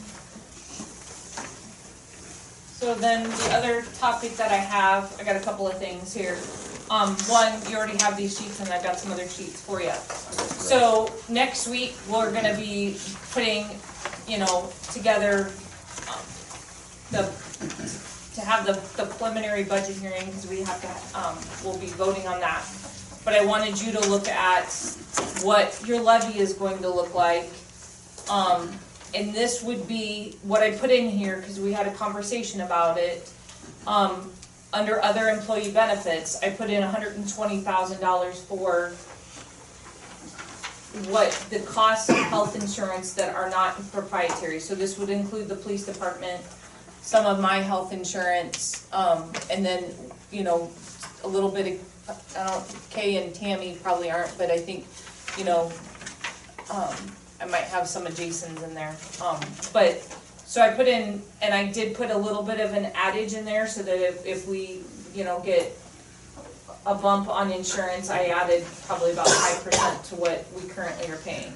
So 2.79 2.95
then 2.95 3.25
the 3.29 3.51
other 3.53 3.83
topic 3.99 4.37
that 4.39 4.51
I 4.51 4.57
have, 4.57 5.15
I 5.21 5.25
got 5.25 5.37
a 5.37 5.41
couple 5.41 5.69
of 5.69 5.77
things 5.79 6.15
here. 6.15 6.39
Um, 6.91 7.15
one, 7.29 7.53
you 7.71 7.77
already 7.77 7.97
have 7.99 8.17
these 8.17 8.37
sheets 8.37 8.59
and 8.59 8.69
I've 8.69 8.83
got 8.83 8.99
some 8.99 9.13
other 9.13 9.29
sheets 9.29 9.61
for 9.61 9.81
you. 9.81 9.93
So 9.93 11.09
next 11.29 11.69
week, 11.69 11.95
we're 12.09 12.33
gonna 12.33 12.57
be 12.57 12.97
putting, 13.31 13.65
you 14.27 14.39
know, 14.39 14.73
together, 14.93 15.53
um, 16.09 16.19
the, 17.13 17.31
to 18.35 18.41
have 18.41 18.67
the, 18.67 18.73
the 19.01 19.09
preliminary 19.09 19.63
budget 19.63 19.97
hearing, 19.97 20.27
because 20.27 20.49
we 20.49 20.63
have 20.63 20.81
to, 20.81 21.19
um, 21.19 21.39
we'll 21.65 21.79
be 21.79 21.93
voting 21.93 22.27
on 22.27 22.41
that. 22.41 22.67
But 23.25 23.35
I 23.35 23.45
wanted 23.45 23.81
you 23.81 23.93
to 23.93 24.01
look 24.11 24.27
at 24.27 24.67
what 25.43 25.81
your 25.87 26.01
levy 26.01 26.41
is 26.41 26.55
going 26.55 26.79
to 26.79 26.89
look 26.89 27.15
like. 27.15 27.51
Um, 28.29 28.73
and 29.15 29.33
this 29.33 29.63
would 29.63 29.87
be, 29.87 30.37
what 30.43 30.61
I 30.63 30.73
put 30.73 30.91
in 30.91 31.09
here, 31.09 31.37
because 31.37 31.61
we 31.61 31.73
had 31.73 31.87
a 31.87 31.93
conversation 31.93 32.63
about 32.63 32.99
it. 32.99 33.31
Um, 33.87 34.33
under 34.73 35.03
other 35.03 35.29
employee 35.29 35.73
benefits, 35.73 36.41
I 36.43 36.51
put 36.51 36.71
in 36.71 36.83
hundred 36.83 37.17
and 37.17 37.29
twenty 37.29 37.61
thousand 37.61 38.01
dollars 38.01 38.41
for 38.43 38.93
what 41.09 41.33
the 41.51 41.61
costs 41.61 42.09
of 42.09 42.17
health 42.17 42.57
insurance 42.57 43.13
that 43.15 43.35
are 43.35 43.49
not 43.49 43.81
proprietary, 43.93 44.59
so 44.59 44.75
this 44.75 44.99
would 44.99 45.09
include 45.09 45.49
the 45.49 45.55
police 45.55 45.87
department, 45.87 46.43
some 47.01 47.27
of 47.27 47.41
my 47.41 47.59
health 47.59 47.93
insurance, 47.93 48.89
um, 48.93 49.31
and 49.51 49.65
then, 49.65 49.85
you 50.33 50.43
know, 50.43 50.69
a 51.23 51.29
little 51.29 51.49
bit 51.51 51.81
of, 52.09 52.37
I 52.37 52.49
don't, 52.49 52.91
Kay 52.91 53.23
and 53.25 53.33
Tammy 53.33 53.79
probably 53.83 54.11
aren't, 54.11 54.37
but 54.37 54.51
I 54.51 54.59
think, 54.59 54.85
you 55.39 55.45
know, 55.45 55.71
um, 56.73 56.97
I 57.41 57.45
might 57.47 57.65
have 57.65 57.87
some 57.87 58.05
of 58.05 58.17
Jason's 58.17 58.61
in 58.63 58.75
there, 58.75 58.97
um, 59.23 59.41
but, 59.73 60.03
so 60.51 60.61
I 60.61 60.71
put 60.71 60.89
in, 60.89 61.23
and 61.41 61.55
I 61.55 61.71
did 61.71 61.95
put 61.95 62.11
a 62.11 62.19
little 62.19 62.43
bit 62.43 62.59
of 62.59 62.73
an 62.75 62.87
adage 62.97 63.35
in 63.35 63.45
there, 63.45 63.69
so 63.69 63.85
that 63.85 63.95
if, 63.97 64.27
if 64.27 64.49
we, 64.49 64.81
you 65.15 65.23
know, 65.23 65.39
get 65.45 65.79
a 66.87 66.95
bump 66.97 67.29
on 67.29 67.53
insurance, 67.53 68.11
I 68.11 68.25
added 68.25 68.65
probably 68.89 69.13
about 69.13 69.29
five 69.29 69.63
percent 69.63 70.03
to 70.07 70.17
what 70.17 70.45
we 70.57 70.69
currently 70.69 71.07
are 71.09 71.19
paying. 71.19 71.53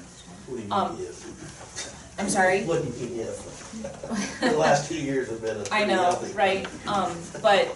What 0.47 0.57
do 0.57 0.63
you 0.63 0.71
Um, 0.71 0.97
mean 0.97 1.07
if? 1.07 2.15
I'm 2.17 2.29
sorry? 2.29 2.63
What 2.63 2.83
do 2.83 2.87
you 3.03 3.09
mean 3.09 3.19
if? 3.19 4.39
The 4.39 4.53
last 4.57 4.87
two 4.87 4.95
years 4.95 5.27
have 5.29 5.41
been 5.41 5.57
a 5.57 5.61
I 5.63 5.65
pretty 5.65 5.85
know, 5.87 6.03
healthy. 6.03 6.31
right, 6.33 6.65
um, 6.87 7.17
but, 7.41 7.67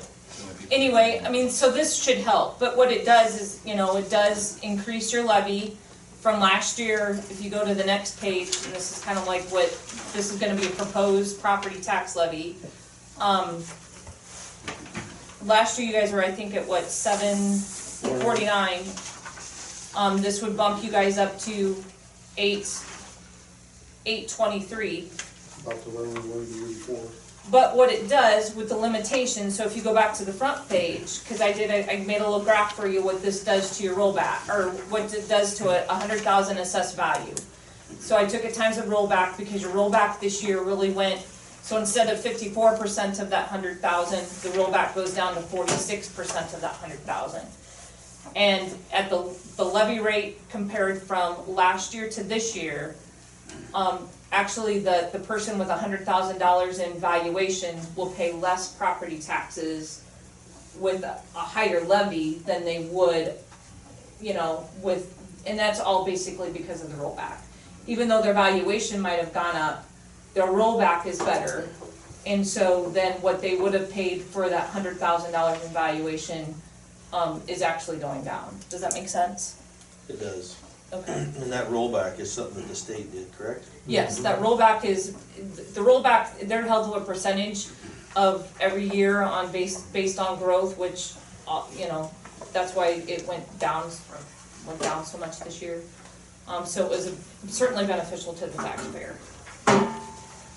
anyway, 0.72 1.22
I 1.26 1.30
mean, 1.30 1.50
so 1.50 1.70
this 1.70 2.02
should 2.02 2.20
help, 2.20 2.62
but 2.62 2.78
what 2.78 2.94
it 2.94 3.04
does 3.06 3.42
is, 3.42 3.60
you 3.66 3.76
know, 3.76 3.98
it 3.98 4.10
does 4.10 4.58
increase 4.64 5.12
your 5.12 5.26
levy 5.26 5.76
from 6.20 6.40
last 6.40 6.78
year, 6.80 7.20
if 7.30 7.42
you 7.42 7.50
go 7.50 7.66
to 7.66 7.74
the 7.74 7.84
next 7.86 8.20
page, 8.20 8.48
and 8.66 8.74
this 8.74 8.98
is 8.98 9.04
kind 9.04 9.18
of 9.18 9.26
like 9.26 9.44
what, 9.44 9.70
this 10.14 10.32
is 10.34 10.40
gonna 10.40 10.56
be 10.56 10.68
a 10.68 10.72
proposed 10.72 11.42
property 11.42 11.80
tax 11.80 12.16
levy. 12.16 12.58
Um, 13.20 13.64
last 15.46 15.80
year 15.80 15.88
you 15.88 15.94
guys 15.94 16.12
were, 16.12 16.24
I 16.24 16.32
think, 16.32 16.56
at 16.56 16.68
what, 16.68 16.86
seven 16.86 17.58
forty-nine? 18.22 18.84
Um, 19.96 20.22
this 20.22 20.42
would 20.42 20.56
bump 20.56 20.84
you 20.84 20.92
guys 20.92 21.18
up 21.18 21.40
to 21.40 21.84
eight, 22.38 22.68
eight 24.06 24.30
twenty-three. 24.30 25.10
About 25.66 25.84
the 25.84 25.90
one 25.90 26.14
we 26.14 26.30
were 26.30 26.46
the 26.46 26.54
year 26.54 26.68
before. 26.68 27.08
But 27.52 27.76
what 27.76 27.92
it 27.92 28.08
does 28.08 28.54
with 28.54 28.70
the 28.70 28.78
limitation, 28.78 29.50
so 29.50 29.66
if 29.66 29.76
you 29.76 29.82
go 29.82 29.94
back 29.94 30.14
to 30.16 30.26
the 30.26 30.32
front 30.32 30.70
page, 30.70 31.26
cause 31.28 31.42
I 31.42 31.52
did, 31.52 31.72
I, 31.72 31.94
I 31.94 31.98
made 32.06 32.22
a 32.22 32.24
little 32.24 32.44
graph 32.44 32.76
for 32.76 32.88
you 32.88 33.04
what 33.04 33.24
this 33.24 33.44
does 33.44 33.78
to 33.78 33.84
your 33.84 33.96
rollback, 33.96 34.48
or 34.50 34.70
what 34.90 35.14
it 35.14 35.28
does 35.28 35.58
to 35.58 35.70
a, 35.70 35.86
a 35.88 35.96
hundred 35.96 36.20
thousand 36.20 36.58
assessed 36.60 36.96
value. 36.96 37.34
So 38.00 38.16
I 38.16 38.26
took 38.26 38.46
it 38.46 38.54
times 38.54 38.78
the 38.78 38.84
rollback, 38.84 39.38
because 39.38 39.64
your 39.64 39.72
rollback 39.72 40.20
this 40.20 40.44
year 40.44 40.62
really 40.62 40.92
went, 40.92 41.22
so 41.62 41.78
instead 41.78 42.10
of 42.10 42.20
fifty-four 42.20 42.78
percent 42.78 43.20
of 43.20 43.32
that 43.32 43.48
hundred 43.48 43.82
thousand, 43.82 44.22
the 44.44 44.58
rollback 44.58 44.94
goes 44.94 45.16
down 45.16 45.34
to 45.34 45.42
forty-six 45.42 46.08
percent 46.10 46.54
of 46.54 46.62
that 46.62 46.74
hundred 46.74 47.00
thousand. 47.00 47.48
And 48.36 48.76
at 48.94 49.10
the, 49.10 49.36
the 49.58 49.64
levy 49.64 50.00
rate 50.00 50.40
compared 50.50 51.02
from 51.02 51.36
last 51.48 51.96
year 51.96 52.10
to 52.10 52.24
this 52.24 52.56
year, 52.56 52.96
um, 53.74 54.08
actually, 54.32 54.80
the, 54.80 55.10
the 55.12 55.20
person 55.20 55.58
with 55.60 55.70
hundred 55.70 56.06
thousand 56.06 56.40
dollars 56.40 56.80
in 56.80 57.00
valuation 57.00 57.80
will 57.96 58.12
pay 58.12 58.34
less 58.34 58.74
property 58.74 59.20
taxes 59.20 60.04
with 60.78 61.04
a 61.04 61.20
a 61.36 61.40
higher 61.40 61.82
levy 61.82 62.36
than 62.46 62.66
they 62.66 62.88
would, 62.92 63.34
you 64.22 64.34
know, 64.34 64.68
with, 64.82 65.16
and 65.46 65.58
that's 65.58 65.80
all 65.80 66.06
basically 66.06 66.52
because 66.52 66.84
of 66.84 66.90
the 66.90 67.02
rollback. 67.02 67.38
Even 67.88 68.08
though 68.08 68.22
their 68.22 68.34
valuation 68.34 69.00
might 69.02 69.20
have 69.20 69.34
gone 69.34 69.56
up, 69.56 69.86
their 70.34 70.48
rollback 70.48 71.06
is 71.06 71.20
better. 71.20 71.68
And 72.26 72.46
so 72.46 72.90
then 72.90 73.14
what 73.22 73.42
they 73.42 73.56
would 73.56 73.74
have 73.74 73.90
paid 73.90 74.22
for 74.22 74.50
that 74.50 74.70
hundred 74.70 74.98
thousand 74.98 75.32
dollars 75.32 75.64
in 75.64 75.72
valuation, 75.72 76.54
um, 77.14 77.42
is 77.48 77.62
actually 77.62 77.98
going 77.98 78.24
down. 78.24 78.60
Does 78.70 78.82
that 78.82 78.94
make 78.94 79.08
sense? 79.08 79.60
It 80.08 80.20
does. 80.20 80.59
Okay. 80.92 81.14
And 81.42 81.52
that 81.52 81.68
rollback 81.70 82.20
is 82.20 82.32
something 82.32 82.62
that 82.62 82.68
the 82.68 82.76
state 82.76 83.12
did, 83.12 83.32
correct? 83.38 83.66
Yes, 83.88 84.20
that 84.20 84.40
rollback 84.40 84.86
is, 84.86 85.14
the 85.74 85.82
rollback, 85.82 86.48
they're 86.48 86.64
held 86.64 86.92
to 86.92 87.00
a 87.00 87.02
percentage 87.02 87.68
of 88.16 88.52
every 88.60 88.90
year 88.90 89.22
on 89.22 89.52
base, 89.52 89.82
based 89.82 90.20
on 90.20 90.38
growth, 90.40 90.78
which, 90.78 91.14
uh, 91.48 91.64
you 91.78 91.88
know, 91.88 92.12
that's 92.54 92.76
why 92.76 93.04
it 93.08 93.28
went 93.28 93.60
down, 93.60 93.90
went 94.68 94.82
down 94.82 95.06
so 95.06 95.18
much 95.18 95.40
this 95.40 95.62
year. 95.62 95.82
Um, 96.48 96.66
so 96.66 96.86
it 96.86 96.90
was 96.90 97.16
certainly 97.48 97.86
beneficial 97.86 98.34
to 98.34 98.48
the 98.48 98.58
taxpayer. 98.58 99.16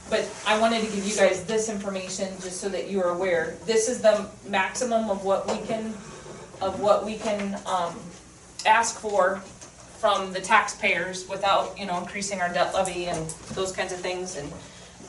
But 0.08 0.28
I 0.46 0.58
wanted 0.58 0.84
to 0.84 0.86
give 0.94 1.06
you 1.06 1.14
guys 1.14 1.44
this 1.44 1.68
information, 1.68 2.28
just 2.40 2.60
so 2.60 2.68
that 2.70 2.90
you 2.90 3.02
are 3.02 3.10
aware, 3.10 3.56
this 3.66 3.88
is 3.88 4.00
the 4.00 4.26
maximum 4.48 5.10
of 5.10 5.24
what 5.24 5.46
we 5.46 5.64
can, 5.66 5.94
of 6.60 6.80
what 6.80 7.04
we 7.04 7.16
can, 7.16 7.58
um, 7.66 7.94
ask 8.64 8.98
for 9.00 9.42
from 10.02 10.32
the 10.32 10.40
taxpayers 10.40 11.28
without, 11.28 11.78
you 11.78 11.86
know, 11.86 11.96
increasing 11.96 12.40
our 12.40 12.52
debt 12.52 12.74
levy 12.74 13.06
and 13.06 13.30
those 13.54 13.70
kinds 13.70 13.92
of 13.92 14.00
things, 14.00 14.36
and 14.36 14.52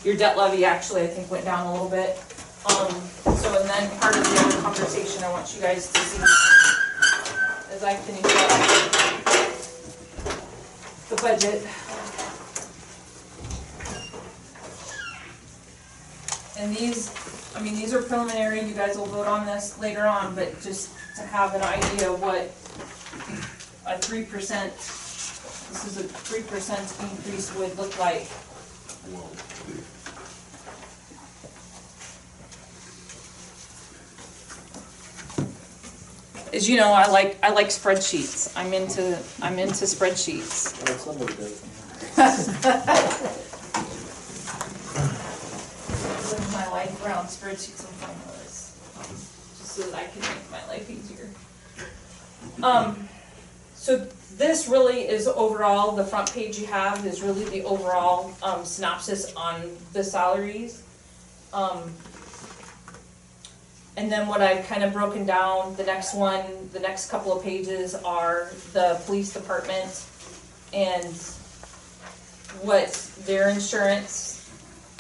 your 0.04 0.16
debt 0.16 0.38
levy 0.38 0.66
actually, 0.66 1.02
I 1.02 1.08
think, 1.08 1.32
went 1.32 1.46
down 1.46 1.66
a 1.66 1.72
little 1.72 1.90
bit. 1.90 2.10
Um, 2.70 2.92
so, 3.34 3.60
and 3.60 3.68
then 3.68 3.90
part 4.00 4.16
of 4.16 4.24
the 4.24 4.40
other 4.40 4.62
conversation 4.62 5.24
I 5.24 5.32
want 5.32 5.56
you 5.56 5.62
guys 5.64 5.92
to 5.92 6.00
see, 6.00 6.22
as 7.74 7.84
I 7.84 7.96
finish 7.96 8.24
up 8.24 8.50
the 11.10 11.16
budget. 11.24 11.66
And 16.60 16.76
these, 16.76 17.12
I 17.56 17.64
mean, 17.64 17.74
these 17.74 17.96
are 17.96 18.02
preliminary, 18.04 18.62
you 18.62 18.76
guys 18.76 18.96
will 18.96 19.08
vote 19.08 19.26
on 19.26 19.48
this 19.48 19.80
later 19.80 20.06
on, 20.06 20.36
but 20.36 20.62
just 20.62 20.92
to 21.16 21.24
have 21.24 21.56
an 21.56 21.64
idea 21.64 22.14
what 22.14 22.52
a 23.86 23.98
three 23.98 24.24
percent, 24.24 24.74
this 24.76 25.86
is 25.86 25.98
a 25.98 26.04
three 26.04 26.44
percent 26.44 26.94
increase 27.02 27.54
would 27.56 27.78
look 27.78 27.98
like. 28.00 28.28
As 36.54 36.70
you 36.70 36.78
know, 36.78 36.94
I 36.94 37.08
like, 37.08 37.40
I 37.42 37.50
like 37.50 37.70
spreadsheets, 37.70 38.54
I'm 38.56 38.74
into, 38.74 39.18
I'm 39.42 39.58
into 39.58 39.86
spreadsheets. 39.86 40.72
Well, 40.88 41.00
somebody 41.00 41.34
does. 41.34 41.62
Live 46.32 46.54
my 46.54 46.68
life 46.70 47.04
around 47.04 47.26
spreadsheets 47.26 47.80
and 47.80 47.96
formulas, 47.98 48.78
just 49.58 49.72
so 49.72 49.82
that 49.90 49.96
I 49.96 50.06
can 50.06 50.22
make 50.22 50.52
my 50.52 50.64
life 50.68 50.88
easier. 50.92 51.28
Um, 52.62 53.10
so 53.84 53.98
this 54.38 54.70
really 54.70 55.10
is 55.10 55.28
overall, 55.28 55.92
the 55.92 56.06
front 56.06 56.34
page 56.34 56.58
you 56.58 56.66
have 56.68 57.06
is 57.06 57.22
really 57.22 57.44
the 57.44 57.66
overall, 57.66 58.34
um, 58.42 58.64
synopsis 58.64 59.34
on 59.36 59.76
the 59.92 60.02
salaries. 60.02 60.84
Um, 61.52 61.92
and 63.98 64.10
then 64.10 64.26
what 64.28 64.42
I've 64.42 64.66
kind 64.68 64.86
of 64.86 64.94
broken 64.94 65.26
down, 65.26 65.76
the 65.76 65.84
next 65.84 66.14
one, 66.16 66.46
the 66.72 66.80
next 66.80 67.12
couple 67.12 67.34
of 67.38 67.44
pages 67.44 67.94
are 67.94 68.52
the 68.72 69.02
police 69.06 69.34
department 69.34 70.06
and 70.72 71.14
what 72.62 72.94
their 73.26 73.50
insurance 73.50 74.50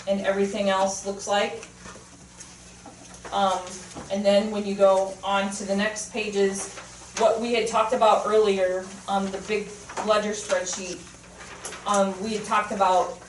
and 0.10 0.20
everything 0.26 0.68
else 0.68 1.06
looks 1.06 1.26
like. 1.26 1.66
Um, 3.32 3.62
and 4.12 4.26
then 4.26 4.52
when 4.52 4.66
you 4.66 4.76
go 4.76 5.14
on 5.24 5.52
to 5.52 5.64
the 5.64 5.76
next 5.76 6.12
pages, 6.12 6.78
what 7.18 7.40
we 7.40 7.54
had 7.54 7.68
talked 7.68 7.94
about 7.94 8.26
earlier 8.26 8.86
on 9.08 9.32
the 9.32 9.38
big 9.40 9.68
ledger 10.08 10.32
spreadsheet, 10.32 11.00
um, 11.88 12.20
we 12.24 12.34
had 12.34 12.44
talked 12.46 12.72
about 12.72 13.20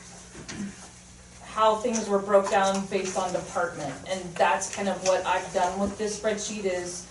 how 1.45 1.76
things 1.76 2.09
were 2.09 2.18
broke 2.18 2.51
down 2.51 2.85
based 2.87 3.16
on 3.16 3.32
department, 3.32 3.95
and 4.09 4.20
that's 4.35 4.74
kind 4.74 4.89
of 4.89 5.01
what 5.07 5.24
I've 5.26 5.53
done 5.53 5.78
with 5.78 5.97
this 5.99 6.18
spreadsheet 6.18 6.64
is, 6.64 7.07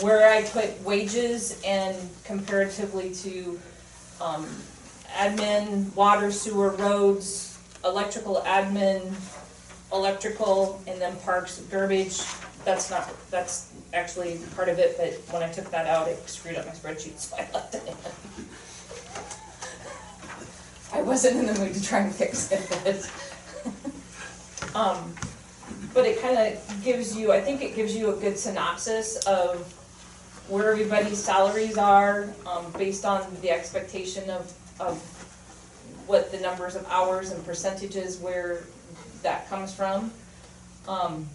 where 0.00 0.32
I 0.32 0.42
put 0.44 0.80
wages 0.82 1.60
and 1.66 1.96
comparatively 2.24 3.14
to, 3.16 3.60
um, 4.20 4.46
admin, 5.10 5.94
water, 5.94 6.30
sewer, 6.30 6.70
roads, 6.70 7.58
electrical 7.84 8.42
admin, 8.46 9.12
electrical, 9.92 10.80
and 10.86 10.98
then 11.00 11.14
parks, 11.16 11.58
garbage, 11.70 12.22
that's 12.64 12.90
not, 12.90 13.10
that's 13.30 13.71
actually 13.92 14.40
part 14.54 14.68
of 14.68 14.78
it, 14.78 14.96
but 14.96 15.12
when 15.32 15.42
I 15.42 15.52
took 15.52 15.70
that 15.70 15.86
out, 15.86 16.08
it 16.08 16.28
screwed 16.28 16.56
up 16.56 16.66
my 16.66 16.72
spreadsheet, 16.72 17.18
so 17.18 17.36
I 17.36 17.46
left 17.52 17.74
it 17.74 17.82
in. 17.86 17.94
I 20.92 21.02
wasn't 21.02 21.38
in 21.38 21.46
the 21.46 21.58
mood 21.58 21.74
to 21.74 21.82
try 21.82 22.00
and 22.00 22.14
fix 22.14 22.52
it, 22.52 23.10
um, 24.74 25.14
but 25.94 26.04
it 26.04 26.20
kinda 26.20 26.58
gives 26.82 27.16
you, 27.16 27.32
I 27.32 27.40
think 27.40 27.62
it 27.62 27.74
gives 27.74 27.96
you 27.96 28.12
a 28.12 28.16
good 28.16 28.38
synopsis 28.38 29.16
of 29.26 29.72
where 30.48 30.72
everybody's 30.72 31.22
salaries 31.22 31.78
are, 31.78 32.28
um, 32.46 32.70
based 32.76 33.04
on 33.04 33.24
the 33.40 33.50
expectation 33.50 34.28
of, 34.28 34.52
of 34.80 34.98
what 36.06 36.30
the 36.30 36.40
numbers 36.40 36.74
of 36.74 36.86
hours 36.88 37.30
and 37.30 37.44
percentages 37.46 38.18
where 38.18 38.64
that 39.22 39.48
comes 39.48 39.72
from. 39.74 40.10
Um, 40.88 41.28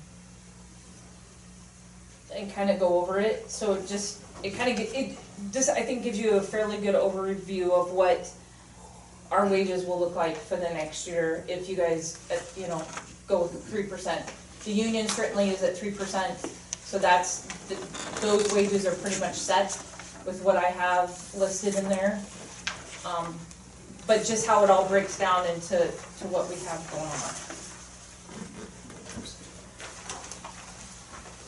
and 2.35 2.51
kind 2.53 2.69
of 2.69 2.79
go 2.79 2.99
over 3.01 3.19
it, 3.19 3.49
so 3.49 3.81
just, 3.87 4.21
it 4.43 4.51
kind 4.55 4.71
of, 4.71 4.79
it 4.79 5.17
just, 5.51 5.69
I 5.69 5.81
think 5.81 6.03
gives 6.03 6.19
you 6.19 6.31
a 6.37 6.41
fairly 6.41 6.77
good 6.77 6.95
overview 6.95 7.71
of 7.71 7.91
what 7.91 8.29
our 9.31 9.47
wages 9.47 9.85
will 9.85 9.99
look 9.99 10.15
like 10.15 10.37
for 10.37 10.55
the 10.55 10.69
next 10.69 11.07
year 11.07 11.43
if 11.47 11.67
you 11.69 11.75
guys, 11.75 12.19
uh, 12.31 12.35
you 12.59 12.67
know, 12.67 12.81
go 13.27 13.43
with 13.43 13.63
three 13.69 13.83
percent. 13.83 14.25
The 14.65 14.71
union 14.71 15.07
certainly 15.07 15.49
is 15.49 15.63
at 15.63 15.77
three 15.77 15.91
percent, 15.91 16.37
so 16.83 16.97
that's, 16.99 17.41
the- 17.67 18.21
those 18.21 18.53
wages 18.53 18.85
are 18.85 18.95
pretty 18.95 19.19
much 19.19 19.35
set 19.35 19.71
with 20.25 20.41
what 20.43 20.55
I 20.57 20.65
have 20.69 21.09
listed 21.35 21.75
in 21.75 21.87
there. 21.89 22.21
Um, 23.05 23.37
but 24.05 24.25
just 24.25 24.47
how 24.47 24.63
it 24.63 24.69
all 24.69 24.87
breaks 24.87 25.17
down 25.17 25.45
into, 25.47 25.77
to 25.79 26.27
what 26.27 26.47
we 26.49 26.55
have 26.65 26.85
going 26.91 27.03
on. 27.03 27.56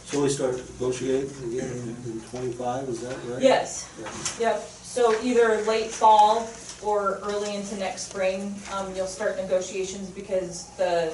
So 0.09 0.23
we 0.23 0.29
start 0.29 0.57
negotiating 0.57 1.29
again 1.53 1.95
in 2.05 2.21
twenty-five, 2.31 2.89
is 2.89 3.01
that 3.01 3.15
right? 3.31 3.43
Yes, 3.43 3.87
yep, 4.39 4.59
so 4.81 5.13
either 5.21 5.61
late 5.65 5.91
fall 5.91 6.49
or 6.81 7.19
early 7.21 7.53
into 7.55 7.75
next 7.77 8.09
spring, 8.09 8.55
um, 8.73 8.95
you'll 8.95 9.05
start 9.05 9.37
negotiations 9.37 10.09
because 10.09 10.65
the, 10.77 11.13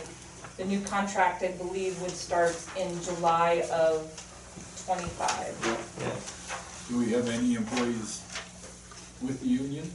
the 0.56 0.64
new 0.64 0.80
contract, 0.80 1.44
I 1.44 1.50
believe, 1.52 2.02
would 2.02 2.12
start 2.12 2.56
in 2.80 2.88
July 3.04 3.68
of 3.70 4.08
twenty-five. 4.86 5.52
Do 6.88 6.98
we 6.98 7.12
have 7.12 7.28
any 7.28 7.56
employees 7.56 8.22
with 9.22 9.42
the 9.42 9.48
union? 9.48 9.92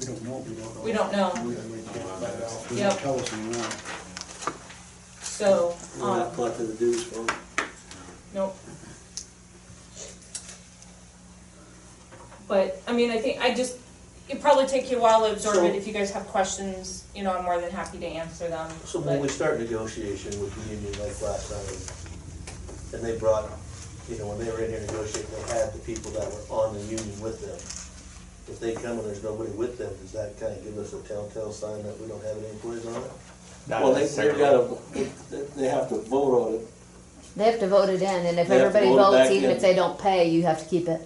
We 0.00 0.06
don't 0.06 0.22
know, 0.24 0.38
we 0.48 0.54
don't 0.54 0.74
know. 0.74 0.82
We 0.82 0.92
don't 0.92 1.12
know, 1.12 1.32
We 1.44 1.50
we 1.50 1.82
can't 1.82 2.08
find 2.08 2.42
out. 2.42 2.64
They 2.70 2.76
Yep. 2.76 2.90
don't 2.92 3.00
tell 3.00 3.20
us 3.20 3.30
anymore. 3.34 3.68
so, 5.20 5.76
We're 6.00 6.06
not 6.06 6.28
um, 6.28 6.34
collecting 6.34 6.66
the 6.68 6.74
dues 6.74 7.04
for 7.04 7.16
them. 7.24 7.36
Nope. 8.34 8.56
But, 12.46 12.82
I 12.86 12.92
mean, 12.92 13.10
I 13.10 13.18
think, 13.18 13.40
I 13.40 13.54
just, 13.54 13.78
it'd 14.28 14.42
probably 14.42 14.66
take 14.66 14.90
you 14.90 14.98
a 14.98 15.00
while 15.00 15.24
to 15.26 15.32
absorb 15.32 15.56
So- 15.56 15.64
it, 15.64 15.74
if 15.74 15.86
you 15.86 15.92
guys 15.94 16.10
have 16.10 16.26
questions, 16.26 17.04
you 17.14 17.22
know, 17.24 17.32
I'm 17.36 17.44
more 17.44 17.58
than 17.60 17.70
happy 17.70 17.98
to 17.98 18.06
answer 18.06 18.48
them. 18.48 18.70
So 18.84 19.00
when 19.00 19.20
we 19.20 19.28
But- 19.28 19.34
start 19.34 19.58
negotiation 19.58 20.38
with 20.40 20.52
the 20.54 20.74
union 20.74 20.92
like 21.00 21.20
last 21.22 21.50
time, 21.50 22.98
and 22.98 23.02
they 23.02 23.16
brought, 23.16 23.50
you 24.10 24.18
know, 24.18 24.26
when 24.28 24.38
they 24.38 24.50
were 24.52 24.58
in 24.60 24.70
here 24.70 24.80
negotiating, 24.80 25.30
they 25.46 25.54
had 25.54 25.72
the 25.72 25.78
people 25.80 26.10
that 26.12 26.30
were 26.30 26.44
on 26.54 26.74
the 26.74 26.80
union 26.82 27.20
with 27.20 27.40
them. 27.40 27.58
If 28.46 28.60
they 28.60 28.74
come 28.74 28.98
and 28.98 29.06
there's 29.06 29.22
nobody 29.22 29.50
with 29.52 29.78
them, 29.78 29.90
does 30.02 30.12
that 30.12 30.38
kind 30.38 30.52
of 30.52 30.62
give 30.62 30.76
us 30.76 30.92
a 30.92 31.00
telltale 31.08 31.50
sign 31.50 31.82
that 31.84 31.98
we 31.98 32.06
don't 32.08 32.22
have 32.24 32.36
any 32.36 32.50
employees 32.50 32.84
on 32.86 33.02
it? 33.02 33.10
Well, 33.68 33.94
they, 33.94 34.06
they've 34.06 34.36
gotta, 34.36 34.76
they, 34.92 35.40
they 35.56 35.68
have 35.68 35.88
to 35.88 35.96
vote 36.02 36.46
on 36.46 36.54
it. 36.56 36.68
They 37.36 37.44
have 37.50 37.58
to 37.60 37.68
vote 37.68 37.88
it 37.88 38.00
in, 38.00 38.26
and 38.26 38.38
if 38.38 38.48
They 38.48 38.58
have 38.58 38.72
to 38.72 38.78
everybody 38.78 38.86
vote 38.86 38.94
it 38.94 39.02
votes, 39.02 39.16
back 39.16 39.30
even 39.32 39.50
in. 39.50 39.56
if 39.56 39.62
they 39.62 39.74
don't 39.74 39.98
pay, 39.98 40.28
you 40.30 40.42
have 40.44 40.62
to 40.62 40.68
keep 40.68 40.88
it. 40.88 41.00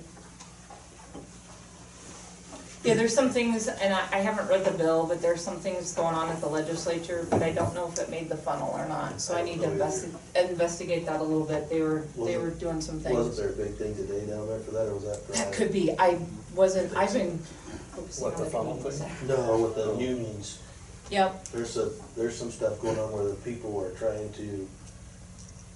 Yeah, 2.85 2.95
there's 2.95 3.15
some 3.15 3.31
things, 3.31 3.67
and 3.67 3.93
I, 3.93 4.01
I 4.13 4.19
haven't 4.19 4.49
read 4.49 4.65
the 4.65 4.71
bill, 4.71 5.07
but 5.07 5.21
there's 5.21 5.43
some 5.43 5.57
things 5.57 5.93
going 5.95 6.15
on 6.15 6.29
at 6.29 6.41
the 6.41 6.47
legislature, 6.47 7.27
but 7.29 7.43
I 7.43 7.51
don't 7.51 7.75
know 7.75 7.89
if 7.89 7.99
it 7.99 8.09
made 8.09 8.29
the 8.29 8.37
funnel 8.37 8.71
or 8.73 8.87
not, 8.89 9.21
so 9.21 9.37
I 9.37 9.43
need 9.43 9.61
to 9.63 9.67
investi- 9.67 10.15
investigate 10.51 11.05
that 11.07 11.21
a 11.21 11.23
little 11.23 11.45
bit, 11.47 11.69
they 11.69 11.81
were, 11.81 12.05
they 12.15 12.21
Wasn't- 12.37 12.43
were 12.43 12.51
doing 12.51 12.81
some 12.81 13.01
things. 13.01 13.15
Wasn't 13.17 13.35
things. 13.35 13.57
there 13.57 13.65
a 13.65 13.69
big 13.69 13.77
thing 13.77 13.95
today 13.97 14.27
down 14.27 14.47
there 14.47 14.61
for 14.61 14.71
that, 14.71 14.87
or 14.87 14.95
was 14.95 15.05
that? 15.05 15.27
That 15.35 15.53
could 15.53 15.73
be, 15.73 15.91
I 15.99 16.19
wasn't, 16.55 16.97
I've 16.97 17.13
been 17.13 17.39
focusing 17.39 18.25
What, 18.25 18.35
on 18.35 18.39
the 18.39 18.45
the 18.45 18.51
funnel 18.51 18.77
community 18.77 19.05
thing? 19.15 19.29
No, 19.29 19.59
with 19.59 19.75
the 19.75 19.95
unions, 19.97 20.59
Yep, 21.11 21.45
there's 21.49 21.77
a, 21.79 21.91
there's 22.17 22.37
some 22.37 22.51
stuff 22.51 22.81
going 22.81 22.99
on 22.99 23.11
where 23.13 23.25
the 23.25 23.35
people 23.37 23.79
are 23.83 23.91
trying 23.93 24.31
to 24.35 24.69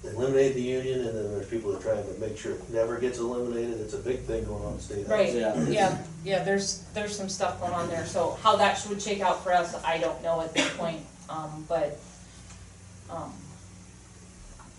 eliminate 0.04 0.54
the 0.54 0.62
union, 0.62 1.00
and 1.06 1.16
then 1.16 1.30
there's 1.32 1.46
people 1.48 1.70
that 1.72 1.78
are 1.80 1.94
trying 1.94 2.14
to 2.14 2.20
make 2.20 2.36
sure 2.36 2.52
it 2.52 2.70
never 2.70 2.98
gets 2.98 3.18
eliminated, 3.18 3.80
it's 3.80 3.94
a 3.94 3.98
big 3.98 4.20
thing 4.20 4.44
going 4.44 4.64
on 4.64 4.74
in 4.74 4.80
state. 4.80 5.06
House. 5.06 5.08
right, 5.08 5.32
Yeah. 5.32 5.64
yeah, 5.68 5.98
yeah, 6.24 6.42
there's, 6.42 6.84
there's 6.94 7.16
some 7.16 7.28
stuff 7.28 7.60
going 7.60 7.72
on 7.72 7.88
there, 7.88 8.04
so 8.06 8.36
how 8.42 8.56
that 8.56 8.74
should 8.74 9.00
shake 9.00 9.20
out 9.20 9.42
for 9.44 9.52
us, 9.52 9.80
I 9.84 9.98
don't 9.98 10.20
know 10.22 10.40
at 10.40 10.52
this 10.54 10.76
point, 10.76 11.00
um, 11.28 11.64
but, 11.68 11.98
um, 13.10 13.32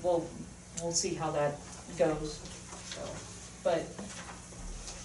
we'll, 0.01 0.27
we'll 0.81 0.91
see 0.91 1.13
how 1.13 1.31
that 1.31 1.55
goes, 1.97 2.39
so, 2.89 3.01
but, 3.63 3.83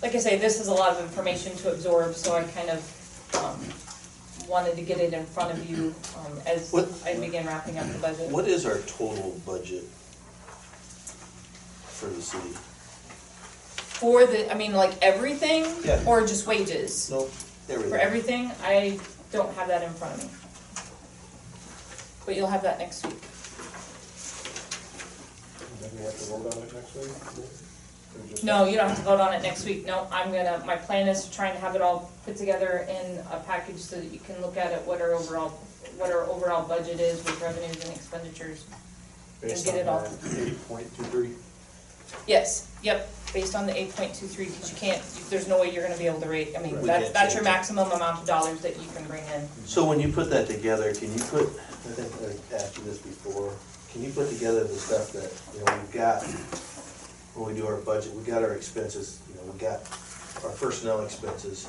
like 0.03 0.15
I 0.15 0.19
say, 0.19 0.37
this 0.37 0.61
is 0.61 0.67
a 0.67 0.75
lot 0.75 0.97
of 0.97 1.03
information 1.03 1.55
to 1.59 1.71
absorb, 1.73 2.15
so 2.15 2.35
I 2.35 2.43
kind 2.43 2.71
of, 2.71 3.35
um, 3.37 4.49
wanted 4.49 4.75
to 4.77 4.83
get 4.83 4.99
it 4.99 5.13
in 5.13 5.27
front 5.27 5.53
of 5.53 5.71
you, 5.71 5.95
um, 6.19 6.41
as 6.47 6.73
What- 6.73 6.89
I 7.05 7.15
begin 7.15 7.47
wrapping 7.47 7.79
up 7.79 7.87
the 7.93 7.99
budget. 7.99 8.31
What 8.31 8.49
is 8.49 8.67
our 8.67 8.79
total 8.81 9.39
budget 9.47 9.85
for 11.99 12.07
the 12.07 12.23
city? 12.23 12.51
For 13.99 14.25
the, 14.27 14.51
I 14.53 14.55
mean, 14.57 14.73
like 14.75 14.93
everything? 15.03 15.65
Yeah. 15.85 16.03
Or 16.07 16.21
just 16.21 16.47
wages? 16.47 17.11
Nope, 17.11 17.33
everything. 17.69 17.91
For 17.91 17.99
everything, 17.99 18.53
I 18.63 19.01
don't 19.33 19.53
have 19.55 19.67
that 19.69 19.83
in 19.83 19.91
front 19.95 20.15
of 20.15 20.25
me. 20.25 20.31
But 22.25 22.37
you'll 22.37 22.47
have 22.47 22.63
that 22.63 22.79
next 22.79 23.05
week. 23.05 23.21
Then 25.81 25.91
we 25.99 26.05
have 26.05 26.19
to 26.19 26.25
vote 26.27 26.55
on 26.55 26.63
it 26.63 26.73
next 26.75 26.95
week? 26.95 27.11
Or 28.15 28.29
just- 28.31 28.45
No, 28.45 28.65
you 28.67 28.77
don't 28.77 28.89
have 28.89 28.99
to 28.99 29.05
vote 29.05 29.21
on 29.21 29.35
it 29.35 29.43
next 29.43 29.65
week, 29.65 29.85
no, 29.87 30.07
I'm 30.13 30.31
gonna, 30.31 30.63
my 30.67 30.77
plan 30.77 31.09
is 31.09 31.25
to 31.25 31.33
try 31.33 31.49
and 31.49 31.59
have 31.59 31.75
it 31.75 31.83
all 31.83 32.11
put 32.25 32.37
together 32.37 32.87
in 32.89 33.19
a 33.33 33.41
package 33.47 33.79
so 33.79 33.97
that 33.97 34.13
you 34.13 34.21
can 34.21 34.41
look 34.41 34.57
at 34.57 34.71
it, 34.73 34.81
what 34.87 35.01
our 35.01 35.13
overall, 35.15 35.51
what 35.97 36.13
our 36.13 36.25
overall 36.27 36.67
budget 36.67 37.01
is 37.01 37.25
with 37.25 37.41
revenues 37.43 37.83
and 37.85 37.95
expenditures. 37.95 38.65
Based 39.41 39.65
get 39.67 39.75
on 39.75 39.81
it 39.81 39.89
all. 39.89 40.09
eight 40.47 40.69
point 40.69 40.97
two 40.97 41.03
three? 41.05 41.31
Yes, 42.27 42.69
yep, 42.83 43.09
based 43.33 43.55
on 43.55 43.67
the 43.67 43.77
eight 43.79 43.95
point 43.95 44.15
two 44.15 44.27
three, 44.27 44.47
because 44.47 44.71
you 44.71 44.77
can't, 44.79 45.03
there's 45.31 45.49
no 45.49 45.61
way 45.61 45.73
you're 45.73 45.83
gonna 45.83 45.99
be 45.99 46.07
able 46.07 46.21
to 46.21 46.29
rate, 46.29 46.55
I 46.59 46.63
mean, 46.63 46.81
We 46.81 46.87
that's, 46.87 47.05
can't 47.05 47.15
that's 47.15 47.35
your 47.35 47.43
change 47.43 47.49
it. 47.49 47.57
maximum 47.57 47.91
amount 47.91 48.21
of 48.21 48.27
dollars 48.27 48.61
that 48.61 48.77
you 48.81 48.89
can 48.95 49.05
bring 49.07 49.25
in. 49.35 49.49
So 49.65 49.85
when 49.87 50.01
you 50.01 50.13
put 50.13 50.31
that 50.31 50.47
together, 50.47 50.95
can 50.95 51.13
you 51.13 51.21
put, 51.25 51.43
I 51.43 51.93
think 51.93 52.13
I 52.53 52.55
asked 52.57 52.77
you 52.79 52.85
this 52.85 52.99
before, 52.99 53.53
can 53.93 54.03
you 54.03 54.11
put 54.11 54.29
together 54.29 54.65
the 54.65 54.75
stuff 54.75 55.13
that, 55.13 55.33
you 55.55 55.65
know, 55.65 55.79
we've 55.81 55.93
got, 55.93 56.23
when 57.35 57.55
we 57.55 57.61
do 57.61 57.67
our 57.67 57.77
budget, 57.79 58.13
we've 58.15 58.27
got 58.27 58.43
our 58.43 58.53
expenses, 58.53 59.21
you 59.29 59.35
know, 59.37 59.53
we 59.53 59.59
got 59.59 59.81
our 60.45 60.51
personnel 60.51 61.03
expenses, 61.05 61.69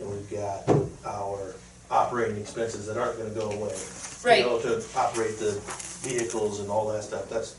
and 0.00 0.10
we've 0.10 0.30
got 0.30 0.68
our 1.06 1.54
operating 1.90 2.38
expenses 2.38 2.86
that 2.86 2.96
aren't 2.96 3.18
gonna 3.18 3.30
go 3.30 3.50
away. 3.50 3.74
Right. 4.24 4.40
You 4.40 4.46
know, 4.46 4.58
to 4.60 4.82
operate 4.96 5.38
the 5.38 5.60
vehicles 6.02 6.60
and 6.60 6.70
all 6.70 6.88
that 6.92 7.04
stuff, 7.04 7.28
that's, 7.28 7.56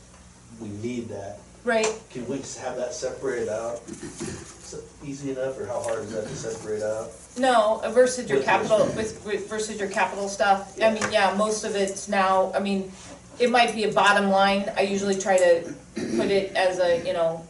we 0.60 0.68
need 0.68 1.08
that. 1.08 1.38
Right, 1.64 1.88
Can 2.10 2.28
we 2.28 2.36
just 2.38 2.58
have 2.58 2.76
that 2.76 2.92
separated 2.92 3.48
out? 3.48 3.80
Is 3.88 4.74
it 4.74 4.84
easy 5.02 5.30
enough, 5.30 5.58
or 5.58 5.64
how 5.64 5.80
hard 5.80 6.00
is 6.00 6.12
that 6.12 6.28
to 6.28 6.36
separate 6.36 6.82
out? 6.82 7.10
No, 7.38 7.80
uh, 7.82 7.90
versus 7.90 8.28
your 8.28 8.38
With- 8.38 8.46
capital, 8.46 8.84
with, 8.94 9.24
with- 9.24 9.48
versus 9.48 9.78
your 9.80 9.88
capital 9.88 10.28
stuff, 10.28 10.78
I 10.82 10.90
mean, 10.92 11.02
yeah, 11.10 11.34
most 11.38 11.64
of 11.64 11.74
it's 11.74 12.06
now, 12.06 12.52
I 12.54 12.58
mean, 12.60 12.92
it 13.38 13.50
might 13.50 13.74
be 13.74 13.84
a 13.84 13.92
bottom 13.92 14.28
line, 14.28 14.70
I 14.76 14.82
usually 14.82 15.18
try 15.18 15.38
to 15.38 15.74
put 15.94 16.30
it 16.30 16.54
as 16.54 16.80
a, 16.80 17.02
you 17.06 17.14
know, 17.14 17.46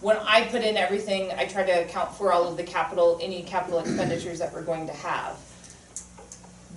when 0.00 0.16
I 0.16 0.44
put 0.44 0.62
in 0.62 0.78
everything, 0.78 1.30
I 1.36 1.44
try 1.44 1.64
to 1.64 1.84
account 1.84 2.14
for 2.14 2.32
all 2.32 2.48
of 2.48 2.56
the 2.56 2.62
capital, 2.64 3.18
any 3.20 3.42
capital 3.42 3.80
expenditures 3.80 4.38
that 4.38 4.54
we're 4.54 4.62
going 4.62 4.86
to 4.86 4.92
have. 4.94 5.36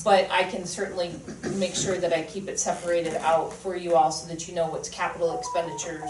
But 0.04 0.30
I 0.32 0.44
can 0.44 0.66
certainly 0.66 1.14
make 1.56 1.76
sure 1.76 1.98
that 1.98 2.12
I 2.12 2.24
keep 2.24 2.50
it 2.50 2.60
separated 2.60 3.16
out 3.18 3.54
for 3.54 3.76
you 3.76 3.96
all 3.96 4.12
so 4.12 4.28
that 4.28 4.50
you 4.50 4.56
know 4.56 4.68
what's 4.68 4.90
capital 4.90 5.38
expenditures 5.38 6.10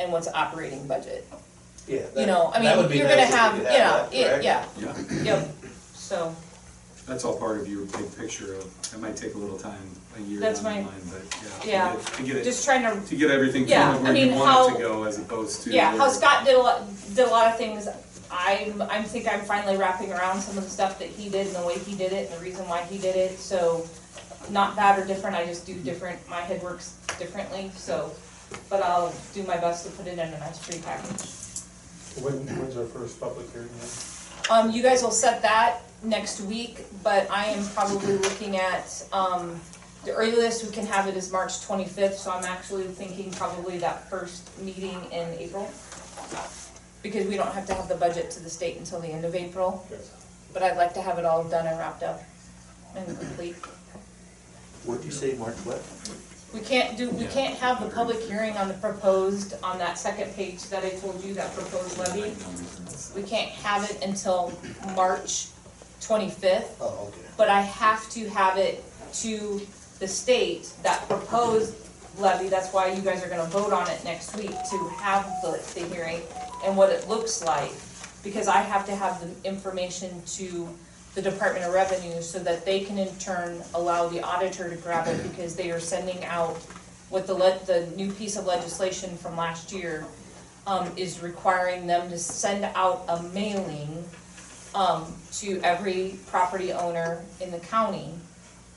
and 0.00 0.12
what's 0.12 0.28
operating 0.28 0.86
budget. 0.86 1.26
Yeah. 1.86 1.98
You 2.00 2.06
that- 2.14 2.26
know, 2.26 2.50
I 2.54 2.60
that 2.62 2.76
would 2.76 2.82
mean, 2.84 2.92
be 2.92 2.98
you're 2.98 3.08
gonna 3.08 3.20
nice 3.22 3.28
if 3.30 3.34
have, 3.34 3.52
we 3.54 3.58
you 3.60 3.64
could 3.66 3.72
know, 3.72 3.78
that, 3.78 4.14
it, 4.14 4.26
correct? 4.28 4.44
yeah, 4.44 4.64
Yeah. 4.78 5.22
yep, 5.22 5.48
so, 5.94 6.34
That's 7.06 7.24
all 7.24 7.36
part 7.38 7.60
of 7.60 7.68
your 7.68 7.84
big 7.84 8.16
picture 8.16 8.54
of, 8.54 8.64
it 8.94 8.98
might 9.00 9.16
take 9.16 9.34
a 9.34 9.38
little 9.38 9.58
time, 9.58 9.74
a 10.16 10.20
year 10.22 10.40
down 10.40 10.48
That's 10.48 10.60
the 10.60 10.64
my- 10.70 10.76
line, 10.76 10.86
but 11.10 11.36
yeah. 11.66 11.92
Yeah, 11.92 11.92
to 11.92 11.98
get 11.98 12.00
it- 12.08 12.16
To 12.16 12.22
get 12.22 12.36
it, 12.36 12.44
just 12.44 12.64
trying 12.64 12.82
to 13.00 13.06
to 13.08 13.16
get 13.16 13.30
everything 13.30 13.68
Yeah, 13.68 13.82
kind 13.82 13.96
of 13.96 14.00
I 14.00 14.04
where 14.08 14.16
you 14.16 14.26
mean, 14.30 14.38
want 14.38 14.50
it 14.50 14.54
how- 14.54 14.76
to 14.76 14.82
go 14.82 15.04
as 15.04 15.18
opposed 15.18 15.62
to. 15.64 15.70
Yeah, 15.70 15.90
how 15.90 15.98
where- 16.06 16.10
Scott 16.10 16.44
did 16.46 16.54
a 16.54 16.58
lot, 16.58 16.82
did 17.14 17.26
a 17.26 17.30
lot 17.30 17.48
of 17.52 17.58
things, 17.58 17.86
I'm, 18.30 18.82
I 18.82 19.02
think 19.02 19.28
I'm 19.32 19.42
finally 19.42 19.76
wrapping 19.76 20.10
around 20.12 20.40
some 20.40 20.56
of 20.58 20.64
the 20.64 20.70
stuff 20.70 20.98
that 20.98 21.08
he 21.08 21.28
did 21.28 21.46
and 21.48 21.56
the 21.56 21.62
way 21.66 21.78
he 21.78 21.94
did 21.94 22.12
it 22.12 22.30
and 22.30 22.40
the 22.40 22.42
reason 22.44 22.66
why 22.66 22.80
he 22.82 22.96
did 22.98 23.14
it, 23.16 23.38
so 23.38 23.86
not 24.48 24.74
bad 24.74 24.98
or 24.98 25.04
different, 25.04 25.36
I 25.36 25.44
just 25.44 25.66
do 25.66 25.74
different, 25.74 26.18
my 26.30 26.40
head 26.40 26.62
works 26.62 26.94
differently, 27.18 27.70
so, 27.76 28.10
but 28.68 28.82
I'll 28.82 29.14
do 29.34 29.42
my 29.44 29.56
best 29.56 29.86
to 29.86 29.92
put 29.92 30.06
it 30.06 30.14
in 30.14 30.20
a 30.20 30.38
nice 30.38 30.58
pretty 30.58 30.80
package. 30.82 31.22
When, 32.22 32.46
when's 32.58 32.76
our 32.76 32.86
first 32.86 33.20
public 33.20 33.50
hearing? 33.52 33.68
Um, 34.50 34.70
you 34.70 34.82
guys 34.82 35.02
will 35.02 35.10
set 35.10 35.42
that 35.42 35.80
next 36.02 36.40
week, 36.42 36.84
but 37.02 37.30
I 37.30 37.46
am 37.46 37.66
probably 37.68 38.16
looking 38.18 38.56
at, 38.56 39.06
um, 39.12 39.60
the 40.04 40.12
earliest 40.12 40.64
we 40.64 40.70
can 40.70 40.84
have 40.86 41.08
it 41.08 41.16
is 41.16 41.32
March 41.32 41.62
twenty-fifth, 41.62 42.18
so 42.18 42.30
I'm 42.30 42.44
actually 42.44 42.84
thinking 42.84 43.30
probably 43.32 43.78
that 43.78 44.10
first 44.10 44.50
meeting 44.60 45.00
in 45.10 45.30
April. 45.38 45.70
Because 47.02 47.26
we 47.26 47.36
don't 47.36 47.52
have 47.52 47.66
to 47.66 47.74
have 47.74 47.88
the 47.88 47.94
budget 47.94 48.30
to 48.32 48.40
the 48.40 48.50
state 48.50 48.76
until 48.76 49.00
the 49.00 49.08
end 49.08 49.24
of 49.24 49.34
April, 49.34 49.86
Okay. 49.90 50.00
but 50.52 50.62
I'd 50.62 50.76
like 50.76 50.92
to 50.94 51.00
have 51.02 51.18
it 51.18 51.24
all 51.24 51.42
done 51.44 51.66
and 51.66 51.78
wrapped 51.78 52.02
up 52.02 52.22
and 52.94 53.06
complete. 53.18 53.56
What'd 54.84 55.04
you 55.04 55.10
say, 55.10 55.34
March 55.34 55.56
what? 55.64 55.80
We 56.54 56.60
can't 56.60 56.96
do, 56.96 57.10
we 57.10 57.26
can't 57.26 57.56
have 57.56 57.82
the 57.82 57.90
public 57.90 58.20
hearing 58.20 58.56
on 58.56 58.68
the 58.68 58.74
proposed, 58.74 59.54
on 59.64 59.76
that 59.78 59.98
second 59.98 60.32
page 60.34 60.62
that 60.68 60.84
I 60.84 60.90
told 60.90 61.22
you, 61.24 61.34
that 61.34 61.52
proposed 61.52 61.98
levy. 61.98 62.32
We 63.20 63.28
can't 63.28 63.50
have 63.50 63.90
it 63.90 64.02
until 64.04 64.52
March 64.94 65.48
twenty-fifth. 66.00 66.76
Oh, 66.80 67.08
okay. 67.08 67.26
but 67.36 67.48
I 67.48 67.62
have 67.62 68.08
to 68.10 68.28
have 68.28 68.56
it 68.56 68.84
to 69.14 69.66
the 69.98 70.06
state, 70.06 70.72
that 70.84 71.08
proposed 71.08 71.74
levy, 72.18 72.48
that's 72.48 72.72
why 72.72 72.92
you 72.92 73.02
guys 73.02 73.24
are 73.24 73.28
gonna 73.28 73.44
vote 73.46 73.72
on 73.72 73.90
it 73.90 74.04
next 74.04 74.36
week, 74.36 74.50
to 74.70 74.88
have 75.00 75.26
the, 75.42 75.60
the 75.74 75.80
hearing 75.92 76.20
and 76.64 76.76
what 76.76 76.90
it 76.90 77.08
looks 77.08 77.44
like. 77.44 77.72
Because 78.22 78.46
I 78.46 78.58
have 78.58 78.86
to 78.86 78.94
have 78.94 79.20
the 79.20 79.48
information 79.48 80.22
to 80.38 80.68
the 81.14 81.22
Department 81.22 81.64
of 81.64 81.72
Revenue 81.72 82.20
so 82.20 82.38
that 82.40 82.64
they 82.64 82.80
can 82.80 82.98
in 82.98 83.14
turn 83.16 83.62
allow 83.74 84.08
the 84.08 84.20
auditor 84.22 84.68
to 84.68 84.76
grab 84.76 85.06
it 85.06 85.22
because 85.22 85.54
they 85.54 85.70
are 85.70 85.80
sending 85.80 86.24
out 86.24 86.56
what 87.08 87.26
the 87.26 87.34
le- 87.34 87.58
the 87.66 87.86
new 87.96 88.10
piece 88.10 88.36
of 88.36 88.46
legislation 88.46 89.16
from 89.16 89.36
last 89.36 89.72
year 89.72 90.04
um, 90.66 90.90
is 90.96 91.22
requiring 91.22 91.86
them 91.86 92.10
to 92.10 92.18
send 92.18 92.64
out 92.74 93.04
a 93.08 93.22
mailing 93.22 94.04
um, 94.74 95.14
to 95.32 95.60
every 95.62 96.16
property 96.26 96.72
owner 96.72 97.22
in 97.40 97.50
the 97.50 97.60
county 97.60 98.10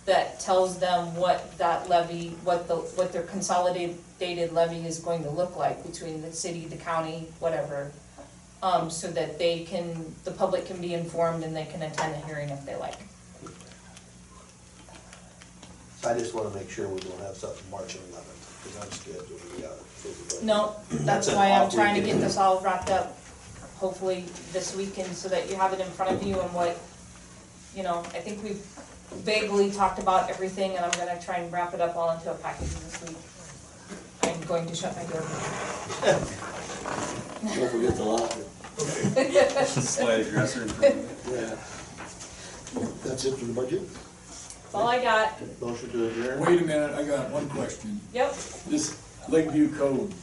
that 0.06 0.40
tells 0.40 0.80
them 0.80 1.16
what 1.16 1.58
that 1.58 1.90
levy, 1.90 2.30
what 2.44 2.68
the, 2.68 2.76
what 2.76 3.12
their 3.12 3.24
consolidated 3.24 4.54
levy 4.54 4.86
is 4.86 5.00
going 5.00 5.24
to 5.24 5.30
look 5.30 5.58
like 5.58 5.84
between 5.86 6.22
the 6.22 6.32
city, 6.32 6.66
the 6.66 6.78
county, 6.78 7.28
whatever. 7.40 7.92
Um, 8.64 8.90
so 8.90 9.12
that 9.12 9.38
they 9.38 9.60
can, 9.66 10.16
the 10.24 10.32
public 10.32 10.66
can 10.66 10.82
be 10.82 10.96
informed 10.96 11.44
and 11.44 11.56
they 11.56 11.66
can 11.66 11.84
attend 11.84 12.16
the 12.16 12.26
hearing 12.26 12.50
if 12.50 12.66
they 12.66 12.76
like. 12.76 12.98
I 16.04 16.18
just 16.18 16.34
wanna 16.34 16.50
make 16.50 16.68
sure 16.70 16.88
we 16.88 17.00
don't 17.02 17.20
have 17.20 17.36
something 17.36 17.70
March 17.70 17.96
eleventh, 17.96 18.64
because 18.64 18.84
I'm 18.84 18.92
scheduled, 18.92 19.42
we 19.56 19.62
got 19.62 19.74
it. 19.74 20.44
No, 20.44 20.76
that's 20.90 21.06
That's 21.06 21.28
an 21.28 21.36
why 21.36 21.52
I'm 21.52 21.64
off 21.68 21.74
trying 21.74 21.96
to 21.96 22.02
weekend. 22.02 22.20
get 22.22 22.28
this 22.28 22.38
all 22.38 22.60
wrapped 22.62 22.90
up, 22.90 23.16
hopefully 23.78 24.26
this 24.54 24.76
weekend, 24.76 25.16
so 25.16 25.30
that 25.30 25.50
you 25.52 25.56
have 25.56 25.74
it 25.74 25.80
in 25.80 25.88
front 25.92 26.12
of 26.16 26.24
you 26.24 26.40
and 26.40 26.52
what, 26.54 26.80
you 27.76 27.84
know, 27.84 28.00
I 28.16 28.20
think 28.22 28.42
we've 28.44 28.66
vaguely 29.24 29.70
talked 29.70 30.00
about 30.00 30.32
everything, 30.32 30.76
and 30.76 30.84
I'm 30.84 30.92
gonna 30.98 31.22
try 31.22 31.38
and 31.38 31.54
wrap 31.54 31.76
it 31.76 31.82
up 31.82 31.96
all 31.96 32.10
into 32.10 32.32
a 32.32 32.36
package 32.36 32.70
this 32.70 33.02
week. 33.08 33.18
I'm 34.24 34.42
going 34.48 34.66
to 34.66 34.74
shut 34.76 34.96
my 34.96 35.04
door. 35.04 35.22
Don't 37.44 37.70
forget 37.72 37.96
the 37.96 38.04
locker. 38.04 38.44
Slide 38.78 40.30
dresser. 40.30 40.64
and- 40.64 41.10
Yeah. 41.32 41.56
That's 43.04 43.26
it 43.26 43.36
for 43.38 43.46
the 43.46 43.54
budget? 43.54 43.82
That's 43.90 44.76
all 44.76 44.88
I 44.88 45.02
got, 45.02 45.62
Motion 45.62 45.90
to 45.92 46.08
adjourn? 46.10 46.40
Wait 46.42 46.62
a 46.62 46.66
minute, 46.66 46.94
I 46.94 47.04
got 47.04 47.30
one 47.32 47.50
question. 47.50 48.00
yep, 48.14 48.36
This 48.68 48.96
Lake 49.30 49.50
View 49.52 49.70
Code 49.70 50.14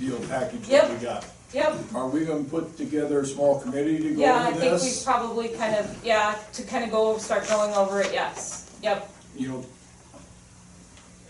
deal 0.00 0.18
package 0.28 0.66
that 0.68 0.90
we 0.90 0.96
got, 0.96 1.24
yep. 1.52 1.78
are 1.94 2.08
we 2.08 2.24
gonna 2.24 2.42
put 2.44 2.76
together 2.76 3.20
a 3.20 3.26
small 3.26 3.60
committee 3.60 3.98
to 3.98 4.02
go 4.02 4.08
over 4.08 4.14
this? 4.14 4.20
Yeah, 4.20 4.34
I 4.34 4.48
over 4.48 4.58
think 4.60 4.72
we 4.72 4.78
this? 4.78 5.04
probably 5.04 5.48
kind 5.50 5.76
of, 5.76 6.04
yeah, 6.04 6.34
to 6.54 6.62
kind 6.64 6.84
of 6.84 6.90
go, 6.90 7.18
start 7.18 7.46
going 7.48 7.72
over 7.74 8.00
it, 8.00 8.10
yes, 8.12 8.66
yep. 8.82 9.08
You 9.36 9.48
know, 9.48 9.64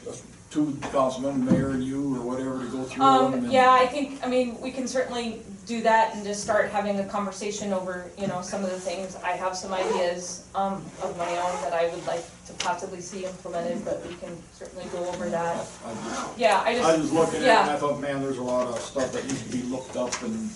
us 0.08 0.22
two 0.50 0.78
councilmen, 0.92 1.44
mayor 1.44 1.70
and 1.70 1.82
you, 1.84 2.16
or 2.16 2.20
whatever, 2.20 2.60
to 2.60 2.66
go 2.70 2.84
through 2.84 3.04
them 3.04 3.24
Um, 3.24 3.34
and. 3.34 3.52
yeah, 3.52 3.72
I 3.72 3.86
think, 3.88 4.24
I 4.24 4.28
mean, 4.28 4.58
we 4.60 4.70
can 4.70 4.86
certainly 4.86 5.42
do 5.72 5.82
that 5.82 6.14
and 6.14 6.24
just 6.24 6.42
start 6.42 6.70
having 6.70 6.98
a 7.00 7.04
conversation 7.04 7.72
over, 7.72 8.10
you 8.18 8.26
know, 8.26 8.42
some 8.42 8.62
of 8.62 8.70
the 8.70 8.78
things. 8.78 9.16
I 9.16 9.30
have 9.30 9.56
some 9.56 9.72
ideas, 9.72 10.46
um, 10.54 10.84
of 11.02 11.16
my 11.16 11.30
own 11.30 11.62
that 11.62 11.72
I 11.72 11.88
would 11.88 12.06
like 12.06 12.24
to 12.46 12.52
possibly 12.54 13.00
see 13.00 13.24
implemented, 13.24 13.84
but 13.84 14.04
we 14.06 14.14
can 14.16 14.36
certainly 14.52 14.84
go 14.92 15.04
over 15.08 15.28
that. 15.28 15.64
Yeah, 15.86 15.86
I 15.86 15.94
just- 15.94 16.38
Yeah, 16.38 16.60
I 16.64 16.68
I 16.70 16.74
just, 16.96 16.98
was 17.02 17.12
looking 17.12 17.34
at 17.36 17.42
it 17.42 17.48
and 17.48 17.66
yeah. 17.68 17.74
I 17.74 17.76
thought, 17.78 18.00
man, 18.00 18.20
there's 18.22 18.38
a 18.38 18.42
lot 18.42 18.66
of 18.66 18.80
stuff 18.80 19.12
that 19.12 19.24
needs 19.26 19.42
to 19.42 19.48
be 19.48 19.62
looked 19.64 19.96
up 19.96 20.20
and 20.22 20.50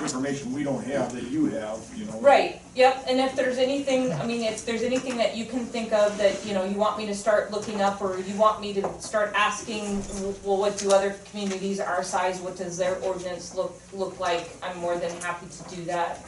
information 0.00 0.52
we 0.52 0.64
don't 0.64 0.84
have 0.84 1.12
that 1.14 1.22
you 1.24 1.46
have, 1.46 1.78
you 1.96 2.04
know? 2.06 2.18
right, 2.20 2.60
yep, 2.74 3.04
and 3.08 3.20
if 3.20 3.36
there's 3.36 3.58
anything, 3.58 4.12
I 4.12 4.26
mean, 4.26 4.42
if 4.42 4.66
there's 4.66 4.82
anything 4.82 5.16
that 5.18 5.36
you 5.36 5.44
can 5.44 5.64
think 5.66 5.92
of 5.92 6.18
that, 6.18 6.44
you 6.44 6.52
know, 6.52 6.64
you 6.64 6.74
want 6.76 6.98
me 6.98 7.06
to 7.06 7.14
start 7.14 7.52
looking 7.52 7.80
up, 7.80 8.02
or 8.02 8.18
you 8.18 8.34
want 8.36 8.60
me 8.60 8.72
to 8.74 9.00
start 9.00 9.32
asking, 9.36 10.02
well, 10.42 10.56
what 10.58 10.78
do 10.78 10.90
other 10.90 11.14
communities 11.30 11.78
our 11.78 12.02
size, 12.02 12.40
what 12.40 12.56
does 12.56 12.76
their 12.76 12.96
ordinance 13.02 13.54
look, 13.54 13.80
look 13.92 14.18
like, 14.18 14.50
I'm 14.64 14.76
more 14.78 14.96
than 14.98 15.12
happy 15.20 15.46
to 15.46 15.76
do 15.76 15.84
that. 15.84 16.24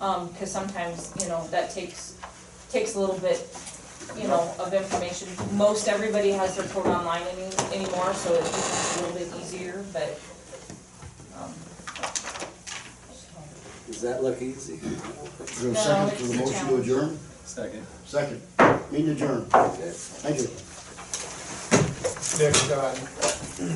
Um, 0.00 0.32
cause 0.34 0.50
sometimes, 0.50 1.12
you 1.20 1.28
know, 1.28 1.46
that 1.52 1.70
takes, 1.70 2.14
takes 2.70 2.96
a 2.96 3.00
little 3.00 3.18
bit, 3.18 3.38
you 4.16 4.28
know, 4.28 4.52
of 4.58 4.72
information. 4.72 5.28
Most 5.56 5.88
everybody 5.88 6.30
has 6.32 6.56
their 6.56 6.66
code 6.68 6.86
online 6.86 7.22
any, 7.32 7.50
anymore, 7.74 8.14
so 8.14 8.32
it 8.34 8.44
becomes 8.44 8.96
a 8.98 9.02
little 9.02 9.18
bit 9.18 9.40
easier, 9.42 9.84
but, 9.92 10.18
um. 11.38 11.52
Does 13.86 14.02
that 14.02 14.22
look 14.22 14.40
easy? 14.42 14.74
Is 14.74 15.60
there 15.62 15.70
a 15.70 15.74
No, 15.74 15.80
second 15.80 16.18
for 16.18 16.24
the 16.26 16.34
a 16.34 16.36
motion 16.38 16.52
to 16.52 16.58
challenge. 16.60 16.84
adjourn? 16.86 17.18
Second. 17.44 17.86
Second. 18.06 18.42
Meeting 18.92 19.10
adjourned. 19.10 19.54
Okay. 19.54 19.90
Thank 19.90 20.38
you. 20.38 20.48
Nick, 22.38 22.54
on 22.70 22.94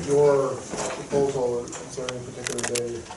your 0.07 0.55
proposal 0.55 1.63
concerning 1.65 2.17
a 2.17 2.31
particular 2.31 2.61
day, 2.75 3.01